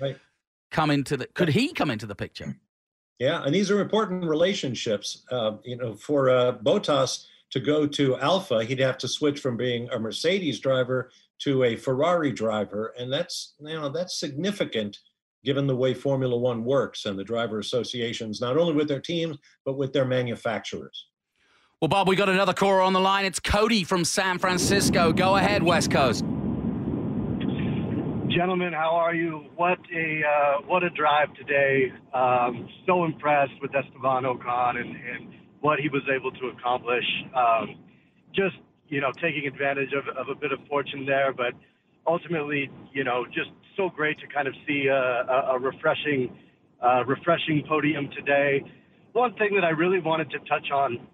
come 0.71 0.89
into 0.89 1.17
the? 1.17 1.27
Could 1.27 1.49
he 1.49 1.73
come 1.73 1.91
into 1.91 2.05
the 2.05 2.15
picture? 2.15 2.55
Yeah, 3.19 3.43
and 3.43 3.53
these 3.53 3.69
are 3.69 3.79
important 3.81 4.25
relationships. 4.25 5.23
Uh, 5.29 5.57
you 5.63 5.77
know, 5.77 5.93
for 5.93 6.29
uh, 6.29 6.53
Bottas 6.53 7.25
to 7.51 7.59
go 7.59 7.85
to 7.85 8.17
Alfa, 8.17 8.63
he'd 8.63 8.79
have 8.79 8.97
to 8.99 9.07
switch 9.07 9.39
from 9.39 9.57
being 9.57 9.89
a 9.89 9.99
Mercedes 9.99 10.59
driver 10.59 11.11
to 11.39 11.63
a 11.63 11.75
Ferrari 11.75 12.31
driver, 12.31 12.93
and 12.97 13.11
that's 13.11 13.53
you 13.59 13.79
know 13.79 13.89
that's 13.89 14.19
significant 14.19 14.97
given 15.43 15.67
the 15.67 15.75
way 15.75 15.93
Formula 15.93 16.37
One 16.37 16.63
works 16.63 17.05
and 17.05 17.17
the 17.17 17.23
driver 17.23 17.59
associations, 17.59 18.41
not 18.41 18.57
only 18.57 18.73
with 18.73 18.87
their 18.87 18.99
teams 18.99 19.37
but 19.65 19.77
with 19.77 19.91
their 19.91 20.05
manufacturers. 20.05 21.07
Well, 21.81 21.89
Bob, 21.89 22.07
we 22.07 22.15
got 22.15 22.29
another 22.29 22.53
caller 22.53 22.79
on 22.79 22.93
the 22.93 22.99
line. 22.99 23.25
It's 23.25 23.39
Cody 23.39 23.83
from 23.83 24.05
San 24.05 24.37
Francisco. 24.37 25.11
Go 25.11 25.35
ahead, 25.35 25.63
West 25.63 25.89
Coast. 25.89 26.23
Gentlemen, 28.35 28.71
how 28.71 28.95
are 28.95 29.13
you? 29.13 29.45
What 29.55 29.79
a 29.93 30.21
uh, 30.23 30.61
what 30.65 30.83
a 30.83 30.89
drive 30.91 31.33
today! 31.35 31.91
Um, 32.13 32.69
so 32.85 33.03
impressed 33.03 33.59
with 33.61 33.71
Esteban 33.75 34.23
Ocon 34.23 34.77
and, 34.77 34.95
and 34.95 35.33
what 35.59 35.79
he 35.79 35.89
was 35.89 36.03
able 36.07 36.31
to 36.31 36.47
accomplish. 36.47 37.03
Um, 37.35 37.75
just 38.33 38.55
you 38.87 39.01
know, 39.01 39.11
taking 39.21 39.47
advantage 39.47 39.89
of, 39.91 40.07
of 40.15 40.29
a 40.29 40.39
bit 40.39 40.51
of 40.51 40.59
fortune 40.69 41.05
there, 41.05 41.33
but 41.33 41.53
ultimately, 42.07 42.69
you 42.93 43.03
know, 43.03 43.25
just 43.25 43.49
so 43.75 43.89
great 43.89 44.19
to 44.19 44.27
kind 44.27 44.47
of 44.47 44.53
see 44.67 44.87
a, 44.87 45.55
a, 45.55 45.59
refreshing, 45.59 46.37
uh, 46.83 47.03
refreshing 47.05 47.63
podium 47.67 48.09
today. 48.15 48.61
One 49.13 49.33
thing 49.35 49.55
that 49.55 49.63
I 49.63 49.69
really 49.69 49.99
wanted 49.99 50.29
to 50.31 50.39
touch 50.39 50.71
on, 50.73 51.07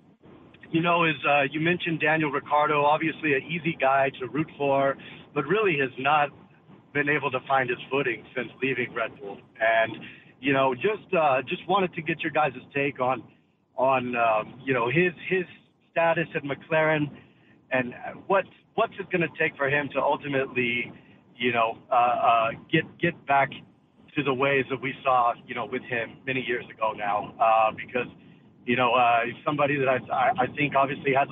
you 0.72 0.82
know, 0.82 1.06
is 1.06 1.16
uh, 1.28 1.44
you 1.52 1.60
mentioned 1.60 2.00
Daniel 2.00 2.32
Ricciardo, 2.32 2.84
obviously 2.84 3.34
an 3.34 3.44
easy 3.44 3.78
guy 3.80 4.10
to 4.20 4.28
root 4.28 4.50
for, 4.58 4.98
but 5.36 5.46
really 5.46 5.78
has 5.80 5.92
not 6.00 6.30
been 6.98 7.10
able 7.10 7.30
to 7.30 7.40
find 7.48 7.70
his 7.70 7.78
footing 7.92 8.26
since 8.36 8.50
leaving 8.62 8.92
Red 8.94 9.20
Bull. 9.20 9.38
And 9.62 9.92
you 10.42 10.54
know, 10.54 10.74
just 10.74 11.14
uh, 11.14 11.42
just 11.48 11.68
wanted 11.68 11.94
to 11.94 12.02
get 12.02 12.22
your 12.22 12.32
guys' 12.32 12.54
take 12.74 13.00
on 13.00 13.24
on 13.78 14.16
um, 14.16 14.60
you 14.66 14.74
know 14.74 14.90
his 14.90 15.14
his 15.30 15.46
status 15.92 16.28
at 16.36 16.44
McLaren 16.44 17.06
and 17.72 17.94
what 18.26 18.46
what's 18.76 18.94
it 19.00 19.10
going 19.12 19.22
to 19.22 19.34
take 19.40 19.56
for 19.58 19.70
him 19.70 19.90
to 19.94 20.00
ultimately 20.02 20.92
you 21.36 21.52
know 21.52 21.78
uh, 21.92 21.96
uh, 21.96 22.48
get 22.72 22.86
get 23.00 23.14
back 23.28 23.50
to 24.16 24.24
the 24.24 24.34
ways 24.34 24.66
that 24.70 24.82
we 24.82 24.94
saw 25.04 25.34
you 25.46 25.54
know 25.54 25.68
with 25.72 25.84
him 25.84 26.18
many 26.26 26.42
years 26.42 26.66
ago 26.74 26.94
now 26.98 27.34
uh, 27.40 27.72
because 27.76 28.08
you 28.66 28.76
know 28.76 28.94
uh, 28.94 29.20
he's 29.26 29.36
somebody 29.46 29.78
that 29.78 29.88
I, 29.88 30.32
I 30.46 30.48
think 30.56 30.76
obviously 30.76 31.14
has 31.14 31.28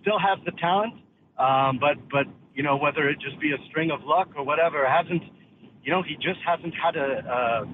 still 0.00 0.18
has 0.18 0.38
the 0.44 0.52
talent 0.60 0.94
um, 1.38 1.78
but 1.78 1.96
but 2.10 2.26
you 2.54 2.62
know 2.62 2.76
whether 2.76 3.08
it 3.08 3.18
just 3.20 3.38
be 3.40 3.52
a 3.52 3.58
string 3.68 3.90
of 3.90 4.00
luck 4.04 4.28
or 4.36 4.44
whatever 4.44 4.86
hasn't 4.88 5.22
you 5.82 5.90
know 5.90 6.02
he 6.02 6.14
just 6.14 6.40
hasn't 6.46 6.74
had 6.74 6.96
a 6.96 7.18
uh, 7.26 7.64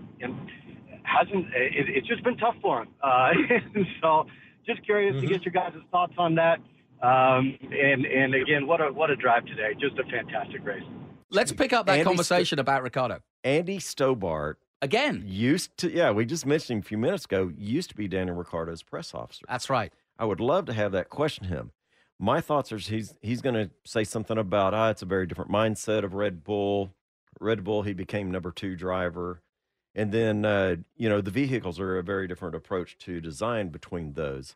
hasn't 1.03 1.47
it, 1.55 1.89
it's 1.89 2.07
just 2.07 2.23
been 2.25 2.37
tough 2.37 2.57
for 2.63 2.83
him. 2.83 2.89
Uh, 3.03 3.33
so 4.03 4.27
just 4.67 4.85
curious 4.85 5.15
mm-hmm. 5.17 5.27
to 5.27 5.33
get 5.33 5.43
your 5.43 5.53
guys' 5.53 5.75
thoughts 5.91 6.13
on 6.19 6.35
that. 6.37 6.59
Um, 7.03 7.57
and 7.73 8.05
and 8.05 8.35
again, 8.35 8.67
what 8.67 8.81
a 8.81 8.93
what 8.93 9.11
a 9.11 9.17
drive 9.17 9.47
today! 9.47 9.73
Just 9.81 9.99
a 9.99 10.05
fantastic 10.05 10.65
race. 10.65 10.83
Let's 11.31 11.53
pick 11.53 11.73
up 11.73 11.87
that 11.87 11.93
Andy 11.93 12.05
conversation 12.05 12.57
St- 12.57 12.61
about 12.61 12.83
Ricciardo. 12.83 13.21
Andy 13.43 13.79
Stobart 13.79 14.59
again 14.83 15.25
used 15.27 15.77
to 15.79 15.91
yeah 15.91 16.11
we 16.11 16.27
just 16.27 16.45
mentioned 16.45 16.79
him 16.79 16.81
a 16.81 16.83
few 16.83 16.99
minutes 16.99 17.25
ago 17.25 17.51
used 17.57 17.89
to 17.91 17.97
be 17.97 18.07
Daniel 18.07 18.37
Ricciardo's 18.37 18.83
press 18.83 19.15
officer. 19.15 19.45
That's 19.49 19.71
right. 19.71 19.93
I 20.19 20.27
would 20.27 20.41
love 20.41 20.67
to 20.67 20.75
have 20.75 20.93
that 20.93 21.09
question 21.09 21.47
him. 21.47 21.73
My 22.23 22.43
thoughts 22.43 22.71
are 22.71 22.77
he's 22.77 23.14
he's 23.23 23.41
going 23.41 23.55
to 23.55 23.71
say 23.87 24.05
something 24.05 24.37
about 24.37 24.75
ah 24.75 24.91
it's 24.91 25.01
a 25.01 25.07
very 25.07 25.27
different 25.27 25.51
mindset 25.51 26.05
of 26.05 26.12
Red 26.12 26.45
Bull. 26.45 26.91
Red 27.41 27.64
Bull 27.64 27.83
he 27.83 27.95
became 27.95 28.31
number 28.31 28.53
two 28.53 28.77
driver. 28.77 29.41
And 29.95 30.12
then, 30.12 30.45
uh, 30.45 30.77
you 30.97 31.09
know, 31.09 31.21
the 31.21 31.31
vehicles 31.31 31.81
are 31.81 31.99
a 31.99 32.03
very 32.03 32.29
different 32.29 32.55
approach 32.55 32.97
to 32.99 33.21
design 33.21 33.71
between 33.71 34.12
those, 34.12 34.55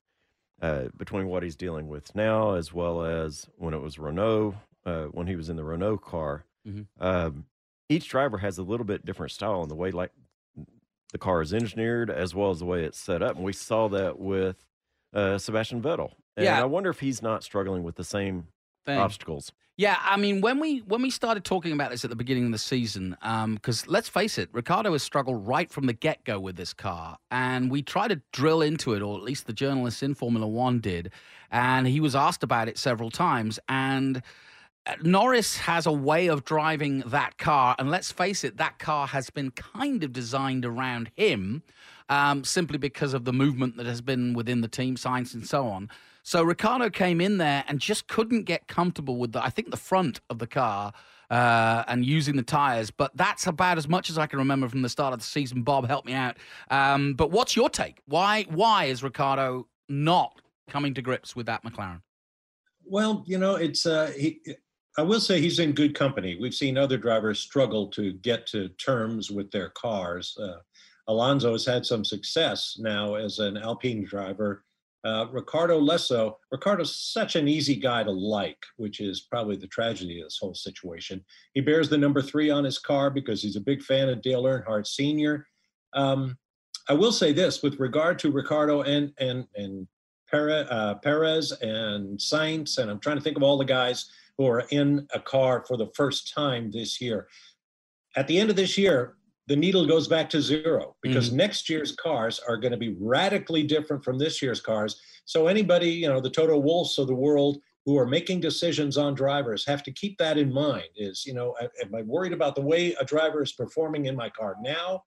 uh, 0.63 0.85
between 0.97 1.27
what 1.27 1.43
he's 1.43 1.57
dealing 1.57 1.89
with 1.89 2.15
now, 2.15 2.55
as 2.55 2.73
well 2.73 3.03
as 3.03 3.49
when 3.57 3.75
it 3.75 3.81
was 3.81 3.99
Renault, 3.99 4.55
uh, 4.87 5.07
when 5.07 5.27
he 5.27 5.35
was 5.35 5.49
in 5.49 5.57
the 5.57 5.65
Renault 5.65 5.99
car. 5.99 6.45
Mm-hmm. 6.69 6.83
Um, 7.05 7.47
each 7.89 8.09
driver 8.09 8.39
has 8.39 8.59
a 8.59 8.63
little 8.63 8.87
bit 8.87 9.05
different 9.05 9.33
style 9.33 9.63
in 9.63 9.69
the 9.69 9.75
way, 9.75 9.91
like 9.91 10.13
the 11.13 11.19
car 11.19 11.43
is 11.43 11.53
engineered, 11.53 12.11
as 12.11 12.35
well 12.35 12.51
as 12.51 12.61
the 12.61 12.65
way 12.65 12.85
it's 12.85 12.99
set 12.99 13.23
up. 13.23 13.37
And 13.37 13.45
we 13.45 13.53
saw 13.53 13.89
that 13.89 14.19
with 14.19 14.65
uh, 15.15 15.39
Sebastian 15.39 15.81
Vettel. 15.81 16.13
And 16.37 16.45
yeah. 16.45 16.61
I 16.61 16.65
wonder 16.65 16.91
if 16.91 17.01
he's 17.01 17.23
not 17.23 17.45
struggling 17.45 17.83
with 17.85 17.95
the 17.95 18.05
same 18.05 18.49
Thing. 18.85 18.99
obstacles. 18.99 19.53
Yeah, 19.77 19.97
I 20.01 20.17
mean, 20.17 20.41
when 20.41 20.61
we 20.61 20.81
when 20.81 21.03
we 21.03 21.11
started 21.11 21.45
talking 21.45 21.73
about 21.73 21.91
this 21.91 22.05
at 22.05 22.11
the 22.11 22.17
beginning 22.17 22.47
of 22.47 22.53
the 22.53 22.59
season, 22.59 23.17
because 23.21 23.83
um, 23.83 23.89
let's 23.89 24.09
face 24.09 24.39
it, 24.39 24.49
Ricciardo 24.53 24.93
has 24.93 25.03
struggled 25.03 25.49
right 25.49 25.69
from 25.69 25.87
the 25.87 25.93
get 25.93 26.25
go 26.25 26.39
with 26.39 26.55
this 26.55 26.73
car, 26.73 27.19
and 27.33 27.73
we 27.73 27.83
tried 27.83 28.09
to 28.09 28.21
drill 28.33 28.63
into 28.63 28.95
it, 28.95 29.03
or 29.03 29.17
at 29.17 29.25
least 29.25 29.49
the 29.49 29.53
journalists 29.53 30.01
in 30.01 30.15
Formula 30.15 30.47
One 30.47 30.79
did, 30.79 31.11
and 31.51 31.89
he 31.89 31.99
was 31.99 32.15
asked 32.15 32.45
about 32.45 32.69
it 32.69 32.79
several 32.79 33.11
times, 33.11 33.59
and. 33.69 34.23
Uh, 34.87 34.97
Norris 35.03 35.57
has 35.57 35.87
a 35.87 35.93
way 35.93 36.27
of 36.27 36.45
driving 36.45 36.99
that 37.07 37.39
car, 37.39 37.75
and 37.79 37.91
let's 37.91 38.13
face 38.13 38.45
it, 38.45 38.59
that 38.59 38.79
car 38.79 39.07
has 39.07 39.31
been 39.31 39.51
kind 39.51 40.05
of 40.05 40.13
designed 40.13 40.67
around 40.67 41.11
him, 41.17 41.63
um, 42.09 42.45
simply 42.45 42.79
because 42.79 43.15
of 43.15 43.25
the 43.25 43.33
movement 43.33 43.77
that 43.77 43.87
has 43.87 44.01
been 44.01 44.35
within 44.35 44.61
the 44.61 44.69
team, 44.69 44.97
Sainz, 44.97 45.35
and 45.35 45.47
so 45.47 45.67
on. 45.67 45.91
So 46.23 46.43
Ricciardo 46.43 46.89
came 46.91 47.21
in 47.21 47.39
there 47.39 47.65
and 47.69 47.79
just 47.79 48.09
couldn't 48.09 48.45
get 48.45 48.67
comfortable 48.67 49.17
with 49.17 49.33
the, 49.33 49.45
I 49.45 49.51
think 49.51 49.71
the 49.71 49.77
front 49.77 50.21
of 50.31 50.39
the 50.39 50.47
car 50.47 50.93
uh, 51.31 51.85
and 51.87 52.05
using 52.05 52.37
the 52.37 52.43
tires. 52.43 52.91
But 52.91 53.15
that's 53.15 53.47
about 53.47 53.77
as 53.77 53.89
much 53.89 54.09
as 54.09 54.19
I 54.19 54.27
can 54.27 54.39
remember 54.39 54.69
from 54.69 54.83
the 54.83 54.89
start 54.89 55.13
of 55.13 55.19
the 55.19 55.25
season. 55.25 55.63
Bob, 55.63 55.87
help 55.87 56.07
me 56.07 56.15
out. 56.15 56.37
Um, 56.71 57.15
but 57.15 57.31
what's 57.31 57.57
your 57.57 57.69
take? 57.69 58.01
Why 58.07 58.45
why 58.49 58.87
is 58.87 59.03
Ricciardo 59.03 59.67
not 59.89 60.41
coming 60.69 60.95
to 60.95 61.03
grips 61.03 61.37
with 61.37 61.47
that 61.47 61.63
McLaren? 61.65 62.01
Well, 62.85 63.25
you 63.27 63.39
know, 63.39 63.57
it's 63.57 63.87
uh, 63.87 64.13
he. 64.17 64.41
I 64.97 65.03
will 65.03 65.21
say 65.21 65.41
he's 65.41 65.59
in 65.59 65.73
good 65.73 65.95
company. 65.95 66.39
We've 66.41 66.55
seen 66.55 66.79
other 66.79 66.97
drivers 66.97 67.41
struggle 67.41 67.89
to 67.89 68.13
get 68.13 68.47
to 68.49 68.69
terms 68.69 69.29
with 69.29 69.51
their 69.51 69.71
cars. 69.71 70.37
Uh, 70.41 70.59
Alonso 71.07 71.53
has 71.53 71.67
had 71.67 71.85
some 71.85 72.05
success 72.05 72.77
now 72.81 73.15
as 73.15 73.39
an 73.39 73.57
Alpine 73.57 74.05
driver 74.05 74.65
uh, 75.05 75.27
Ricciardo 75.31 75.79
Lesso, 75.79 76.37
Ricciardo's 76.51 76.97
such 76.97 77.37
an 77.37 77.47
easy 77.47 77.77
guy 77.77 78.03
to 78.03 78.11
like, 78.11 78.65
which 78.77 79.01
is 79.01 79.21
probably 79.31 79.57
the 79.57 79.67
tragedy 79.67 80.21
of 80.21 80.27
this 80.27 80.39
whole 80.41 80.55
situation. 80.55 81.23
He 81.53 81.61
bears 81.61 81.91
the 81.91 81.99
number 81.99 82.23
three 82.23 82.49
on 82.49 82.65
his 82.65 82.79
car 82.79 83.11
because 83.11 83.43
he's 83.43 83.57
a 83.57 83.61
big 83.61 83.83
fan 83.83 84.09
of 84.09 84.23
Dale 84.23 84.45
Earnhardt 84.45 84.87
Sr. 84.87 85.47
Um, 85.93 86.39
I 86.89 86.95
will 86.95 87.13
say 87.13 87.33
this 87.33 87.63
with 87.63 87.79
regard 87.79 88.19
to 88.21 88.31
Ricardo 88.31 88.83
and 88.83 89.13
and 89.19 89.47
and 89.55 89.87
Perez, 90.31 90.67
uh, 90.71 90.95
Perez 90.95 91.53
and 91.61 92.19
Sainz, 92.19 92.79
and 92.79 92.91
I'm 92.91 92.99
trying 92.99 93.17
to 93.17 93.23
think 93.23 93.37
of 93.37 93.43
all 93.43 93.59
the 93.59 93.65
guys 93.65 94.11
who 94.39 94.47
are 94.47 94.65
in 94.71 95.07
a 95.15 95.21
car 95.21 95.65
for 95.69 95.77
the 95.77 95.91
first 95.95 96.33
time 96.33 96.71
this 96.71 97.01
year. 97.01 97.29
At 98.17 98.27
the 98.27 98.39
end 98.39 98.49
of 98.49 98.57
this 98.57 98.79
year, 98.79 99.17
the 99.47 99.57
needle 99.57 99.87
goes 99.87 100.09
back 100.09 100.31
to 100.31 100.41
zero 100.41 100.97
because 101.03 101.29
mm-hmm. 101.29 101.39
next 101.39 101.69
year's 101.69 101.93
cars 101.93 102.41
are 102.49 102.57
going 102.57 102.73
to 102.73 102.79
be 102.79 102.97
radically 102.99 103.63
different 103.63 104.03
from 104.03 104.19
this 104.19 104.41
year's 104.41 104.61
cars. 104.61 105.01
So 105.27 105.47
anybody, 105.47 105.91
you 105.91 106.09
know, 106.09 106.21
the 106.21 106.31
Toto 106.31 106.61
Wolffs 106.61 106.99
of 106.99 107.07
the 107.07 107.15
world 107.15 107.59
who 107.85 107.99
are 107.99 108.07
making 108.07 108.41
decisions 108.41 108.97
on 108.97 109.15
drivers 109.15 109.67
have 109.67 109.83
to 109.83 109.93
keep 109.93 110.17
that 110.19 110.39
in 110.39 110.53
mind 110.53 110.89
is, 110.97 111.25
you 111.27 111.35
know, 111.35 111.55
am 111.61 111.95
I 111.95 112.03
worried 112.03 112.33
about 112.33 112.55
the 112.55 112.63
way 112.63 112.95
a 112.95 113.05
driver 113.05 113.43
is 113.43 113.53
performing 113.53 114.07
in 114.07 114.17
my 114.17 114.31
car 114.31 114.57
now? 114.63 115.03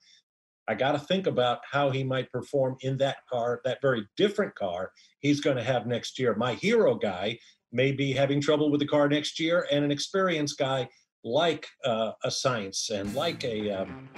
I 0.67 0.75
got 0.75 0.91
to 0.91 0.99
think 0.99 1.27
about 1.27 1.61
how 1.69 1.89
he 1.89 2.03
might 2.03 2.31
perform 2.31 2.75
in 2.81 2.97
that 2.97 3.17
car, 3.31 3.61
that 3.63 3.81
very 3.81 4.05
different 4.17 4.53
car 4.53 4.91
he's 5.21 5.39
going 5.39 5.57
to 5.57 5.63
have 5.63 5.87
next 5.87 6.19
year. 6.19 6.35
My 6.35 6.53
hero 6.53 6.93
guy 6.93 7.39
may 7.71 7.91
be 7.91 8.11
having 8.11 8.41
trouble 8.41 8.69
with 8.69 8.79
the 8.79 8.87
car 8.87 9.09
next 9.09 9.39
year, 9.39 9.67
and 9.71 9.83
an 9.83 9.91
experienced 9.91 10.57
guy 10.57 10.87
like 11.23 11.67
uh, 11.85 12.11
a 12.23 12.29
Sainz 12.29 12.89
and 12.89 13.13
like 13.13 13.43
a 13.43 13.71
um, 13.71 14.09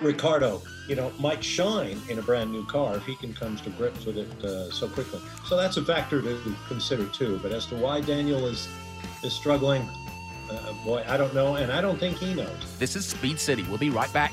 Ricciardo, 0.00 0.62
you 0.86 0.96
know, 0.96 1.12
might 1.18 1.42
shine 1.42 2.00
in 2.08 2.18
a 2.18 2.22
brand 2.22 2.52
new 2.52 2.64
car 2.66 2.96
if 2.96 3.04
he 3.04 3.16
can 3.16 3.34
come 3.34 3.56
to 3.56 3.70
grips 3.70 4.04
with 4.04 4.18
it 4.18 4.44
uh, 4.44 4.70
so 4.70 4.88
quickly. 4.88 5.20
So 5.46 5.56
that's 5.56 5.76
a 5.76 5.84
factor 5.84 6.20
to 6.22 6.56
consider 6.68 7.06
too. 7.06 7.40
But 7.42 7.52
as 7.52 7.66
to 7.66 7.76
why 7.76 8.00
Daniel 8.00 8.46
is 8.46 8.68
is 9.24 9.32
struggling, 9.32 9.82
uh, 10.50 10.72
boy, 10.84 11.04
I 11.08 11.16
don't 11.16 11.34
know, 11.34 11.56
and 11.56 11.72
I 11.72 11.80
don't 11.80 11.98
think 11.98 12.18
he 12.18 12.34
knows. 12.34 12.78
This 12.78 12.96
is 12.96 13.06
Speed 13.06 13.40
City. 13.40 13.64
We'll 13.64 13.78
be 13.78 13.90
right 13.90 14.12
back. 14.12 14.32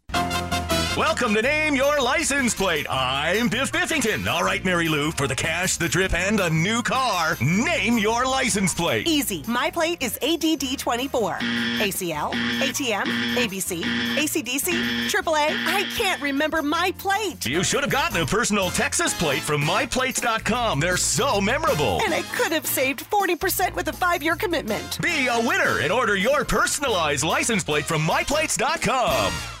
Welcome 0.97 1.33
to 1.35 1.41
Name 1.41 1.73
Your 1.75 2.01
License 2.01 2.53
Plate. 2.53 2.85
I'm 2.89 3.47
Biff 3.47 3.71
Biffington. 3.71 4.27
All 4.27 4.43
right, 4.43 4.63
Mary 4.65 4.89
Lou, 4.89 5.11
for 5.11 5.25
the 5.25 5.35
cash, 5.35 5.77
the 5.77 5.87
trip, 5.87 6.13
and 6.13 6.39
a 6.41 6.49
new 6.49 6.81
car, 6.81 7.37
name 7.39 7.97
your 7.97 8.25
license 8.25 8.73
plate. 8.73 9.07
Easy. 9.07 9.41
My 9.47 9.71
plate 9.71 10.03
is 10.03 10.19
ADD24. 10.21 11.39
ACL, 11.79 12.33
ATM, 12.59 13.05
ABC, 13.37 13.83
ACDC, 14.17 15.07
AAA. 15.07 15.65
I 15.65 15.89
can't 15.95 16.21
remember 16.21 16.61
my 16.61 16.91
plate. 16.97 17.45
You 17.45 17.63
should 17.63 17.81
have 17.81 17.91
gotten 17.91 18.21
a 18.21 18.25
personal 18.25 18.69
Texas 18.69 19.13
plate 19.13 19.41
from 19.41 19.61
myplates.com. 19.61 20.81
They're 20.81 20.97
so 20.97 21.39
memorable. 21.39 22.01
And 22.03 22.13
I 22.13 22.23
could 22.33 22.51
have 22.51 22.67
saved 22.67 23.09
40% 23.09 23.75
with 23.75 23.87
a 23.87 23.93
five 23.93 24.21
year 24.21 24.35
commitment. 24.35 25.01
Be 25.01 25.27
a 25.27 25.39
winner 25.39 25.79
and 25.79 25.91
order 25.91 26.17
your 26.17 26.43
personalized 26.43 27.23
license 27.23 27.63
plate 27.63 27.85
from 27.85 28.01
myplates.com. 28.01 29.60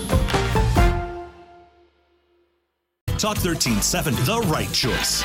Talk 3.21 3.37
1370, 3.37 4.23
the 4.23 4.39
right 4.49 4.71
choice. 4.73 5.21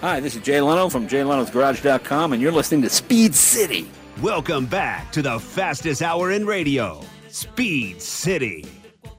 Hi, 0.00 0.18
this 0.18 0.34
is 0.34 0.42
Jay 0.42 0.60
Leno 0.60 0.88
from 0.88 1.06
JayLenosGarage.com, 1.06 2.32
and 2.32 2.42
you're 2.42 2.50
listening 2.50 2.82
to 2.82 2.90
Speed 2.90 3.32
City. 3.32 3.88
Welcome 4.20 4.66
back 4.66 5.12
to 5.12 5.22
the 5.22 5.38
fastest 5.38 6.02
hour 6.02 6.32
in 6.32 6.44
radio, 6.44 7.00
Speed 7.28 8.02
City. 8.02 8.66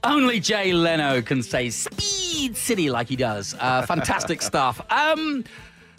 Only 0.04 0.38
Jay 0.38 0.74
Leno 0.74 1.22
can 1.22 1.42
say 1.42 1.70
Speed 1.70 2.58
City 2.58 2.90
like 2.90 3.08
he 3.08 3.16
does. 3.16 3.56
Uh, 3.58 3.80
fantastic 3.86 4.42
stuff. 4.52 4.82
Um, 4.92 5.44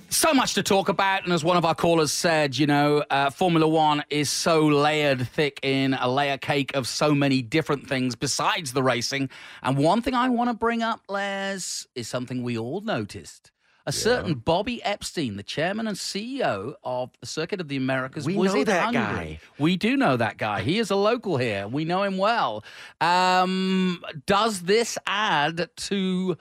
so 0.10 0.34
much 0.34 0.54
to 0.56 0.64
talk 0.64 0.90
about, 0.90 1.24
and 1.24 1.34
as 1.34 1.44
one 1.44 1.58
of 1.58 1.66
our 1.66 1.76
callers 1.76 2.12
said, 2.12 2.58
you 2.58 2.68
know, 2.68 3.04
uh, 3.10 3.30
Formula 3.30 3.68
One 3.68 4.04
is 4.10 4.30
so 4.30 4.66
layered 4.68 5.28
thick 5.28 5.60
in 5.64 5.94
a 5.94 6.10
layer 6.10 6.38
cake 6.38 6.76
of 6.76 6.88
so 6.88 7.14
many 7.14 7.42
different 7.42 7.88
things 7.88 8.16
besides 8.16 8.74
the 8.74 8.84
racing. 8.84 9.30
And 9.64 9.78
one 9.78 10.02
thing 10.02 10.14
I 10.16 10.30
want 10.30 10.50
to 10.50 10.54
bring 10.56 10.82
up, 10.84 11.02
Les, 11.10 11.88
is 11.96 12.08
something 12.08 12.44
we 12.44 12.58
all 12.58 12.82
noticed. 12.82 13.52
A 13.86 13.92
certain 13.92 14.36
Bobby 14.36 14.84
Epstein, 14.84 15.36
the 15.36 15.42
chairman 15.42 15.88
and 15.88 15.98
CEO 15.98 16.76
of 16.84 17.10
the 17.22 17.26
Circuit 17.26 17.60
of 17.60 17.70
the 17.70 17.78
Americas, 17.78 18.24
We 18.26 18.36
was 18.36 18.54
know 18.54 18.64
that 18.64 18.84
Hungary. 18.84 19.02
guy. 19.02 19.40
We 19.58 19.78
do 19.78 19.98
know 19.98 20.16
that 20.16 20.38
guy. 20.38 20.62
He 20.62 20.78
is 20.78 20.92
a 20.92 20.96
local 20.96 21.38
here. 21.38 21.68
We 21.68 21.86
know 21.86 22.04
him 22.04 22.18
well. 22.20 22.64
Um, 23.02 24.04
does 24.28 24.62
this 24.64 24.98
add 25.08 25.70
to 25.76 26.38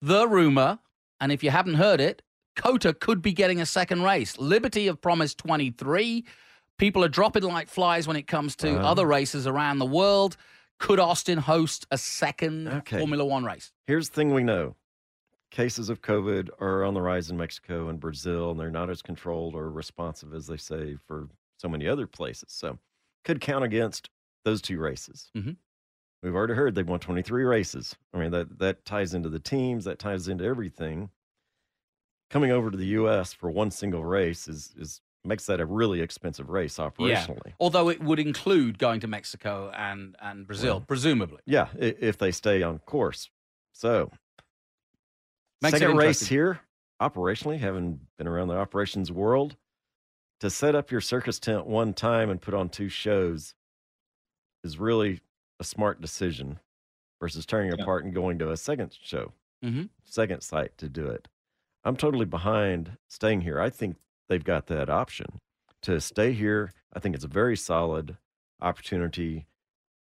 the 0.00 0.26
rumor? 0.26 0.78
And 1.20 1.32
if 1.32 1.42
you 1.44 1.50
haven't 1.50 1.74
heard 1.74 2.00
it, 2.00 2.22
Cota 2.56 2.92
could 2.94 3.22
be 3.22 3.32
getting 3.32 3.60
a 3.60 3.66
second 3.66 4.02
race. 4.02 4.36
Liberty 4.38 4.86
have 4.86 5.00
promised 5.00 5.38
23. 5.38 6.24
People 6.78 7.04
are 7.04 7.08
dropping 7.08 7.44
like 7.44 7.68
flies 7.68 8.06
when 8.08 8.16
it 8.16 8.26
comes 8.26 8.56
to 8.56 8.78
Uh. 8.80 8.82
other 8.90 9.06
races 9.06 9.46
around 9.46 9.78
the 9.78 9.86
world. 9.86 10.36
Could 10.78 10.98
Austin 11.00 11.38
host 11.38 11.86
a 11.90 11.96
second 11.98 12.68
Okay. 12.68 12.98
Formula 12.98 13.24
One 13.24 13.44
race? 13.44 13.72
Here's 13.86 14.08
the 14.10 14.14
thing 14.14 14.34
we 14.34 14.42
know 14.42 14.74
cases 15.50 15.88
of 15.88 16.02
COVID 16.02 16.50
are 16.60 16.84
on 16.84 16.92
the 16.92 17.00
rise 17.00 17.30
in 17.30 17.36
Mexico 17.36 17.88
and 17.88 17.98
Brazil, 18.00 18.50
and 18.50 18.60
they're 18.60 18.70
not 18.70 18.90
as 18.90 19.00
controlled 19.00 19.54
or 19.54 19.70
responsive 19.70 20.34
as 20.34 20.46
they 20.48 20.56
say 20.56 20.96
for 21.06 21.28
so 21.56 21.68
many 21.68 21.86
other 21.88 22.06
places. 22.06 22.48
So, 22.50 22.78
could 23.24 23.40
count 23.40 23.64
against 23.64 24.10
those 24.44 24.60
two 24.60 24.78
races. 24.78 25.30
Mhm. 25.34 25.56
We've 26.22 26.34
already 26.34 26.54
heard 26.54 26.74
they've 26.74 26.86
won 26.86 27.00
23 27.00 27.44
races. 27.44 27.96
I 28.12 28.18
mean, 28.18 28.32
that, 28.32 28.58
that 28.58 28.84
ties 28.84 29.14
into 29.14 29.28
the 29.30 29.38
teams, 29.38 29.84
that 29.84 29.98
ties 29.98 30.28
into 30.28 30.44
everything. 30.44 31.10
Coming 32.30 32.50
over 32.50 32.70
to 32.70 32.76
the 32.76 32.86
U.S. 32.86 33.32
for 33.32 33.50
one 33.50 33.70
single 33.70 34.04
race 34.04 34.48
is, 34.48 34.74
is 34.76 35.00
makes 35.24 35.46
that 35.46 35.60
a 35.60 35.66
really 35.66 36.00
expensive 36.00 36.48
race 36.50 36.78
operationally. 36.78 37.46
Yeah. 37.46 37.52
Although 37.60 37.88
it 37.88 38.00
would 38.02 38.18
include 38.18 38.78
going 38.78 39.00
to 39.00 39.06
Mexico 39.06 39.70
and, 39.76 40.16
and 40.20 40.46
Brazil, 40.46 40.74
Well, 40.76 40.84
presumably. 40.86 41.38
Yeah, 41.46 41.68
if 41.78 42.18
they 42.18 42.30
stay 42.32 42.62
on 42.62 42.78
course. 42.80 43.30
So, 43.72 44.10
Makes 45.62 45.78
second 45.78 45.96
race 45.96 46.20
here, 46.26 46.60
operationally, 47.00 47.58
having 47.58 48.00
been 48.18 48.26
around 48.28 48.48
the 48.48 48.56
operations 48.56 49.10
world, 49.10 49.56
to 50.40 50.50
set 50.50 50.74
up 50.74 50.90
your 50.90 51.00
circus 51.00 51.38
tent 51.38 51.66
one 51.66 51.94
time 51.94 52.28
and 52.30 52.40
put 52.40 52.54
on 52.54 52.68
two 52.68 52.88
shows 52.88 53.54
is 54.64 54.78
really 54.78 55.20
a 55.60 55.64
smart 55.64 56.00
decision 56.00 56.58
versus 57.20 57.46
tearing 57.46 57.68
Yeah. 57.68 57.82
apart 57.82 58.04
and 58.04 58.12
going 58.14 58.38
to 58.40 58.50
a 58.50 58.56
second 58.56 58.96
show, 59.02 59.32
Mhm. 59.64 59.88
second 60.04 60.42
site 60.42 60.76
to 60.78 60.88
do 60.88 61.06
it. 61.06 61.26
I'm 61.86 61.96
totally 61.96 62.24
behind 62.24 62.96
staying 63.06 63.42
here. 63.42 63.60
I 63.60 63.70
think 63.70 63.94
they've 64.28 64.42
got 64.42 64.66
that 64.66 64.90
option 64.90 65.40
to 65.82 66.00
stay 66.00 66.32
here. 66.32 66.72
I 66.92 66.98
think 66.98 67.14
it's 67.14 67.24
a 67.24 67.28
very 67.28 67.56
solid 67.56 68.16
opportunity. 68.60 69.46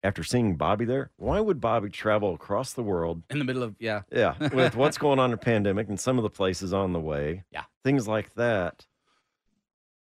After 0.02 0.24
seeing 0.24 0.56
Bobby 0.56 0.86
there, 0.86 1.10
why 1.18 1.40
would 1.40 1.60
Bobby 1.60 1.90
travel 1.90 2.32
across 2.32 2.72
the 2.72 2.82
world 2.82 3.22
In 3.28 3.38
the 3.38 3.44
middle 3.44 3.62
of, 3.62 3.74
yeah. 3.78 4.02
yeah, 4.10 4.34
with 4.54 4.76
what's 4.76 4.96
going 4.96 5.18
on 5.18 5.26
in 5.26 5.30
the 5.32 5.36
pandemic 5.36 5.90
and 5.90 6.00
some 6.00 6.16
of 6.18 6.22
the 6.22 6.30
places 6.30 6.72
on 6.72 6.94
the 6.94 7.00
way. 7.00 7.44
Yeah. 7.50 7.64
Things 7.82 8.08
like 8.08 8.34
that. 8.34 8.86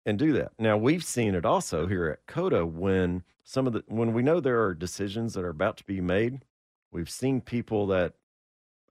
And 0.05 0.19
do 0.19 0.34
that. 0.34 0.51
Now 0.59 0.75
we've 0.75 1.03
seen 1.03 1.34
it 1.34 1.45
also 1.45 1.88
here 1.88 2.07
at 2.07 2.25
COTA 2.27 2.65
when 2.65 3.23
some 3.45 3.67
of 3.67 3.73
the 3.73 3.84
when 3.88 4.13
we 4.13 4.21
know 4.21 4.41
there 4.41 4.61
are 4.63 4.73
decisions 4.73 5.34
that 5.34 5.45
are 5.45 5.49
about 5.49 5.77
to 5.77 5.86
be 5.86 6.01
made, 6.01 6.43
we've 6.91 7.09
seen 7.09 7.39
people 7.39 7.88
that 7.88 8.15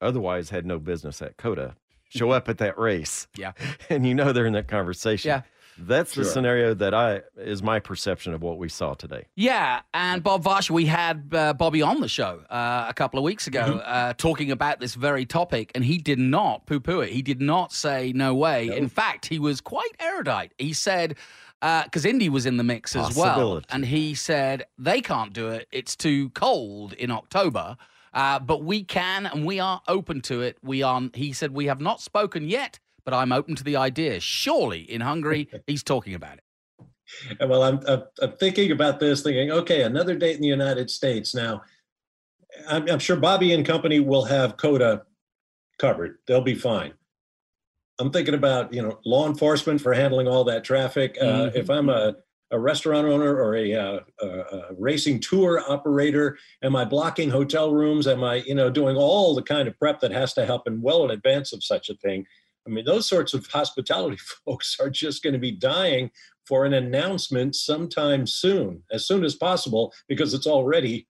otherwise 0.00 0.50
had 0.50 0.64
no 0.64 0.78
business 0.78 1.20
at 1.20 1.36
COTA 1.36 1.74
show 2.08 2.30
up 2.30 2.48
at 2.48 2.58
that 2.58 2.78
race. 2.78 3.26
Yeah. 3.36 3.52
And 3.90 4.06
you 4.06 4.14
know 4.14 4.32
they're 4.32 4.46
in 4.46 4.52
that 4.54 4.68
conversation. 4.68 5.28
Yeah. 5.28 5.42
That's 5.80 6.14
the 6.16 6.24
scenario 6.24 6.74
that 6.74 6.92
I 6.92 7.22
is 7.36 7.62
my 7.62 7.78
perception 7.78 8.34
of 8.34 8.42
what 8.42 8.58
we 8.58 8.68
saw 8.68 8.94
today. 8.94 9.26
Yeah, 9.36 9.82
and 9.94 10.24
Bob 10.24 10.42
Varsha, 10.42 10.70
we 10.70 10.86
had 10.86 11.28
uh, 11.32 11.52
Bobby 11.54 11.82
on 11.82 12.00
the 12.00 12.08
show 12.08 12.40
uh, 12.50 12.86
a 12.88 12.92
couple 12.94 13.18
of 13.18 13.22
weeks 13.22 13.46
ago 13.46 13.60
Mm-hmm. 13.62 13.78
uh, 13.84 14.12
talking 14.14 14.50
about 14.50 14.80
this 14.80 14.96
very 14.96 15.24
topic, 15.24 15.70
and 15.76 15.84
he 15.84 15.98
did 15.98 16.18
not 16.18 16.66
poo 16.66 16.80
poo 16.80 16.98
it. 17.00 17.10
He 17.10 17.22
did 17.22 17.40
not 17.40 17.72
say 17.72 18.12
no 18.12 18.34
way. 18.34 18.76
In 18.76 18.88
fact, 18.88 19.26
he 19.26 19.38
was 19.38 19.60
quite 19.60 19.92
erudite. 20.00 20.52
He 20.58 20.72
said, 20.72 21.14
because 21.60 22.04
Indy 22.04 22.28
was 22.28 22.44
in 22.44 22.56
the 22.56 22.64
mix 22.64 22.96
as 22.96 23.14
well, 23.16 23.62
and 23.70 23.84
he 23.86 24.14
said 24.16 24.66
they 24.78 25.00
can't 25.00 25.32
do 25.32 25.48
it. 25.50 25.68
It's 25.70 25.94
too 25.94 26.30
cold 26.30 26.92
in 26.94 27.12
October. 27.12 27.76
Uh, 28.14 28.38
but 28.38 28.62
we 28.64 28.84
can, 28.84 29.26
and 29.26 29.44
we 29.44 29.60
are 29.60 29.80
open 29.88 30.20
to 30.22 30.42
it. 30.42 30.56
We 30.62 30.82
are. 30.82 31.02
He 31.14 31.32
said 31.32 31.52
we 31.52 31.66
have 31.66 31.80
not 31.80 32.00
spoken 32.00 32.48
yet, 32.48 32.78
but 33.04 33.14
I'm 33.14 33.32
open 33.32 33.54
to 33.56 33.64
the 33.64 33.76
idea. 33.76 34.20
Surely 34.20 34.80
in 34.80 35.00
Hungary, 35.00 35.48
he's 35.66 35.82
talking 35.82 36.14
about 36.14 36.38
it. 36.38 36.44
Well, 37.40 37.62
I'm, 37.62 37.80
I'm, 37.86 38.02
I'm 38.20 38.32
thinking 38.32 38.70
about 38.70 39.00
this, 39.00 39.22
thinking, 39.22 39.50
okay, 39.50 39.82
another 39.82 40.14
date 40.14 40.36
in 40.36 40.42
the 40.42 40.48
United 40.48 40.90
States. 40.90 41.34
Now, 41.34 41.62
I'm, 42.68 42.88
I'm 42.88 42.98
sure 42.98 43.16
Bobby 43.16 43.54
and 43.54 43.64
company 43.64 44.00
will 44.00 44.24
have 44.24 44.56
COTA 44.58 45.02
covered. 45.78 46.18
They'll 46.26 46.42
be 46.42 46.54
fine. 46.54 46.92
I'm 47.98 48.10
thinking 48.12 48.34
about, 48.34 48.72
you 48.72 48.82
know, 48.82 49.00
law 49.04 49.26
enforcement 49.26 49.80
for 49.80 49.92
handling 49.94 50.28
all 50.28 50.44
that 50.44 50.64
traffic. 50.64 51.16
Uh, 51.20 51.24
Mhm. 51.24 51.54
If 51.56 51.70
I'm 51.70 51.88
a, 51.88 52.14
a 52.50 52.58
restaurant 52.58 53.06
owner 53.06 53.36
or 53.36 53.54
a, 53.56 53.74
uh, 53.74 54.00
a, 54.22 54.74
racing 54.78 55.20
tour 55.20 55.62
operator, 55.68 56.38
am 56.62 56.74
I 56.76 56.84
blocking 56.84 57.30
hotel 57.30 57.72
rooms? 57.72 58.06
Am 58.06 58.24
I, 58.24 58.36
you 58.36 58.54
know, 58.54 58.70
doing 58.70 58.96
all 58.96 59.34
the 59.34 59.42
kind 59.42 59.68
of 59.68 59.78
prep 59.78 60.00
that 60.00 60.12
has 60.12 60.32
to 60.34 60.46
happen 60.46 60.80
well 60.80 61.04
in 61.04 61.10
advance 61.10 61.52
of 61.52 61.62
such 61.62 61.90
a 61.90 61.94
thing? 61.94 62.26
I 62.66 62.70
mean, 62.70 62.84
those 62.84 63.06
sorts 63.06 63.34
of 63.34 63.46
hospitality 63.46 64.18
folks 64.44 64.76
are 64.80 64.90
just 64.90 65.22
going 65.22 65.34
to 65.34 65.38
be 65.38 65.52
dying 65.52 66.10
for 66.46 66.64
an 66.64 66.74
announcement 66.74 67.54
sometime 67.54 68.26
soon, 68.26 68.82
as 68.90 69.06
soon 69.06 69.24
as 69.24 69.34
possible, 69.34 69.92
because 70.08 70.32
it's 70.32 70.46
already 70.46 71.06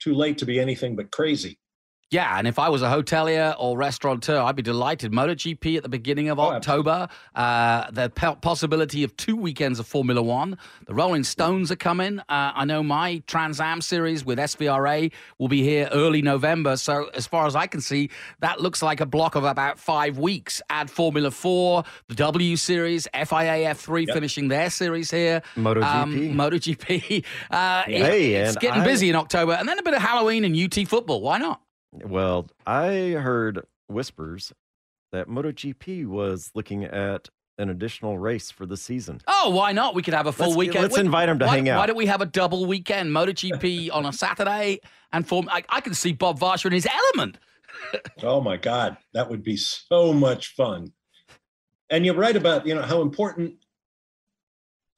too 0.00 0.14
late 0.14 0.36
to 0.38 0.46
be 0.46 0.60
anything 0.60 0.96
but 0.96 1.10
crazy. 1.10 1.58
Yeah, 2.12 2.36
and 2.38 2.46
if 2.46 2.58
I 2.58 2.68
was 2.68 2.82
a 2.82 2.88
hotelier 2.88 3.54
or 3.58 3.74
restaurateur, 3.78 4.38
I'd 4.38 4.54
be 4.54 4.60
delighted. 4.60 5.12
MotoGP 5.12 5.78
at 5.78 5.82
the 5.82 5.88
beginning 5.88 6.28
of 6.28 6.38
October. 6.38 7.08
Uh, 7.34 7.90
the 7.90 8.10
po- 8.10 8.34
possibility 8.34 9.02
of 9.02 9.16
two 9.16 9.34
weekends 9.34 9.78
of 9.78 9.86
Formula 9.86 10.20
One. 10.22 10.58
The 10.86 10.92
Rolling 10.92 11.24
Stones 11.24 11.72
are 11.72 11.76
coming. 11.76 12.18
Uh, 12.20 12.24
I 12.28 12.66
know 12.66 12.82
my 12.82 13.22
Trans 13.26 13.60
Am 13.60 13.80
series 13.80 14.26
with 14.26 14.38
SVRA 14.38 15.10
will 15.38 15.48
be 15.48 15.62
here 15.62 15.88
early 15.90 16.20
November. 16.20 16.76
So 16.76 17.08
as 17.14 17.26
far 17.26 17.46
as 17.46 17.56
I 17.56 17.66
can 17.66 17.80
see, 17.80 18.10
that 18.40 18.60
looks 18.60 18.82
like 18.82 19.00
a 19.00 19.06
block 19.06 19.34
of 19.34 19.44
about 19.44 19.78
five 19.78 20.18
weeks. 20.18 20.60
Add 20.68 20.90
Formula 20.90 21.30
Four, 21.30 21.84
the 22.08 22.14
W 22.16 22.56
Series, 22.56 23.08
FIA 23.14 23.72
F3 23.74 24.06
Yep. 24.06 24.14
finishing 24.14 24.48
their 24.48 24.68
series 24.68 25.10
here. 25.10 25.40
MotoGP. 25.56 25.82
Um, 25.82 26.14
MotoGP. 26.34 27.24
Uh, 27.50 27.84
it- 27.88 28.02
it's 28.02 28.56
getting 28.58 28.82
I- 28.82 28.84
busy 28.84 29.08
in 29.08 29.16
October, 29.16 29.52
and 29.52 29.66
then 29.66 29.78
a 29.78 29.82
bit 29.82 29.94
of 29.94 30.02
Halloween 30.02 30.44
and 30.44 30.54
UT 30.54 30.84
football. 30.86 31.22
Why 31.22 31.38
not? 31.38 31.60
Well, 31.92 32.48
I 32.66 33.10
heard 33.10 33.66
whispers 33.88 34.52
that 35.12 35.28
MotoGP 35.28 36.06
was 36.06 36.50
looking 36.54 36.84
at 36.84 37.28
an 37.58 37.68
additional 37.68 38.18
race 38.18 38.50
for 38.50 38.64
the 38.64 38.78
season. 38.78 39.20
Oh, 39.26 39.50
why 39.50 39.72
not? 39.72 39.94
We 39.94 40.02
could 40.02 40.14
have 40.14 40.26
a 40.26 40.32
full 40.32 40.46
Let's- 40.46 40.56
eh, 40.56 40.58
weekend. 40.58 40.82
let's 40.84 40.96
invite 40.98 41.28
him 41.28 41.38
to 41.40 41.46
why, 41.46 41.56
hang 41.56 41.68
out. 41.68 41.78
Why 41.78 41.86
don't 41.86 41.96
we 41.96 42.06
have 42.06 42.22
a 42.22 42.26
double 42.26 42.64
weekend? 42.64 43.10
MotoGP 43.10 43.90
on 43.92 44.06
a 44.06 44.12
Saturday 44.12 44.80
and 45.12 45.26
form. 45.28 45.48
I, 45.50 45.62
I 45.68 45.80
can 45.82 45.92
see 45.94 46.12
Bob 46.12 46.38
Varsha 46.40 46.66
in 46.66 46.72
his 46.72 46.86
element. 47.14 47.38
Oh 48.22 48.40
my 48.40 48.56
God, 48.56 48.96
that 49.12 49.28
would 49.28 49.42
be 49.42 49.56
so 49.56 50.12
much 50.12 50.54
fun. 50.54 50.92
And 51.90 52.06
you're 52.06 52.14
right 52.14 52.36
about 52.36 52.66
you 52.66 52.74
know 52.74 52.82
how 52.82 53.02
important 53.02 53.54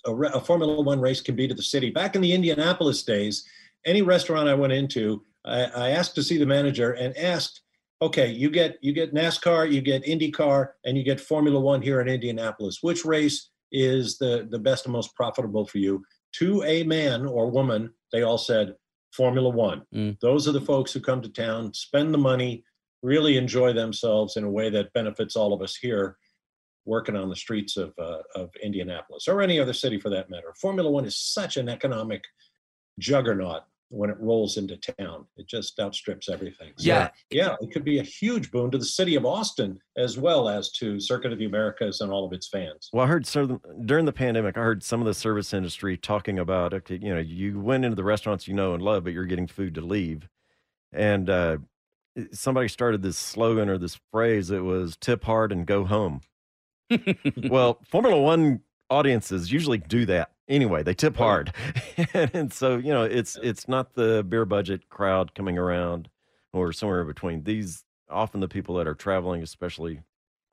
a, 0.06 0.12
a 0.12 0.40
Formula 0.40 0.80
One 0.80 1.00
race 1.00 1.20
can 1.20 1.34
be 1.34 1.48
to 1.48 1.54
the 1.54 1.62
city. 1.62 1.90
Back 1.90 2.14
in 2.14 2.22
the 2.22 2.32
Indianapolis 2.32 3.02
days, 3.02 3.44
any 3.84 4.02
restaurant 4.02 4.48
I 4.48 4.54
went 4.54 4.72
into, 4.72 5.24
I, 5.44 5.64
I 5.64 5.90
asked 5.90 6.14
to 6.16 6.22
see 6.22 6.38
the 6.38 6.46
manager 6.46 6.92
and 6.92 7.16
asked, 7.16 7.62
"Okay, 8.00 8.30
you 8.30 8.50
get 8.50 8.78
you 8.82 8.92
get 8.92 9.14
NASCAR, 9.14 9.70
you 9.70 9.80
get 9.80 10.04
IndyCar, 10.04 10.68
and 10.84 10.96
you 10.96 11.04
get 11.04 11.20
Formula 11.20 11.60
One 11.60 11.82
here 11.82 12.00
in 12.00 12.08
Indianapolis. 12.08 12.78
Which 12.82 13.04
race 13.04 13.50
is 13.72 14.18
the 14.18 14.46
the 14.50 14.58
best 14.58 14.86
and 14.86 14.92
most 14.92 15.14
profitable 15.14 15.66
for 15.66 15.78
you?" 15.78 16.04
To 16.38 16.62
a 16.64 16.82
man 16.82 17.26
or 17.26 17.50
woman, 17.50 17.92
they 18.10 18.22
all 18.22 18.38
said 18.38 18.74
Formula 19.12 19.48
One. 19.48 19.82
Those 20.20 20.48
are 20.48 20.52
the 20.52 20.60
folks 20.60 20.92
who 20.92 21.00
come 21.00 21.22
to 21.22 21.28
town, 21.28 21.72
spend 21.74 22.12
the 22.12 22.18
money, 22.18 22.64
really 23.02 23.36
enjoy 23.36 23.72
themselves 23.72 24.36
in 24.36 24.44
a 24.44 24.50
way 24.50 24.70
that 24.70 24.92
benefits 24.94 25.36
all 25.36 25.52
of 25.52 25.62
us 25.62 25.76
here 25.76 26.16
working 26.86 27.16
on 27.16 27.28
the 27.28 27.36
streets 27.36 27.76
of, 27.76 27.94
uh, 27.98 28.18
of 28.34 28.50
Indianapolis 28.62 29.28
or 29.28 29.40
any 29.40 29.58
other 29.58 29.72
city 29.72 29.98
for 29.98 30.10
that 30.10 30.28
matter. 30.28 30.52
Formula 30.60 30.90
One 30.90 31.04
is 31.04 31.16
such 31.16 31.56
an 31.56 31.68
economic 31.68 32.24
juggernaut 32.98 33.62
when 33.94 34.10
it 34.10 34.16
rolls 34.18 34.56
into 34.56 34.76
town. 34.76 35.24
It 35.36 35.46
just 35.46 35.78
outstrips 35.78 36.28
everything. 36.28 36.72
So, 36.76 36.86
Yeah. 36.86 37.08
Yeah. 37.30 37.56
It 37.60 37.72
could 37.72 37.84
be 37.84 38.00
a 38.00 38.02
huge 38.02 38.50
boon 38.50 38.70
to 38.72 38.78
the 38.78 38.84
city 38.84 39.14
of 39.14 39.24
Austin 39.24 39.78
as 39.96 40.18
well 40.18 40.48
as 40.48 40.72
to 40.72 40.98
Circuit 40.98 41.32
of 41.32 41.38
the 41.38 41.44
Americas 41.44 42.00
and 42.00 42.10
all 42.10 42.26
of 42.26 42.32
its 42.32 42.48
fans. 42.48 42.90
Well, 42.92 43.04
I 43.04 43.08
heard 43.08 43.26
some 43.26 43.60
during 43.84 44.04
the 44.04 44.12
pandemic. 44.12 44.58
I 44.58 44.62
heard 44.62 44.82
some 44.82 45.00
of 45.00 45.06
the 45.06 45.14
service 45.14 45.54
industry 45.54 45.96
talking 45.96 46.38
about 46.38 46.74
okay, 46.74 46.98
you 47.00 47.14
know, 47.14 47.20
you 47.20 47.60
went 47.60 47.84
into 47.84 47.94
the 47.94 48.04
restaurants 48.04 48.48
you 48.48 48.54
know 48.54 48.74
and 48.74 48.82
love, 48.82 49.04
but 49.04 49.12
you're 49.12 49.24
getting 49.24 49.46
food 49.46 49.74
to 49.76 49.80
leave, 49.80 50.28
and 50.92 51.30
uh, 51.30 51.58
somebody 52.32 52.68
started 52.68 53.02
this 53.02 53.16
slogan 53.16 53.68
or 53.68 53.78
this 53.78 53.98
phrase. 54.10 54.50
It 54.50 54.64
was 54.64 54.96
"tip 54.96 55.24
hard 55.24 55.52
and 55.52 55.66
go 55.66 55.84
home." 55.84 56.20
well, 57.48 57.78
Formula 57.88 58.20
One 58.20 58.60
audiences 58.90 59.50
usually 59.50 59.78
do 59.78 60.04
that 60.06 60.33
anyway. 60.48 60.82
They 60.82 60.94
tip 60.94 61.16
hard, 61.16 61.52
and 62.14 62.52
so 62.52 62.76
you 62.76 62.92
know, 62.92 63.04
it's 63.04 63.38
it's 63.42 63.68
not 63.68 63.94
the 63.94 64.24
beer 64.24 64.44
budget 64.44 64.88
crowd 64.88 65.34
coming 65.34 65.58
around 65.58 66.08
or 66.52 66.72
somewhere 66.72 67.00
in 67.02 67.06
between. 67.06 67.44
These 67.44 67.84
often 68.10 68.40
the 68.40 68.48
people 68.48 68.76
that 68.76 68.86
are 68.86 68.94
traveling, 68.94 69.42
especially 69.42 70.00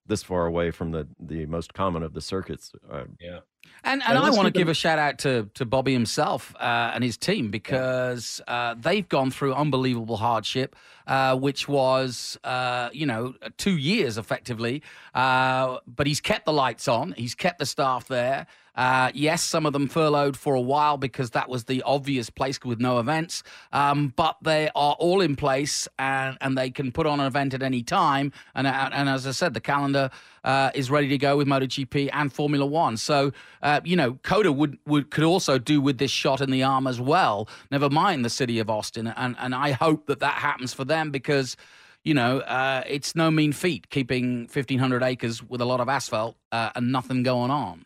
this 0.07 0.23
far 0.23 0.45
away 0.45 0.71
from 0.71 0.91
the 0.91 1.07
the 1.19 1.45
most 1.45 1.73
common 1.73 2.03
of 2.03 2.13
the 2.13 2.21
circuits. 2.21 2.71
Uh, 2.91 3.03
yeah. 3.19 3.39
And 3.83 4.01
And 4.03 4.17
and 4.17 4.17
I 4.17 4.29
want 4.31 4.45
to 4.45 4.51
give 4.51 4.69
a 4.69 4.73
shout 4.73 4.99
out 4.99 5.19
to 5.19 5.49
to 5.53 5.65
Bobby 5.65 5.93
himself 5.93 6.55
uh, 6.59 6.91
and 6.93 7.03
his 7.03 7.17
team 7.17 7.49
because 7.49 8.41
uh, 8.47 8.75
they've 8.77 9.07
gone 9.07 9.31
through 9.31 9.53
unbelievable 9.53 10.17
hardship, 10.17 10.75
uh, 11.07 11.35
which 11.35 11.67
was 11.67 12.37
uh, 12.43 12.89
you 12.93 13.05
know 13.05 13.33
two 13.57 13.77
years 13.77 14.17
effectively. 14.17 14.81
Uh, 15.13 15.77
but 15.87 16.07
he's 16.07 16.21
kept 16.21 16.45
the 16.45 16.53
lights 16.53 16.87
on. 16.87 17.13
He's 17.17 17.35
kept 17.35 17.59
the 17.59 17.65
staff 17.65 18.07
there. 18.07 18.47
Uh, 18.75 19.11
yes, 19.13 19.43
some 19.43 19.65
of 19.65 19.73
them 19.73 19.87
furloughed 19.87 20.37
for 20.37 20.55
a 20.55 20.61
while 20.61 20.97
because 20.97 21.31
that 21.31 21.49
was 21.49 21.65
the 21.65 21.81
obvious 21.83 22.29
place 22.29 22.59
with 22.63 22.79
no 22.79 22.99
events. 22.99 23.43
Um, 23.73 24.13
but 24.15 24.37
they 24.41 24.69
are 24.75 24.95
all 24.97 25.21
in 25.21 25.35
place 25.35 25.87
and, 25.99 26.37
and 26.39 26.57
they 26.57 26.69
can 26.69 26.91
put 26.91 27.05
on 27.05 27.19
an 27.19 27.25
event 27.25 27.53
at 27.53 27.61
any 27.61 27.83
time. 27.83 28.31
And, 28.55 28.65
and 28.67 29.09
as 29.09 29.27
I 29.27 29.31
said, 29.31 29.53
the 29.53 29.59
calendar 29.59 30.09
uh, 30.43 30.71
is 30.73 30.89
ready 30.89 31.09
to 31.09 31.17
go 31.17 31.37
with 31.37 31.47
MotoGP 31.47 32.09
and 32.13 32.31
Formula 32.31 32.65
One. 32.65 32.97
So, 32.97 33.31
uh, 33.61 33.81
you 33.83 33.95
know, 33.95 34.17
COTA 34.23 34.51
would, 34.51 34.79
would 34.85 35.11
could 35.11 35.23
also 35.23 35.57
do 35.57 35.81
with 35.81 35.97
this 35.97 36.11
shot 36.11 36.41
in 36.41 36.49
the 36.49 36.63
arm 36.63 36.87
as 36.87 36.99
well. 36.99 37.47
Never 37.69 37.89
mind 37.89 38.23
the 38.23 38.29
city 38.29 38.57
of 38.59 38.69
Austin. 38.69 39.07
And, 39.07 39.35
and 39.39 39.53
I 39.53 39.71
hope 39.71 40.07
that 40.07 40.19
that 40.19 40.35
happens 40.35 40.73
for 40.73 40.85
them 40.85 40.90
because 41.11 41.55
you 42.03 42.13
know, 42.13 42.39
uh, 42.39 42.83
it's 42.87 43.15
no 43.15 43.29
mean 43.29 43.51
feat 43.51 43.89
keeping 43.89 44.41
1,500 44.41 45.03
acres 45.03 45.43
with 45.43 45.61
a 45.61 45.65
lot 45.65 45.79
of 45.79 45.87
asphalt 45.87 46.35
uh, 46.51 46.71
and 46.75 46.91
nothing 46.91 47.23
going 47.23 47.51
on. 47.51 47.85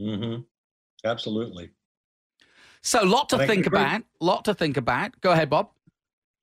Mm-hmm. 0.00 0.42
Absolutely. 1.04 1.70
So, 2.82 3.02
lot 3.02 3.28
to 3.30 3.46
think 3.46 3.66
about. 3.66 4.02
Lot 4.20 4.44
to 4.46 4.54
think 4.54 4.76
about. 4.76 5.18
Go 5.20 5.32
ahead, 5.32 5.50
Bob. 5.50 5.70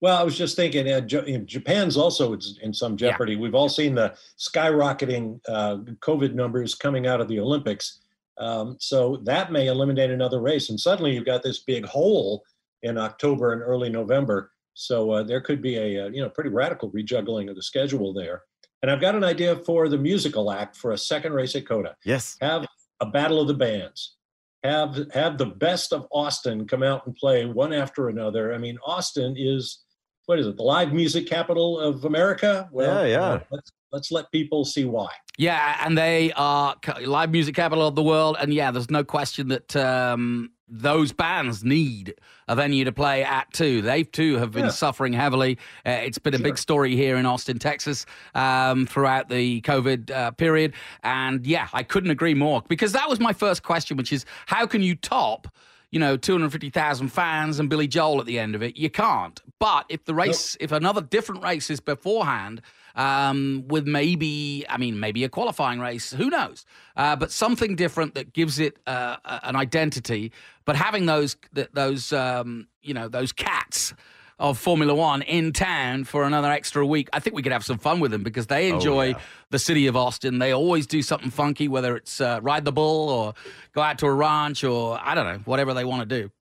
Well, 0.01 0.17
I 0.17 0.23
was 0.23 0.37
just 0.37 0.55
thinking, 0.55 0.91
uh, 0.91 1.01
Ja- 1.07 1.39
Japan's 1.45 1.97
also 1.97 2.37
in 2.61 2.71
some 2.73 2.97
jeopardy. 2.97 3.35
We've 3.35 3.55
all 3.55 3.69
seen 3.69 3.95
the 3.95 4.15
skyrocketing 4.37 5.39
uh, 5.47 5.77
COVID 6.01 6.35
numbers 6.35 6.75
coming 6.75 7.07
out 7.07 7.19
of 7.19 7.27
the 7.27 7.39
Olympics. 7.39 8.01
Um, 8.37 8.77
so 8.79 9.17
that 9.23 9.51
may 9.51 9.67
eliminate 9.67 10.11
another 10.11 10.39
race. 10.39 10.69
And 10.69 10.79
suddenly 10.79 11.15
you've 11.15 11.25
got 11.25 11.41
this 11.41 11.63
big 11.63 11.85
hole 11.85 12.43
in 12.83 12.99
October 12.99 13.53
and 13.53 13.61
early 13.63 13.89
November. 13.89 14.51
So 14.79 15.09
uh, 15.09 15.23
there 15.23 15.41
could 15.41 15.59
be 15.59 15.75
a, 15.75 16.05
uh, 16.05 16.09
you 16.09 16.21
know, 16.21 16.29
pretty 16.29 16.51
radical 16.51 16.91
rejuggling 16.91 17.49
of 17.49 17.55
the 17.55 17.63
schedule 17.63 18.13
there. 18.13 18.43
And 18.83 18.91
I've 18.91 19.01
got 19.01 19.15
an 19.15 19.23
idea 19.23 19.55
for 19.55 19.89
the 19.89 19.97
musical 19.97 20.51
act 20.51 20.75
for 20.75 20.91
a 20.91 20.97
second 20.97 21.33
race 21.33 21.55
at 21.55 21.65
COTA. 21.65 21.95
Yes. 22.05 22.37
Have 22.41 22.67
a 22.99 23.07
battle 23.07 23.41
of 23.41 23.47
the 23.47 23.55
bands. 23.55 24.17
Have 24.63 25.11
have 25.13 25.39
the 25.39 25.47
best 25.47 25.93
of 25.93 26.05
Austin 26.11 26.67
come 26.67 26.83
out 26.83 27.07
and 27.07 27.15
play 27.15 27.45
one 27.45 27.73
after 27.73 28.09
another. 28.09 28.53
I 28.53 28.59
mean, 28.59 28.77
Austin 28.85 29.35
is 29.35 29.83
what 30.27 30.37
is 30.37 30.45
it? 30.45 30.57
The 30.57 30.63
live 30.63 30.93
music 30.93 31.25
capital 31.27 31.79
of 31.79 32.05
America. 32.05 32.69
Well, 32.71 33.03
Yeah, 33.03 33.07
you 33.07 33.17
know, 33.17 33.33
yeah. 33.33 33.43
let's 33.49 33.71
let's 33.91 34.11
let 34.11 34.31
people 34.31 34.63
see 34.63 34.85
why. 34.85 35.09
Yeah, 35.39 35.77
and 35.83 35.97
they 35.97 36.31
are 36.33 36.75
live 37.03 37.31
music 37.31 37.55
capital 37.55 37.87
of 37.87 37.95
the 37.95 38.03
world. 38.03 38.37
And 38.39 38.53
yeah, 38.53 38.69
there's 38.69 38.91
no 38.91 39.03
question 39.03 39.47
that 39.47 39.75
um, 39.75 40.51
those 40.69 41.11
bands 41.13 41.63
need 41.63 42.15
a 42.47 42.55
venue 42.55 42.83
to 42.85 42.91
play 42.91 43.23
at 43.23 43.51
too. 43.53 43.81
They 43.81 44.03
too 44.03 44.37
have 44.37 44.51
been 44.51 44.65
Yeah. 44.65 44.71
suffering 44.71 45.13
heavily. 45.13 45.57
Uh, 45.85 45.91
it's 45.91 46.17
been 46.17 46.33
a 46.35 46.39
big 46.39 46.57
story 46.57 46.95
here 46.95 47.15
in 47.17 47.25
Austin, 47.25 47.57
Texas, 47.59 48.05
um, 48.35 48.85
throughout 48.85 49.29
the 49.29 49.61
COVID 49.61 50.11
uh, 50.11 50.31
period. 50.31 50.73
And 51.03 51.45
yeah, 51.47 51.67
I 51.73 51.83
couldn't 51.83 52.11
agree 52.11 52.33
more 52.33 52.63
because 52.67 52.91
that 52.93 53.07
was 53.09 53.19
my 53.19 53.33
first 53.33 53.63
question, 53.63 53.97
which 53.97 54.11
is 54.11 54.25
how 54.45 54.65
can 54.65 54.81
you 54.81 54.95
top? 54.95 55.47
You 55.89 55.99
know, 56.01 56.17
250,000 56.17 57.07
fans 57.07 57.59
and 57.59 57.69
Billy 57.69 57.87
Joel 57.87 58.19
at 58.19 58.25
the 58.25 58.37
end 58.39 58.55
of 58.55 58.61
it. 58.61 58.75
You 58.75 58.89
can't. 58.89 59.41
But 59.59 59.85
if 59.87 60.03
the 60.03 60.13
race, 60.13 60.57
if 60.59 60.73
another 60.73 60.99
different 61.01 61.43
race 61.43 61.69
is 61.69 61.79
beforehand, 61.79 62.61
um, 62.97 63.63
with 63.67 63.87
maybe, 63.87 64.65
I 64.67 64.77
mean, 64.77 64.99
maybe 64.99 65.23
a 65.23 65.29
qualifying 65.29 65.79
race, 65.79 66.11
who 66.11 66.29
knows? 66.29 66.65
Uh, 66.97 67.15
but 67.15 67.31
something 67.31 67.75
different 67.77 68.15
that 68.15 68.33
gives 68.33 68.59
it 68.59 68.77
uh, 68.85 69.15
an 69.43 69.55
identity. 69.55 70.33
But 70.65 70.75
having 70.75 71.05
those, 71.05 71.37
those, 71.73 72.11
um, 72.11 72.67
you 72.81 72.93
know, 72.93 73.07
those 73.07 73.31
cats 73.31 73.93
of 74.39 74.57
Formula 74.59 74.93
One 74.93 75.21
in 75.23 75.51
town 75.53 76.03
for 76.03 76.23
another 76.23 76.51
extra 76.51 76.85
week, 76.85 77.09
I 77.13 77.19
think 77.19 77.35
we 77.35 77.41
could 77.41 77.51
have 77.51 77.63
some 77.65 77.77
fun 77.79 77.99
with 77.99 78.11
them 78.11 78.21
because 78.23 78.47
they 78.47 78.71
Oh, 78.71 78.75
enjoy 78.75 79.05
yeah. 79.09 79.19
the 79.49 79.57
city 79.59 79.87
of 79.87 79.95
Austin. 79.95 80.37
They 80.39 80.51
always 80.51 80.85
do 80.85 81.01
something 81.01 81.31
funky, 81.31 81.67
whether 81.67 81.95
it's 81.95 82.19
uh, 82.21 82.39
ride 82.43 82.65
the 82.65 82.71
bull 82.71 83.09
or 83.09 83.33
go 83.73 83.81
out 83.81 83.97
to 83.99 84.05
a 84.07 84.13
ranch 84.13 84.63
or 84.63 84.99
I 85.01 85.15
don't 85.15 85.25
know, 85.25 85.39
whatever 85.45 85.73
they 85.73 85.85
want 85.85 86.07
to 86.07 86.21
do. 86.21 86.31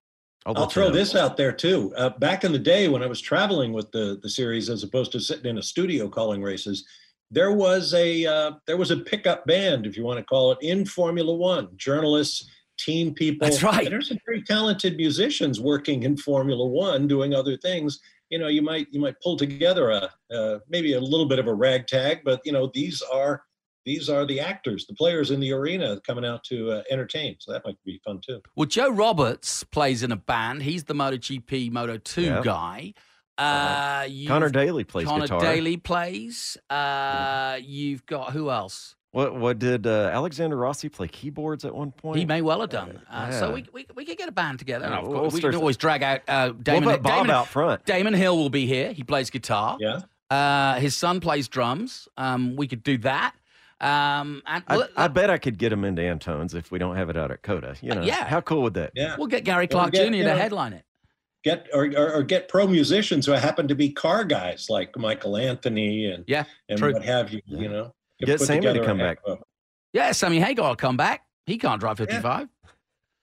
I'll 0.46 0.68
throw 0.68 0.90
this 0.90 1.14
out 1.14 1.36
there 1.36 1.52
too. 1.52 1.92
Uh, 1.96 2.10
back 2.10 2.44
in 2.44 2.52
the 2.52 2.58
day 2.58 2.88
when 2.88 3.02
I 3.02 3.06
was 3.06 3.20
traveling 3.20 3.72
with 3.72 3.90
the 3.90 4.18
the 4.22 4.28
series, 4.28 4.70
as 4.70 4.82
opposed 4.82 5.12
to 5.12 5.20
sitting 5.20 5.46
in 5.46 5.58
a 5.58 5.62
studio 5.62 6.08
calling 6.08 6.42
races, 6.42 6.86
there 7.30 7.52
was 7.52 7.92
a 7.94 8.26
uh, 8.26 8.52
there 8.66 8.76
was 8.76 8.90
a 8.90 8.98
pickup 8.98 9.44
band, 9.46 9.86
if 9.86 9.96
you 9.96 10.04
want 10.04 10.18
to 10.18 10.24
call 10.24 10.52
it, 10.52 10.58
in 10.60 10.84
Formula 10.84 11.34
One. 11.34 11.68
Journalists, 11.76 12.48
team 12.78 13.14
people. 13.14 13.46
That's 13.48 13.62
right. 13.62 13.84
And 13.84 13.92
there's 13.92 14.08
some 14.08 14.18
very 14.24 14.42
talented 14.42 14.96
musicians 14.96 15.60
working 15.60 16.04
in 16.04 16.16
Formula 16.16 16.64
One, 16.64 17.08
doing 17.08 17.34
other 17.34 17.56
things. 17.56 18.00
You 18.30 18.38
know, 18.38 18.48
you 18.48 18.62
might 18.62 18.86
you 18.90 19.00
might 19.00 19.20
pull 19.22 19.36
together 19.36 19.90
a 19.90 20.10
uh, 20.32 20.58
maybe 20.68 20.94
a 20.94 21.00
little 21.00 21.26
bit 21.26 21.38
of 21.38 21.48
a 21.48 21.54
ragtag, 21.54 22.20
but 22.24 22.40
you 22.44 22.52
know 22.52 22.70
these 22.72 23.02
are 23.02 23.42
these 23.86 24.10
are 24.10 24.26
the 24.26 24.40
actors, 24.40 24.84
the 24.86 24.94
players 24.94 25.30
in 25.30 25.40
the 25.40 25.52
arena 25.52 25.98
coming 26.06 26.24
out 26.26 26.44
to 26.44 26.70
uh, 26.72 26.82
entertain. 26.90 27.36
So 27.38 27.52
that 27.52 27.64
might 27.64 27.82
be 27.84 27.98
fun 28.04 28.20
too. 28.20 28.42
Well, 28.56 28.66
Joe 28.66 28.90
Roberts 28.90 29.64
plays 29.64 30.02
in 30.02 30.12
a 30.12 30.16
band. 30.16 30.62
He's 30.64 30.84
the 30.84 30.94
MotoGP 30.94 31.70
Moto 31.72 31.96
2 31.96 32.20
Yeah. 32.22 32.40
guy. 32.44 32.92
Uh, 33.38 34.04
you've- 34.08 34.28
Connor 34.28 34.48
Daly 34.50 34.84
plays 34.84 35.06
Connor 35.06 35.22
guitar. 35.24 35.40
Daly 35.40 35.76
plays. 35.76 36.56
Uh, 36.68 37.58
you've 37.62 38.04
got 38.06 38.32
who 38.32 38.50
else? 38.50 38.94
What 39.12 39.34
what 39.36 39.58
did 39.58 39.86
uh, 39.86 40.10
Alexander 40.12 40.56
Rossi 40.56 40.88
play 40.90 41.08
keyboards 41.08 41.64
at 41.64 41.74
one 41.74 41.90
point? 41.92 42.18
He 42.18 42.26
may 42.26 42.42
well 42.42 42.60
have 42.60 42.70
done. 42.70 43.00
Uh, 43.10 43.30
So 43.30 43.52
we, 43.52 43.64
we, 43.72 43.86
we 43.94 44.04
could 44.04 44.18
get 44.18 44.28
a 44.28 44.32
band 44.32 44.58
together. 44.58 44.86
Yeah, 44.86 44.98
of 44.98 45.08
we'll 45.08 45.20
course, 45.20 45.32
we 45.34 45.40
start- 45.40 45.52
can 45.54 45.60
always 45.60 45.76
drag 45.76 46.02
out 46.02 46.20
uh, 46.28 46.50
Damon. 46.50 46.90
put 46.90 47.02
Bob 47.02 47.12
Damon, 47.24 47.30
out 47.30 47.46
front. 47.48 47.84
Damon 47.86 48.14
Hill 48.14 48.36
will 48.36 48.50
be 48.50 48.66
here. 48.66 48.92
He 48.92 49.02
plays 49.04 49.30
guitar. 49.30 49.78
Yeah. 49.80 50.00
Uh, 50.30 50.80
his 50.80 50.96
son 50.96 51.20
plays 51.20 51.46
drums. 51.48 52.08
Um, 52.16 52.56
we 52.56 52.66
could 52.66 52.82
do 52.82 52.98
that. 52.98 53.34
Um, 53.80 54.42
and 54.46 54.64
I, 54.68 54.76
well, 54.78 54.88
I 54.96 55.08
bet 55.08 55.28
I 55.28 55.36
could 55.38 55.58
get 55.58 55.70
him 55.72 55.84
into 55.84 56.00
Antones 56.02 56.54
if 56.54 56.70
we 56.70 56.78
don't 56.78 56.96
have 56.96 57.10
it 57.10 57.16
out 57.16 57.30
at 57.30 57.42
COTA. 57.42 57.76
You 57.82 57.94
know, 57.94 58.00
Uh, 58.00 58.04
yeah. 58.04 58.24
how 58.24 58.40
cool 58.40 58.62
would 58.62 58.74
that 58.74 58.94
be? 58.94 59.02
Yeah. 59.02 59.16
we'll 59.18 59.26
get 59.26 59.44
Gary 59.44 59.64
Or 59.64 59.68
Clark 59.68 59.92
get, 59.92 60.08
Jr. 60.08 60.14
you 60.14 60.22
to 60.22 60.30
know, 60.30 60.36
headline 60.36 60.72
it. 60.72 60.84
Get 61.44 61.68
or, 61.74 61.84
or, 61.96 62.12
or 62.14 62.22
get 62.22 62.48
pro 62.48 62.66
musicians 62.66 63.26
who 63.26 63.32
happen 63.32 63.68
to 63.68 63.74
be 63.74 63.90
car 63.90 64.24
guys 64.24 64.66
like 64.70 64.96
Michael 64.96 65.36
Anthony 65.36 66.06
and 66.10 66.24
Yeah, 66.26 66.44
and 66.68 66.78
true. 66.78 66.92
what 66.92 67.04
have 67.04 67.32
you. 67.32 67.40
You 67.46 67.68
know, 67.68 67.94
Get 68.18 68.38
put 68.38 68.46
Sammy 68.46 68.62
to 68.72 68.84
come 68.84 68.98
back. 68.98 69.18
a- 69.26 69.36
Yeah, 69.92 70.10
Sammy 70.12 70.40
Hagar 70.40 70.68
will 70.70 70.76
come 70.76 70.96
back. 70.96 71.24
He 71.44 71.58
can't 71.58 71.78
drive 71.78 71.98
55. 71.98 72.48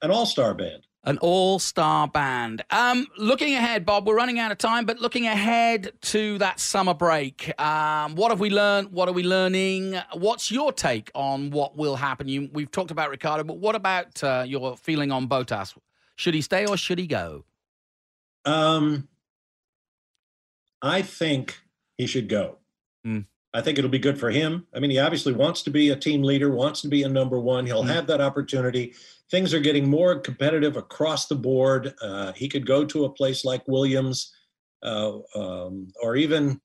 An 0.03 0.11
all-star 0.11 0.53
band. 0.53 0.85
An 1.05 1.17
all-star 1.17 2.07
band. 2.07 2.63
Um, 2.69 3.07
looking 3.17 3.55
ahead, 3.55 3.85
Bob, 3.85 4.07
we're 4.07 4.15
running 4.15 4.39
out 4.39 4.53
of 4.53 4.57
time, 4.57 4.85
but 4.85 4.99
looking 4.99 5.27
ahead 5.27 5.91
to 6.03 6.37
that 6.37 6.61
summer 6.61 6.93
break, 6.93 7.59
um, 7.59 8.15
what 8.15 8.31
have 8.31 8.39
we 8.39 8.49
learned? 8.49 8.93
What 8.93 9.09
are 9.09 9.11
we 9.11 9.23
learning? 9.23 9.99
What's 10.13 10.49
your 10.49 10.71
take 10.71 11.11
on 11.13 11.51
what 11.51 11.75
will 11.75 11.97
happen? 11.97 12.29
You, 12.29 12.49
we've 12.53 12.71
talked 12.71 12.89
about 12.89 13.09
Ricciardo, 13.09 13.43
but 13.43 13.57
what 13.57 13.75
about 13.75 14.23
uh, 14.23 14.45
your 14.47 14.77
feeling 14.77 15.11
on 15.11 15.27
Bottas? 15.27 15.75
Should 16.15 16.35
he 16.35 16.41
stay 16.41 16.65
or 16.65 16.77
should 16.77 16.99
he 16.99 17.07
go? 17.07 17.43
Um, 18.45 19.09
I 20.81 21.01
think 21.01 21.59
he 21.97 22.07
should 22.07 22.29
go. 22.29 22.59
Mm. 23.05 23.25
I 23.53 23.61
think 23.61 23.77
it'll 23.77 23.89
be 23.89 23.99
good 23.99 24.19
for 24.19 24.31
him. 24.31 24.65
I 24.73 24.79
mean, 24.79 24.89
he 24.89 24.99
obviously 24.99 25.33
wants 25.33 25.61
to 25.63 25.69
be 25.69 25.89
a 25.89 25.95
team 25.95 26.23
leader, 26.23 26.49
wants 26.49 26.81
to 26.81 26.87
be 26.87 27.03
a 27.03 27.09
number 27.09 27.39
one. 27.39 27.65
He'll 27.67 27.83
have 27.83 28.07
that 28.07 28.19
opportunity. 28.19 28.95
Things 29.29 29.53
are 29.53 29.59
getting 29.59 29.87
more 29.87 30.19
competitive 30.19 30.75
across 30.75 31.27
the 31.27 31.35
board. 31.35 31.93
Uh, 32.01 32.33
he 32.33 32.49
could 32.49 32.65
go 32.65 32.83
to 32.85 33.05
a 33.05 33.09
place 33.09 33.45
like 33.45 33.67
Williams, 33.67 34.33
uh, 34.81 35.19
um, 35.35 35.87
or 36.01 36.15
even, 36.15 36.59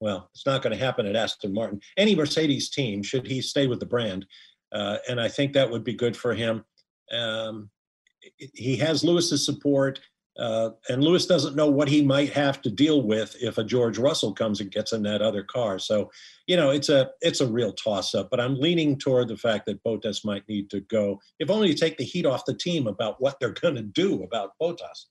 well, 0.00 0.30
it's 0.34 0.44
not 0.44 0.62
going 0.62 0.76
to 0.76 0.84
happen 0.84 1.06
at 1.06 1.14
Aston 1.14 1.54
Martin. 1.54 1.80
Any 1.96 2.16
Mercedes 2.16 2.70
team, 2.70 3.02
should 3.04 3.26
he 3.26 3.40
stay 3.40 3.68
with 3.68 3.78
the 3.78 3.86
brand, 3.86 4.26
uh, 4.72 4.98
and 5.08 5.20
I 5.20 5.28
think 5.28 5.52
that 5.52 5.70
would 5.70 5.84
be 5.84 5.94
good 5.94 6.16
for 6.16 6.34
him. 6.34 6.64
Um, 7.12 7.70
he 8.36 8.76
has 8.76 9.04
Lewis's 9.04 9.44
support. 9.44 10.00
Uh, 10.38 10.70
and 10.88 11.04
Lewis 11.04 11.26
doesn't 11.26 11.56
know 11.56 11.70
what 11.70 11.88
he 11.88 12.02
might 12.02 12.30
have 12.32 12.62
to 12.62 12.70
deal 12.70 13.02
with 13.02 13.36
if 13.40 13.58
a 13.58 13.64
George 13.64 13.98
Russell 13.98 14.32
comes 14.32 14.60
and 14.60 14.70
gets 14.70 14.92
in 14.92 15.02
that 15.02 15.20
other 15.20 15.42
car. 15.42 15.78
So, 15.78 16.10
you 16.46 16.56
know, 16.56 16.70
it's 16.70 16.88
a 16.88 17.10
it's 17.20 17.40
a 17.40 17.46
real 17.46 17.72
toss 17.72 18.14
up. 18.14 18.30
But 18.30 18.40
I'm 18.40 18.58
leaning 18.58 18.98
toward 18.98 19.28
the 19.28 19.36
fact 19.36 19.66
that 19.66 19.84
Bottas 19.84 20.24
might 20.24 20.48
need 20.48 20.70
to 20.70 20.80
go, 20.80 21.20
if 21.38 21.50
only 21.50 21.68
to 21.68 21.78
take 21.78 21.98
the 21.98 22.04
heat 22.04 22.24
off 22.24 22.46
the 22.46 22.54
team 22.54 22.86
about 22.86 23.20
what 23.20 23.38
they're 23.40 23.50
going 23.62 23.74
to 23.74 23.82
do 23.82 24.22
about 24.22 24.52
Bottas. 24.60 25.06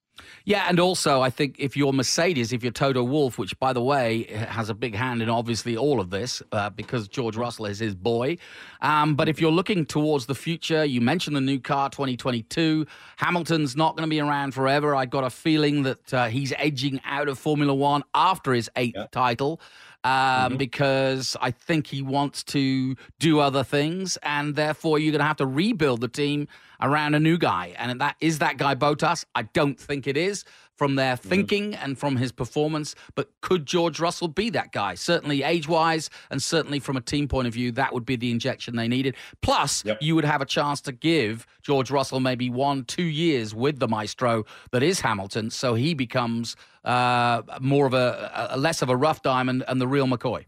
Yeah, 0.46 0.66
and 0.68 0.80
also 0.80 1.22
I 1.22 1.30
think 1.30 1.56
if 1.60 1.78
you're 1.78 1.94
Mercedes, 1.94 2.52
if 2.52 2.64
you're 2.64 2.72
Toto 2.72 3.04
Wolff, 3.04 3.38
which 3.38 3.58
by 3.60 3.74
the 3.74 3.82
way 3.82 4.24
has 4.24 4.70
a 4.70 4.74
big 4.74 4.96
hand 4.96 5.22
in 5.22 5.30
obviously 5.30 5.78
all 5.78 6.00
of 6.00 6.10
this 6.10 6.42
uh, 6.52 6.70
because 6.70 7.08
George 7.08 7.36
Russell 7.36 7.66
is 7.68 7.80
his 7.80 7.96
boy. 7.96 8.38
Um, 8.82 9.16
but 9.16 9.30
if 9.30 9.40
you're 9.40 9.52
looking 9.52 9.86
towards 9.86 10.26
the 10.26 10.36
future, 10.36 10.84
you 10.84 11.02
mentioned 11.02 11.36
the 11.36 11.42
new 11.42 11.60
car 11.60 11.90
2022. 11.90 12.86
Hamilton's 13.18 13.76
not 13.76 13.96
going 13.96 14.08
to 14.08 14.10
be 14.10 14.20
around 14.20 14.54
forever. 14.54 14.96
I 14.96 15.06
got 15.06 15.24
a 15.24 15.30
feeling 15.30 15.84
that 15.84 16.14
uh, 16.14 16.28
he's 16.28 16.54
edging 16.58 17.00
out 17.06 17.28
of 17.28 17.38
Formula 17.38 17.74
One 17.74 18.04
after 18.16 18.54
his 18.54 18.70
eighth 18.76 19.12
title. 19.12 19.62
Um, 20.04 20.58
Because 20.58 21.38
I 21.40 21.52
think 21.52 21.88
he 21.88 22.02
wants 22.02 22.44
to 22.46 22.96
do 23.20 23.40
other 23.40 23.64
things, 23.64 24.18
and 24.24 24.56
therefore 24.56 24.98
you're 24.98 25.12
going 25.12 25.20
to 25.20 25.26
have 25.26 25.38
to 25.38 25.46
rebuild 25.46 26.02
the 26.02 26.08
team 26.08 26.48
around 26.82 27.14
a 27.14 27.20
new 27.20 27.38
guy. 27.38 27.76
And 27.78 28.02
that 28.02 28.16
is 28.20 28.40
that 28.40 28.58
guy 28.58 28.74
Bottas. 28.76 29.26
I 29.36 29.44
don't 29.44 29.80
think 29.80 30.08
it 30.08 30.18
is 30.18 30.44
from 30.82 30.96
their 30.96 31.16
thinking 31.16 31.76
and 31.76 31.96
from 31.96 32.18
his 32.18 32.32
performance. 32.32 32.96
But 33.14 33.30
could 33.42 33.68
George 33.68 34.00
Russell 34.00 34.28
be 34.28 34.50
that 34.50 34.72
guy? 34.72 34.96
Certainly 34.96 35.44
age 35.44 35.68
wise, 35.68 36.10
and 36.32 36.42
certainly 36.42 36.80
from 36.80 36.98
a 36.98 37.02
team 37.02 37.28
point 37.28 37.48
of 37.48 37.54
view, 37.54 37.72
that 37.74 37.94
would 37.94 38.04
be 38.04 38.16
the 38.16 38.32
injection 38.32 38.76
they 38.76 38.88
needed. 38.88 39.16
Plus, 39.44 39.84
you 40.00 40.16
would 40.16 40.26
have 40.26 40.42
a 40.42 40.46
chance 40.46 40.82
to 40.82 40.92
give 40.92 41.46
George 41.62 41.92
Russell 41.92 42.20
maybe 42.20 42.50
one, 42.50 42.84
two 42.86 43.04
years 43.04 43.54
with 43.54 43.78
the 43.78 43.88
maestro 43.88 44.44
that 44.72 44.82
is 44.82 45.02
Hamilton, 45.02 45.52
so 45.52 45.76
he 45.76 45.94
becomes 45.94 46.56
uh, 46.84 47.44
more 47.60 47.86
of 47.86 47.94
a, 47.94 48.50
a 48.50 48.58
less 48.58 48.82
of 48.82 48.90
a 48.90 48.96
rough 48.96 49.22
diamond 49.22 49.64
and 49.68 49.80
the 49.80 49.88
real 49.88 50.08
McCoy. 50.08 50.46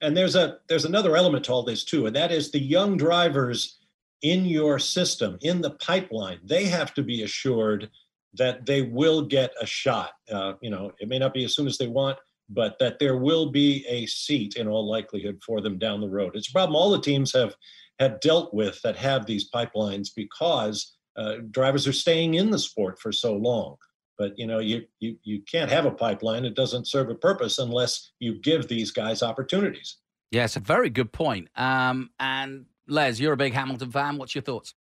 And 0.00 0.16
there's 0.16 0.36
a 0.36 0.60
there's 0.70 0.86
another 0.86 1.18
element 1.18 1.44
to 1.44 1.52
all 1.52 1.64
this 1.64 1.84
too, 1.84 2.06
and 2.06 2.16
that 2.16 2.32
is 2.32 2.50
the 2.50 2.58
young 2.58 2.96
drivers 2.96 3.76
in 4.22 4.46
your 4.46 4.78
system, 4.78 5.36
in 5.42 5.60
the 5.60 5.72
pipeline. 5.72 6.38
They 6.44 6.64
have 6.64 6.94
to 6.94 7.02
be 7.02 7.24
assured 7.24 7.90
that 8.34 8.66
they 8.66 8.82
will 8.82 9.22
get 9.22 9.52
a 9.60 9.66
shot. 9.66 10.12
Uh, 10.30 10.54
you 10.60 10.70
know, 10.70 10.92
it 11.00 11.08
may 11.08 11.18
not 11.18 11.34
be 11.34 11.44
as 11.44 11.54
soon 11.54 11.66
as 11.66 11.78
they 11.78 11.88
want, 11.88 12.18
but 12.48 12.78
that 12.78 12.98
there 12.98 13.16
will 13.16 13.50
be 13.50 13.84
a 13.88 14.06
seat 14.06 14.56
in 14.56 14.68
all 14.68 14.88
likelihood 14.88 15.40
for 15.44 15.60
them 15.60 15.78
down 15.78 16.00
the 16.00 16.08
road. 16.08 16.32
It's 16.34 16.48
a 16.48 16.52
problem 16.52 16.76
all 16.76 16.90
the 16.90 17.00
teams 17.00 17.32
have 17.32 17.54
have 17.98 18.20
dealt 18.20 18.54
with 18.54 18.80
that 18.82 18.96
have 18.96 19.26
these 19.26 19.50
pipelines 19.50 20.08
because 20.14 20.96
uh, 21.16 21.36
drivers 21.50 21.86
are 21.86 21.92
staying 21.92 22.34
in 22.34 22.50
the 22.50 22.58
sport 22.58 22.98
for 22.98 23.12
so 23.12 23.34
long. 23.34 23.76
But 24.18 24.38
you 24.38 24.46
know, 24.46 24.58
you 24.58 24.84
you 24.98 25.16
you 25.22 25.42
can't 25.50 25.70
have 25.70 25.86
a 25.86 25.90
pipeline; 25.90 26.44
it 26.44 26.54
doesn't 26.54 26.86
serve 26.86 27.08
a 27.08 27.14
purpose 27.14 27.58
unless 27.58 28.12
you 28.18 28.38
give 28.40 28.68
these 28.68 28.90
guys 28.90 29.22
opportunities. 29.22 29.96
Yeah, 30.30 30.44
it's 30.44 30.56
a 30.56 30.60
very 30.60 30.90
good 30.90 31.10
point. 31.10 31.48
Um, 31.56 32.10
and 32.20 32.66
Les, 32.86 33.18
you're 33.18 33.32
a 33.32 33.38
big 33.38 33.54
Hamilton 33.54 33.90
fan. 33.90 34.18
What's 34.18 34.34
your 34.34 34.42
thoughts? 34.42 34.74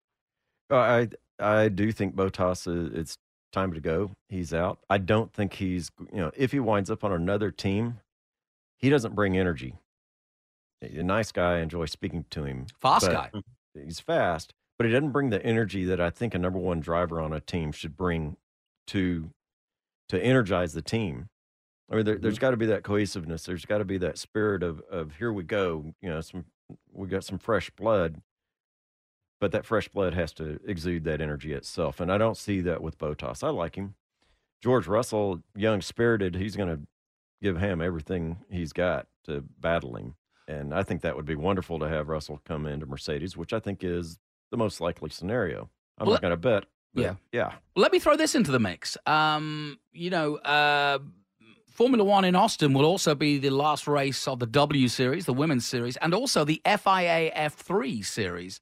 Uh, 0.70 0.76
I 0.76 1.10
I 1.40 1.70
do 1.70 1.92
think 1.92 2.16
Bottas 2.16 2.68
is 2.68 2.94
it's 2.94 3.18
time 3.52 3.74
to 3.74 3.80
go. 3.80 4.12
He's 4.30 4.54
out. 4.54 4.80
I 4.90 4.98
don't 4.98 5.34
think 5.34 5.54
he's 5.54 5.92
you 6.14 6.20
know 6.20 6.32
if 6.36 6.52
he 6.52 6.60
winds 6.60 6.90
up 6.90 7.04
on 7.04 7.12
another 7.12 7.52
team, 7.52 8.00
he 8.78 8.90
doesn't 8.90 9.16
bring 9.16 9.38
energy. 9.38 9.76
A 10.82 11.04
nice 11.04 11.32
guy. 11.32 11.58
I 11.58 11.60
enjoy 11.60 11.86
speaking 11.86 12.26
to 12.32 12.46
him. 12.46 12.68
Fast 12.80 13.08
guy. 13.08 13.32
He's 13.74 14.00
fast, 14.00 14.54
but 14.78 14.86
he 14.86 14.94
doesn't 14.94 15.12
bring 15.12 15.30
the 15.30 15.46
energy 15.46 15.86
that 15.86 16.00
I 16.00 16.10
think 16.10 16.34
a 16.34 16.40
number 16.40 16.60
one 16.60 16.80
driver 16.80 17.20
on 17.20 17.34
a 17.34 17.40
team 17.40 17.72
should 17.72 17.98
bring 17.98 18.38
to 18.88 19.30
to 20.10 20.24
energize 20.24 20.74
the 20.74 20.82
team. 20.82 21.28
I 21.92 21.96
mean, 21.96 22.06
there, 22.06 22.18
there's 22.18 22.36
mm-hmm. 22.36 22.42
got 22.42 22.52
to 22.52 22.58
be 22.58 22.66
that 22.68 22.84
cohesiveness. 22.84 23.44
There's 23.44 23.66
got 23.66 23.80
to 23.80 23.86
be 23.86 23.98
that 24.00 24.18
spirit 24.18 24.64
of 24.64 24.82
of 24.90 25.16
here 25.18 25.34
we 25.34 25.44
go. 25.44 25.94
You 26.02 26.10
know, 26.10 26.22
some 26.22 26.46
we 26.94 27.08
got 27.08 27.24
some 27.24 27.40
fresh 27.40 27.70
blood, 27.72 28.22
but 29.40 29.52
that 29.52 29.66
fresh 29.66 29.88
blood 29.88 30.14
has 30.14 30.34
to 30.34 30.60
exude 30.66 31.04
that 31.06 31.22
energy 31.22 31.54
itself. 31.54 32.00
And 32.00 32.12
I 32.12 32.18
don't 32.18 32.38
see 32.38 32.62
that 32.62 32.82
with 32.82 32.98
Bottas. 32.98 33.44
I 33.44 33.50
like 33.50 33.76
him. 33.76 33.96
George 34.62 34.88
Russell, 34.88 35.42
young 35.56 35.82
spirited, 35.82 36.36
he's 36.36 36.56
going 36.56 36.70
to 36.70 36.82
give 37.42 37.58
Ham 37.58 37.82
everything 37.82 38.38
he's 38.50 38.74
got 38.74 39.08
to 39.26 39.42
battle 39.60 39.96
him. 39.96 40.16
And 40.48 40.74
I 40.74 40.84
think 40.84 41.02
that 41.02 41.16
would 41.16 41.26
be 41.26 41.36
wonderful 41.36 41.80
to 41.80 41.88
have 41.88 42.10
Russell 42.10 42.42
come 42.46 42.66
into 42.66 42.86
Mercedes, 42.86 43.38
which 43.38 43.54
I 43.54 43.60
think 43.60 43.84
is 43.84 44.18
the 44.52 44.58
most 44.58 44.82
likely 44.82 45.10
scenario. 45.10 45.70
I'm 45.98 46.08
Well, 46.08 46.16
not 46.16 46.22
going 46.22 46.32
to 46.32 46.38
bet. 46.38 46.66
yeah. 46.94 47.16
Yeah. 47.32 47.54
Let 47.76 47.92
me 47.94 48.00
throw 48.00 48.18
this 48.18 48.36
into 48.36 48.52
the 48.52 48.60
mix. 48.60 48.98
Um, 49.06 49.80
you 49.94 50.10
know, 50.10 50.36
uh, 50.38 51.00
Formula 51.72 52.04
One 52.04 52.26
in 52.26 52.36
Austin 52.36 52.74
will 52.74 52.84
also 52.86 53.16
be 53.16 53.38
the 53.38 53.52
last 53.52 53.88
race 53.88 54.28
of 54.28 54.40
the 54.40 54.48
W 54.48 54.88
Series, 54.90 55.26
the 55.26 55.34
women's 55.34 55.66
series, 55.66 55.96
and 55.98 56.14
also 56.14 56.44
the 56.44 56.62
FIA 56.66 57.32
F3 57.34 58.04
series. 58.04 58.60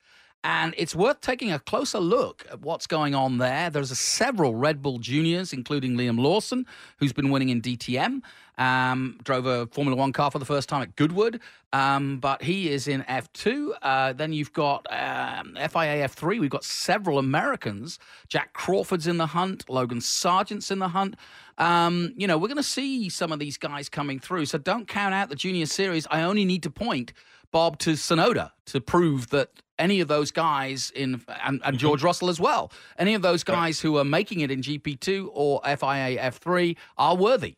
And 0.48 0.74
it's 0.78 0.96
worth 0.96 1.20
taking 1.20 1.52
a 1.52 1.60
closer 1.60 2.00
look 2.00 2.46
at 2.50 2.62
what's 2.62 2.88
going 2.88 3.14
on 3.14 3.38
there. 3.38 3.70
There's 3.70 3.92
several 4.00 4.56
Red 4.56 4.82
Bull 4.82 4.98
juniors, 4.98 5.52
including 5.52 5.98
Liam 5.98 6.18
Lawson, 6.18 6.66
who's 7.00 7.12
been 7.12 7.32
winning 7.32 7.50
in 7.50 7.62
DTM. 7.62 8.22
Um, 8.58 9.20
drove 9.26 9.46
a 9.46 9.68
Formula 9.68 9.98
One 9.98 10.14
car 10.14 10.32
for 10.32 10.40
the 10.40 10.46
first 10.46 10.70
time 10.70 10.82
at 10.82 10.96
Goodwood, 10.96 11.42
um, 11.74 12.20
but 12.20 12.42
he 12.42 12.70
is 12.70 12.88
in 12.88 13.02
F2. 13.04 13.72
Uh, 13.82 14.14
then 14.14 14.32
you've 14.32 14.54
got 14.54 14.88
um, 14.90 15.56
FIA 15.56 16.08
F3. 16.08 16.40
We've 16.40 16.50
got 16.50 16.64
several 16.64 17.20
Americans. 17.20 18.00
Jack 18.30 18.54
Crawford's 18.54 19.06
in 19.06 19.18
the 19.18 19.28
hunt. 19.28 19.70
Logan 19.70 20.00
Sargeant's 20.00 20.72
in 20.72 20.80
the 20.80 20.88
hunt. 20.88 21.18
Um, 21.58 22.14
you 22.16 22.26
know, 22.26 22.38
we're 22.38 22.48
going 22.48 22.56
to 22.56 22.64
see 22.64 23.10
some 23.10 23.34
of 23.34 23.40
these 23.40 23.58
guys 23.58 23.90
coming 23.90 24.18
through. 24.18 24.46
So 24.46 24.58
don't 24.58 24.88
count 24.88 25.14
out 25.14 25.28
the 25.28 25.36
junior 25.36 25.66
series. 25.66 26.08
I 26.10 26.22
only 26.22 26.46
need 26.46 26.64
to 26.64 26.72
point 26.72 27.12
Bob 27.52 27.80
to 27.80 27.92
Tsunoda 27.92 28.52
to 28.68 28.80
prove 28.80 29.30
that 29.32 29.50
any 29.80 30.00
of 30.00 30.08
those 30.08 30.32
guys 30.32 30.92
in 30.96 31.22
and, 31.44 31.62
and 31.64 31.78
George 31.78 32.00
mm-hmm. 32.00 32.08
Russell 32.08 32.30
as 32.30 32.40
well, 32.40 32.72
any 32.98 33.14
of 33.14 33.22
those 33.22 33.44
guys 33.44 33.80
who 33.80 33.98
are 33.98 34.04
making 34.04 34.42
it 34.42 34.52
in 34.52 34.62
GP2 34.62 35.30
or 35.32 35.62
FIA 35.64 36.20
F3 36.20 36.76
are 36.98 37.16
worthy. 37.16 37.56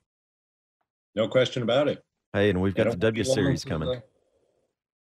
No 1.15 1.27
question 1.27 1.63
about 1.63 1.87
it. 1.87 2.03
Hey, 2.33 2.49
and 2.49 2.61
we've 2.61 2.75
got 2.75 2.89
the 2.89 2.97
W 2.97 3.23
Series 3.23 3.65
coming. 3.65 3.89
the- 3.89 4.03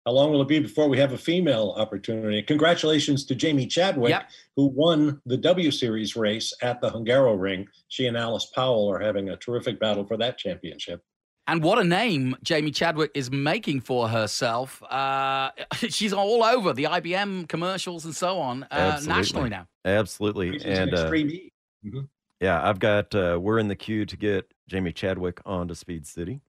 How 0.05 0.13
long 0.13 0.31
will 0.31 0.41
it 0.41 0.47
be 0.47 0.59
before 0.59 0.87
we 0.87 0.97
have 0.99 1.11
a 1.13 1.17
female 1.17 1.73
opportunity? 1.75 2.41
Congratulations 2.43 3.25
to 3.25 3.35
Jamie 3.35 3.67
Chadwick, 3.67 4.11
Yep. 4.11 4.29
who 4.55 4.67
won 4.67 5.21
the 5.25 5.37
W 5.37 5.71
Series 5.71 6.15
race 6.15 6.53
at 6.61 6.79
the 6.79 6.89
Hungaroring. 6.89 7.65
She 7.87 8.05
and 8.05 8.15
Alice 8.15 8.45
Powell 8.53 8.89
are 8.89 8.99
having 8.99 9.29
a 9.29 9.37
terrific 9.37 9.79
battle 9.79 10.05
for 10.05 10.15
that 10.17 10.37
championship. 10.37 11.03
And 11.49 11.63
what 11.63 11.79
a 11.79 11.83
name 11.83 12.35
Jamie 12.43 12.71
Chadwick 12.71 13.11
is 13.13 13.31
making 13.31 13.81
for 13.81 14.09
herself. 14.09 14.83
Uh, 14.83 15.51
she's 15.75 16.11
all 16.13 16.43
over 16.43 16.73
the 16.73 16.83
IBM 16.85 17.47
commercials 17.47 18.03
and 18.05 18.15
so 18.15 18.37
on 18.39 18.63
uh, 18.69 18.99
nationally 19.05 19.49
now. 19.49 19.67
Absolutely. 19.85 20.53
She's 20.53 20.63
And 20.65 20.89
an 20.89 20.95
uh, 20.95 21.01
extreme 21.03 21.29
E. 21.29 21.51
Mhm. 21.85 22.07
yeah, 22.41 22.67
I've 22.67 22.79
got, 22.79 23.15
uh, 23.15 23.37
we're 23.41 23.59
in 23.59 23.67
the 23.69 23.75
queue 23.75 24.05
to 24.05 24.17
get 24.17 24.51
Jamie 24.67 24.91
Chadwick 24.91 25.39
onto 25.45 25.73
Speed 25.73 26.05
City, 26.05 26.41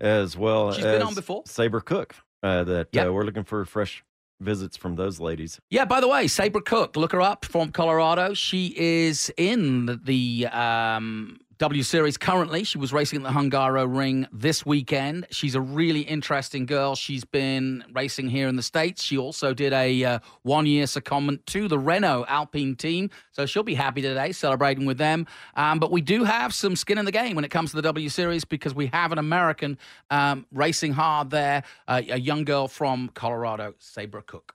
as 0.00 0.36
well 0.36 0.72
She's 0.72 0.84
as 0.84 0.98
been 0.98 1.06
on 1.06 1.14
before. 1.14 1.44
Sabré 1.44 1.84
Cook. 1.84 2.16
Uh, 2.42 2.62
that 2.64 2.88
Yep. 2.92 3.06
uh, 3.08 3.12
we're 3.12 3.24
looking 3.24 3.44
for 3.44 3.64
fresh 3.64 4.04
visits 4.40 4.76
from 4.76 4.96
those 4.96 5.18
ladies. 5.20 5.60
Yeah, 5.70 5.84
by 5.86 6.00
the 6.00 6.08
way, 6.08 6.24
Sabré 6.26 6.62
Cook, 6.64 6.96
look 6.96 7.12
her 7.12 7.22
up 7.22 7.44
from 7.46 7.70
Colorado. 7.70 8.34
She 8.34 8.74
is 8.76 9.32
in 9.38 10.00
the 10.04 10.48
um, 10.48 11.38
W 11.58 11.82
Series 11.82 12.16
currently. 12.16 12.64
She 12.64 12.78
was 12.78 12.92
racing 12.92 13.18
at 13.18 13.22
the 13.22 13.38
Hungaroring 13.38 14.26
this 14.32 14.66
weekend. 14.66 15.26
She's 15.30 15.54
a 15.54 15.60
really 15.60 16.00
interesting 16.00 16.66
girl. 16.66 16.96
She's 16.96 17.24
been 17.24 17.84
racing 17.94 18.28
here 18.28 18.48
in 18.48 18.56
the 18.56 18.62
States. 18.62 19.04
She 19.04 19.16
also 19.16 19.54
did 19.54 19.72
a 19.72 20.04
uh, 20.04 20.18
one 20.42 20.66
year 20.66 20.86
secondment 20.86 21.44
to 21.46 21.68
the 21.68 21.78
Renault 21.78 22.24
Alpine 22.28 22.74
team. 22.74 23.10
So 23.30 23.46
she'll 23.46 23.62
be 23.62 23.74
happy 23.74 24.02
today 24.02 24.32
celebrating 24.32 24.84
with 24.84 24.98
them. 24.98 25.26
Um, 25.54 25.78
but 25.78 25.92
we 25.92 26.00
do 26.00 26.24
have 26.24 26.52
some 26.52 26.74
skin 26.74 26.98
in 26.98 27.04
the 27.04 27.12
game 27.12 27.36
when 27.36 27.44
it 27.44 27.50
comes 27.50 27.70
to 27.70 27.76
the 27.76 27.82
W 27.82 28.08
Series 28.08 28.44
because 28.44 28.74
we 28.74 28.86
have 28.88 29.12
an 29.12 29.18
American 29.18 29.78
um, 30.10 30.46
racing 30.52 30.92
hard 30.92 31.30
there, 31.30 31.62
uh, 31.86 32.02
a 32.08 32.18
young 32.18 32.44
girl 32.44 32.66
from 32.66 33.10
Colorado, 33.14 33.74
Sabré 33.80 34.26
Cook. 34.26 34.54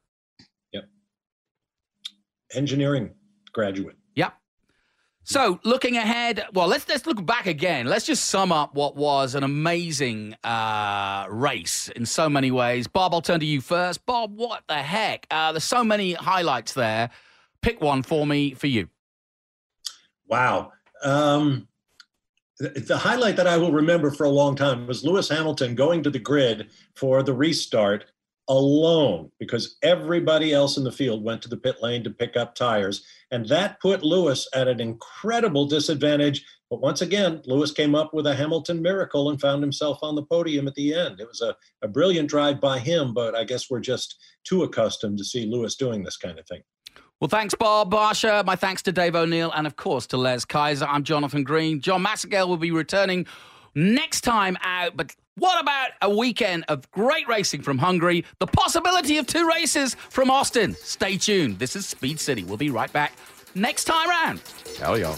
Yep. 0.74 0.84
Engineering 2.56 3.12
graduate. 3.54 3.99
So 5.30 5.60
looking 5.64 5.96
ahead, 5.96 6.44
well, 6.54 6.66
let's 6.66 6.90
let's 6.90 7.06
look 7.06 7.24
back 7.24 7.46
again. 7.46 7.86
Let's 7.86 8.08
just 8.08 8.30
sum 8.30 8.52
up 8.52 8.74
what 8.74 8.96
was 8.96 9.36
an 9.36 9.44
amazing 9.44 10.36
uh, 10.44 11.28
race 11.30 11.88
in 11.90 12.08
so 12.08 12.28
many 12.28 12.50
ways. 12.50 12.88
Bob, 12.88 13.14
I'll 13.14 13.22
turn 13.22 13.40
to 13.42 13.46
you 13.46 13.62
first. 13.62 14.04
Bob, 14.08 14.36
what 14.36 14.64
the 14.68 14.82
heck? 14.82 15.28
Uh, 15.30 15.52
there's 15.52 15.64
so 15.64 15.84
many 15.84 16.14
highlights 16.14 16.74
there. 16.74 17.12
Pick 17.62 17.80
one 17.80 18.02
for 18.02 18.26
me 18.26 18.56
for 18.56 18.66
you. 18.66 18.90
Wow. 20.28 20.72
Um, 21.04 21.68
the, 22.58 22.70
the 22.70 22.98
highlight 22.98 23.36
that 23.36 23.46
I 23.46 23.56
will 23.56 23.72
remember 23.72 24.10
for 24.10 24.24
a 24.24 24.30
long 24.30 24.56
time 24.56 24.88
was 24.88 25.04
Lewis 25.04 25.30
Hamilton 25.30 25.76
going 25.76 26.02
to 26.02 26.10
the 26.10 26.18
grid 26.18 26.72
for 26.96 27.22
the 27.22 27.36
restart 27.36 28.06
alone 28.48 29.32
because 29.38 29.78
everybody 29.84 30.54
else 30.54 30.78
in 30.78 30.84
the 30.84 30.92
field 30.92 31.24
went 31.24 31.44
to 31.44 31.50
the 31.50 31.58
pit 31.58 31.84
lane 31.84 32.04
to 32.04 32.10
pick 32.10 32.36
up 32.36 32.56
tires. 32.56 33.06
And 33.32 33.48
that 33.50 33.80
put 33.80 34.04
Lewis 34.04 34.48
at 34.54 34.68
an 34.68 34.80
incredible 34.80 35.66
disadvantage. 35.68 36.44
But 36.70 36.82
once 36.82 37.02
again, 37.02 37.42
Lewis 37.46 37.72
came 37.72 37.96
up 37.96 38.14
with 38.14 38.28
a 38.28 38.36
Hamilton 38.36 38.82
miracle 38.82 39.30
and 39.30 39.40
found 39.40 39.62
himself 39.62 40.00
on 40.02 40.16
the 40.16 40.24
podium 40.24 40.68
at 40.68 40.76
the 40.76 40.94
end. 40.94 41.20
It 41.20 41.28
was 41.28 41.42
a, 41.42 41.56
a 41.84 41.88
brilliant 41.88 42.30
drive 42.30 42.60
by 42.60 42.80
him, 42.80 43.14
but 43.14 43.36
I 43.36 43.44
guess 43.44 43.70
we're 43.70 43.80
just 43.80 44.16
too 44.44 44.64
accustomed 44.64 45.18
to 45.20 45.24
see 45.24 45.46
Lewis 45.46 45.76
doing 45.76 46.04
this 46.04 46.18
kind 46.18 46.40
of 46.40 46.48
thing. 46.48 46.62
Well, 47.20 47.28
thanks, 47.28 47.54
Bob 47.54 47.92
Varsha. 47.92 48.46
My 48.46 48.56
thanks 48.56 48.82
to 48.84 48.92
Dave 48.92 49.16
O'Neill 49.16 49.52
and, 49.52 49.68
of 49.68 49.76
course, 49.76 50.08
to 50.08 50.18
Les 50.18 50.46
Kaiser. 50.46 50.86
I'm 50.86 51.04
Jonathan 51.04 51.44
Green. 51.44 51.82
John 51.82 52.04
Massengale 52.04 52.48
will 52.48 52.58
be 52.58 52.72
returning 52.72 53.26
next 53.76 54.22
time 54.22 54.58
out. 54.64 54.96
But 54.96 55.14
what 55.40 55.62
about 55.62 55.90
a 56.02 56.10
weekend 56.10 56.66
of 56.68 56.90
great 56.92 57.28
racing 57.28 57.62
from 57.62 57.78
Hungary? 57.78 58.26
The 58.40 58.48
possibility 58.48 59.18
of 59.18 59.26
two 59.26 59.48
races 59.48 59.96
from 59.96 60.30
Austin. 60.30 60.76
Stay 60.76 61.18
tuned. 61.18 61.60
This 61.60 61.76
is 61.76 61.88
Speed 61.88 62.20
City. 62.20 62.44
We'll 62.44 62.58
be 62.58 62.70
right 62.70 62.92
back 62.92 63.14
next 63.56 63.86
time 63.86 64.10
round. 64.10 64.42
Hell, 64.78 64.98
y'all. 64.98 65.18